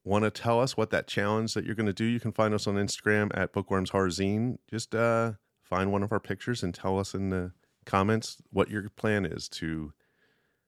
want 0.05 0.25
to 0.25 0.31
tell 0.31 0.61
us 0.61 0.77
what 0.77 0.91
that 0.91 1.07
challenge 1.07 1.55
that 1.55 1.65
you're 1.65 1.75
going 1.75 1.87
to 1.87 1.93
do, 1.93 2.05
you 2.05 2.21
can 2.21 2.33
find 2.33 2.55
us 2.55 2.67
on 2.67 2.75
Instagram 2.77 3.31
at 3.37 3.53
Bookworms 3.53 3.91
Horror 3.91 4.09
Zine. 4.09 4.59
Just 4.69 4.95
uh, 4.95 5.35
find 5.63 5.93
one 5.93 6.03
of 6.03 6.13
our 6.13 6.21
pictures 6.21 6.63
and 6.63 6.75
tell 6.75 6.99
us 6.99 7.15
in 7.15 7.29
the 7.31 7.53
comments 7.85 8.39
what 8.51 8.71
your 8.71 8.89
plan 8.91 9.25
is 9.25 9.49
to 9.49 9.93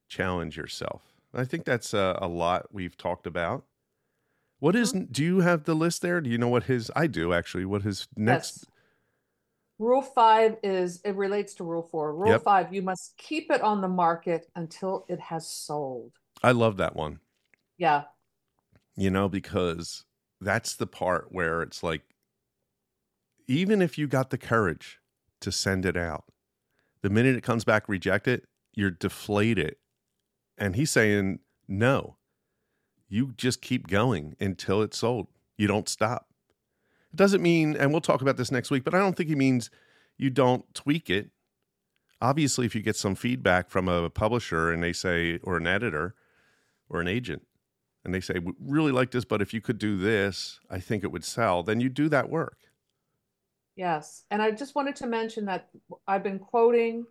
challenge 0.07 0.55
yourself. 0.57 1.13
I 1.33 1.45
think 1.45 1.65
that's 1.65 1.93
uh, 1.93 2.17
a 2.21 2.27
lot 2.27 2.73
we've 2.73 2.95
talked 2.95 3.25
about. 3.25 3.65
What 4.63 4.77
is? 4.77 4.93
Mm-hmm. 4.93 5.11
Do 5.11 5.25
you 5.25 5.39
have 5.41 5.65
the 5.65 5.75
list 5.75 6.01
there? 6.01 6.21
Do 6.21 6.29
you 6.29 6.37
know 6.37 6.47
what 6.47 6.63
his? 6.63 6.89
I 6.95 7.05
do 7.07 7.33
actually. 7.33 7.65
What 7.65 7.81
his 7.81 8.07
next? 8.15 8.59
Yes. 8.59 8.65
Rule 9.77 10.01
five 10.01 10.55
is 10.63 11.01
it 11.03 11.17
relates 11.17 11.53
to 11.55 11.65
rule 11.65 11.81
four. 11.81 12.15
Rule 12.15 12.29
Yep. 12.29 12.43
five, 12.43 12.73
you 12.73 12.81
must 12.81 13.17
keep 13.17 13.51
it 13.51 13.59
on 13.59 13.81
the 13.81 13.89
market 13.89 14.49
until 14.55 15.03
it 15.09 15.19
has 15.19 15.45
sold. 15.45 16.13
I 16.41 16.53
love 16.53 16.77
that 16.77 16.95
one. 16.95 17.19
Yeah. 17.77 18.03
You 18.95 19.09
know, 19.09 19.27
because 19.27 20.05
that's 20.39 20.77
the 20.77 20.87
part 20.87 21.27
where 21.29 21.61
it's 21.61 21.83
like, 21.83 22.03
even 23.49 23.81
if 23.81 23.97
you 23.97 24.07
got 24.07 24.29
the 24.29 24.37
courage 24.37 24.99
to 25.41 25.51
send 25.51 25.85
it 25.85 25.97
out, 25.97 26.23
the 27.01 27.09
minute 27.09 27.35
it 27.35 27.43
comes 27.43 27.65
back 27.65 27.89
rejected, 27.89 28.43
you're 28.73 28.91
deflated. 28.91 29.75
And 30.57 30.77
he's 30.77 30.91
saying, 30.91 31.39
no, 31.67 32.15
you 33.13 33.31
just 33.37 33.61
keep 33.61 33.85
going 33.85 34.35
until 34.39 34.81
it's 34.81 34.97
sold. 34.97 35.27
You 35.55 35.67
don't 35.67 35.87
stop. 35.87 36.29
It 37.13 37.17
doesn't 37.17 37.43
mean, 37.43 37.75
and 37.77 37.91
we'll 37.91 38.01
talk 38.01 38.23
about 38.23 38.37
this 38.37 38.49
next 38.49 38.71
week, 38.71 38.83
but 38.83 38.95
I 38.95 38.97
don't 38.97 39.15
think 39.15 39.29
he 39.29 39.35
means 39.35 39.69
you 40.17 40.31
don't 40.31 40.65
tweak 40.73 41.11
it. 41.11 41.29
Obviously, 42.21 42.65
if 42.65 42.73
you 42.73 42.81
get 42.81 42.95
some 42.95 43.13
feedback 43.13 43.69
from 43.69 43.87
a 43.87 44.09
publisher 44.09 44.71
and 44.71 44.81
they 44.81 44.93
say, 44.93 45.37
or 45.43 45.57
an 45.57 45.67
editor 45.67 46.15
or 46.89 47.01
an 47.01 47.07
agent, 47.07 47.43
and 48.03 48.15
they 48.15 48.19
say, 48.19 48.39
we 48.39 48.53
really 48.59 48.91
like 48.91 49.11
this, 49.11 49.25
but 49.25 49.43
if 49.43 49.53
you 49.53 49.61
could 49.61 49.77
do 49.77 49.95
this, 49.95 50.59
I 50.67 50.79
think 50.79 51.03
it 51.03 51.11
would 51.11 51.23
sell, 51.23 51.61
then 51.61 51.79
you 51.79 51.89
do 51.89 52.09
that 52.09 52.31
work. 52.31 52.57
Yes. 53.75 54.23
And 54.31 54.41
I 54.41 54.49
just 54.49 54.73
wanted 54.73 54.95
to 54.97 55.05
mention 55.05 55.45
that 55.45 55.69
I've 56.07 56.23
been 56.23 56.39
quoting 56.39 57.05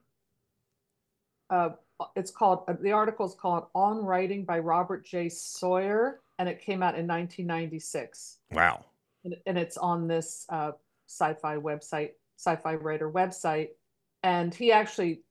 uh 1.49 1.71
it's 2.17 2.31
called 2.31 2.65
uh, 2.69 2.75
the 2.81 2.93
article 2.93 3.27
is 3.27 3.35
called 3.35 3.67
On 3.75 4.05
Writing 4.05 4.45
by 4.45 4.59
Robert 4.59 5.05
J. 5.05 5.29
Sawyer 5.29 6.21
and 6.39 6.49
it 6.49 6.61
came 6.61 6.83
out 6.83 6.99
in 6.99 7.07
1996. 7.07 8.39
Wow. 8.53 8.85
and, 9.25 9.37
and 9.47 9.59
it's 9.59 9.77
on 9.77 10.09
this 10.09 10.47
uh, 10.49 10.73
sci-fi 11.07 11.57
website, 11.57 12.11
sci-fi 12.37 12.75
writer 12.75 13.11
website, 13.11 13.69
and 14.23 14.55
he 14.55 14.73
actually 14.73 15.23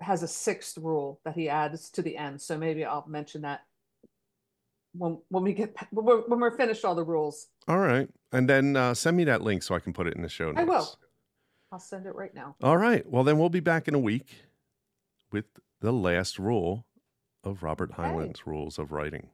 has 0.00 0.22
a 0.22 0.28
sixth 0.28 0.76
rule 0.78 1.20
that 1.24 1.34
he 1.34 1.48
adds 1.48 1.90
to 1.90 2.02
the 2.02 2.16
end. 2.16 2.40
So 2.40 2.58
maybe 2.58 2.84
I'll 2.84 3.06
mention 3.06 3.42
that 3.42 3.64
when 4.96 5.18
when 5.28 5.42
we 5.42 5.52
get 5.52 5.76
when 5.90 6.04
we're, 6.04 6.20
when 6.22 6.40
we're 6.40 6.56
finished 6.56 6.84
all 6.84 6.94
the 6.94 7.04
rules. 7.04 7.48
All 7.68 7.78
right. 7.78 8.08
And 8.32 8.48
then 8.48 8.76
uh, 8.76 8.94
send 8.94 9.16
me 9.16 9.24
that 9.24 9.42
link 9.42 9.62
so 9.62 9.74
I 9.74 9.80
can 9.80 9.92
put 9.92 10.06
it 10.06 10.14
in 10.14 10.22
the 10.22 10.28
show 10.28 10.46
notes. 10.46 10.58
I 10.58 10.64
will. 10.64 10.88
I'll 11.72 11.80
send 11.80 12.06
it 12.06 12.14
right 12.14 12.34
now. 12.34 12.54
All 12.62 12.76
right. 12.76 13.08
Well, 13.08 13.24
then 13.24 13.38
we'll 13.38 13.48
be 13.48 13.60
back 13.60 13.88
in 13.88 13.94
a 13.94 13.98
week 13.98 14.28
with 15.32 15.46
the 15.84 15.92
last 15.92 16.38
rule 16.38 16.86
of 17.44 17.62
Robert 17.62 17.92
Heinlein's 17.92 18.46
rules 18.46 18.78
of 18.78 18.90
writing. 18.90 19.28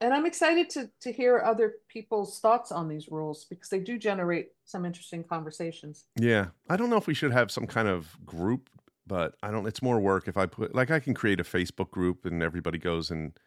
And 0.00 0.14
I'm 0.14 0.24
excited 0.24 0.70
to 0.70 0.90
to 1.02 1.12
hear 1.12 1.42
other 1.44 1.74
people's 1.86 2.40
thoughts 2.40 2.72
on 2.72 2.88
these 2.88 3.08
rules 3.10 3.44
because 3.44 3.68
they 3.68 3.78
do 3.78 3.98
generate 3.98 4.52
some 4.64 4.86
interesting 4.86 5.22
conversations. 5.22 6.06
Yeah. 6.18 6.46
I 6.70 6.76
don't 6.76 6.88
know 6.88 6.96
if 6.96 7.06
we 7.06 7.12
should 7.12 7.32
have 7.32 7.50
some 7.50 7.66
kind 7.66 7.88
of 7.88 8.16
group, 8.24 8.70
but 9.06 9.34
I 9.42 9.50
don't, 9.50 9.66
it's 9.66 9.82
more 9.82 10.00
work 10.00 10.28
if 10.28 10.38
I 10.38 10.46
put, 10.46 10.74
like, 10.74 10.90
I 10.90 10.98
can 10.98 11.12
create 11.12 11.40
a 11.40 11.44
Facebook 11.44 11.90
group 11.90 12.24
and 12.24 12.42
everybody 12.42 12.78
goes 12.78 13.10
and 13.10 13.38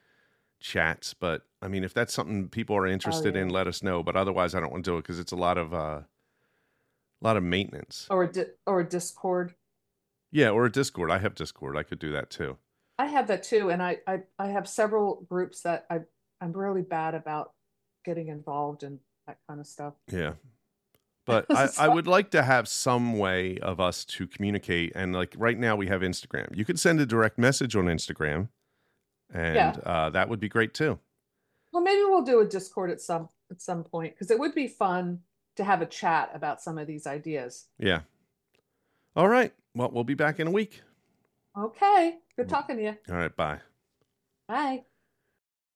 chats. 0.59 1.15
But 1.15 1.41
I 1.63 1.67
mean, 1.67 1.83
if 1.83 1.95
that's 1.95 2.13
something 2.13 2.47
people 2.49 2.77
are 2.77 2.85
interested 2.85 3.35
in, 3.35 3.49
yeah. 3.49 3.55
let 3.55 3.67
us 3.67 3.81
know. 3.81 4.03
But 4.03 4.15
otherwise, 4.15 4.53
I 4.53 4.59
don't 4.59 4.71
want 4.71 4.85
to 4.85 4.91
do 4.91 4.97
it 4.97 5.01
because 5.01 5.19
it's 5.19 5.31
a 5.31 5.35
lot 5.35 5.57
of, 5.57 5.73
uh, 5.73 6.01
a 7.21 7.21
lot 7.21 7.37
of 7.37 7.43
maintenance. 7.43 8.05
Or 8.11 8.25
a 8.25 8.31
di- 8.31 8.53
or 8.67 8.81
a 8.81 8.87
Discord. 8.87 9.55
Yeah. 10.35 10.49
Or 10.49 10.65
a 10.65 10.71
Discord. 10.71 11.09
I 11.11 11.17
have 11.19 11.33
Discord. 11.33 11.77
I 11.77 11.83
could 11.83 11.99
do 11.99 12.11
that 12.11 12.29
too. 12.29 12.57
I 12.99 13.05
have 13.07 13.27
that 13.27 13.43
too, 13.43 13.69
and 13.71 13.81
I, 13.81 13.99
I 14.07 14.19
I 14.39 14.47
have 14.47 14.67
several 14.67 15.25
groups 15.29 15.61
that 15.61 15.85
I 15.89 16.01
I'm 16.41 16.51
really 16.51 16.81
bad 16.81 17.15
about 17.15 17.53
getting 18.03 18.27
involved 18.27 18.83
in 18.83 18.99
that 19.27 19.37
kind 19.47 19.59
of 19.59 19.67
stuff. 19.67 19.93
Yeah. 20.11 20.33
But 21.25 21.47
I, 21.49 21.69
I 21.79 21.87
would 21.87 22.05
like 22.05 22.29
to 22.31 22.43
have 22.43 22.67
some 22.67 23.17
way 23.17 23.57
of 23.57 23.79
us 23.79 24.05
to 24.05 24.27
communicate. 24.27 24.91
And 24.93 25.11
like 25.11 25.33
right 25.35 25.57
now, 25.57 25.75
we 25.75 25.87
have 25.87 26.01
Instagram. 26.01 26.55
You 26.55 26.65
could 26.65 26.79
send 26.79 26.99
a 26.99 27.05
direct 27.07 27.39
message 27.39 27.75
on 27.75 27.85
Instagram, 27.85 28.49
and 29.33 29.55
Yeah. 29.55 29.71
uh, 29.83 30.11
that 30.11 30.29
would 30.29 30.39
be 30.39 30.47
great 30.49 30.75
too. 30.75 30.99
Well, 31.73 31.81
maybe 31.81 32.01
we'll 32.03 32.21
do 32.21 32.41
a 32.41 32.45
Discord 32.45 32.91
at 32.91 33.01
some 33.01 33.29
at 33.49 33.59
some 33.59 33.83
point 33.83 34.13
because 34.13 34.29
it 34.29 34.37
would 34.37 34.53
be 34.53 34.67
fun 34.67 35.21
to 35.55 35.63
have 35.63 35.81
a 35.81 35.87
chat 35.87 36.29
about 36.35 36.61
some 36.61 36.77
of 36.77 36.85
these 36.85 37.07
ideas. 37.07 37.69
Yeah. 37.79 38.01
All 39.15 39.27
right. 39.27 39.51
Well, 39.75 39.91
we'll 39.91 40.03
be 40.05 40.13
back 40.13 40.39
in 40.39 40.47
a 40.47 40.51
week. 40.51 40.81
Okay, 41.57 42.19
good 42.35 42.49
talking 42.49 42.77
to 42.77 42.83
you. 42.83 42.97
All 43.09 43.15
right. 43.15 43.35
Bye. 43.35 43.59
Bye. 44.47 44.85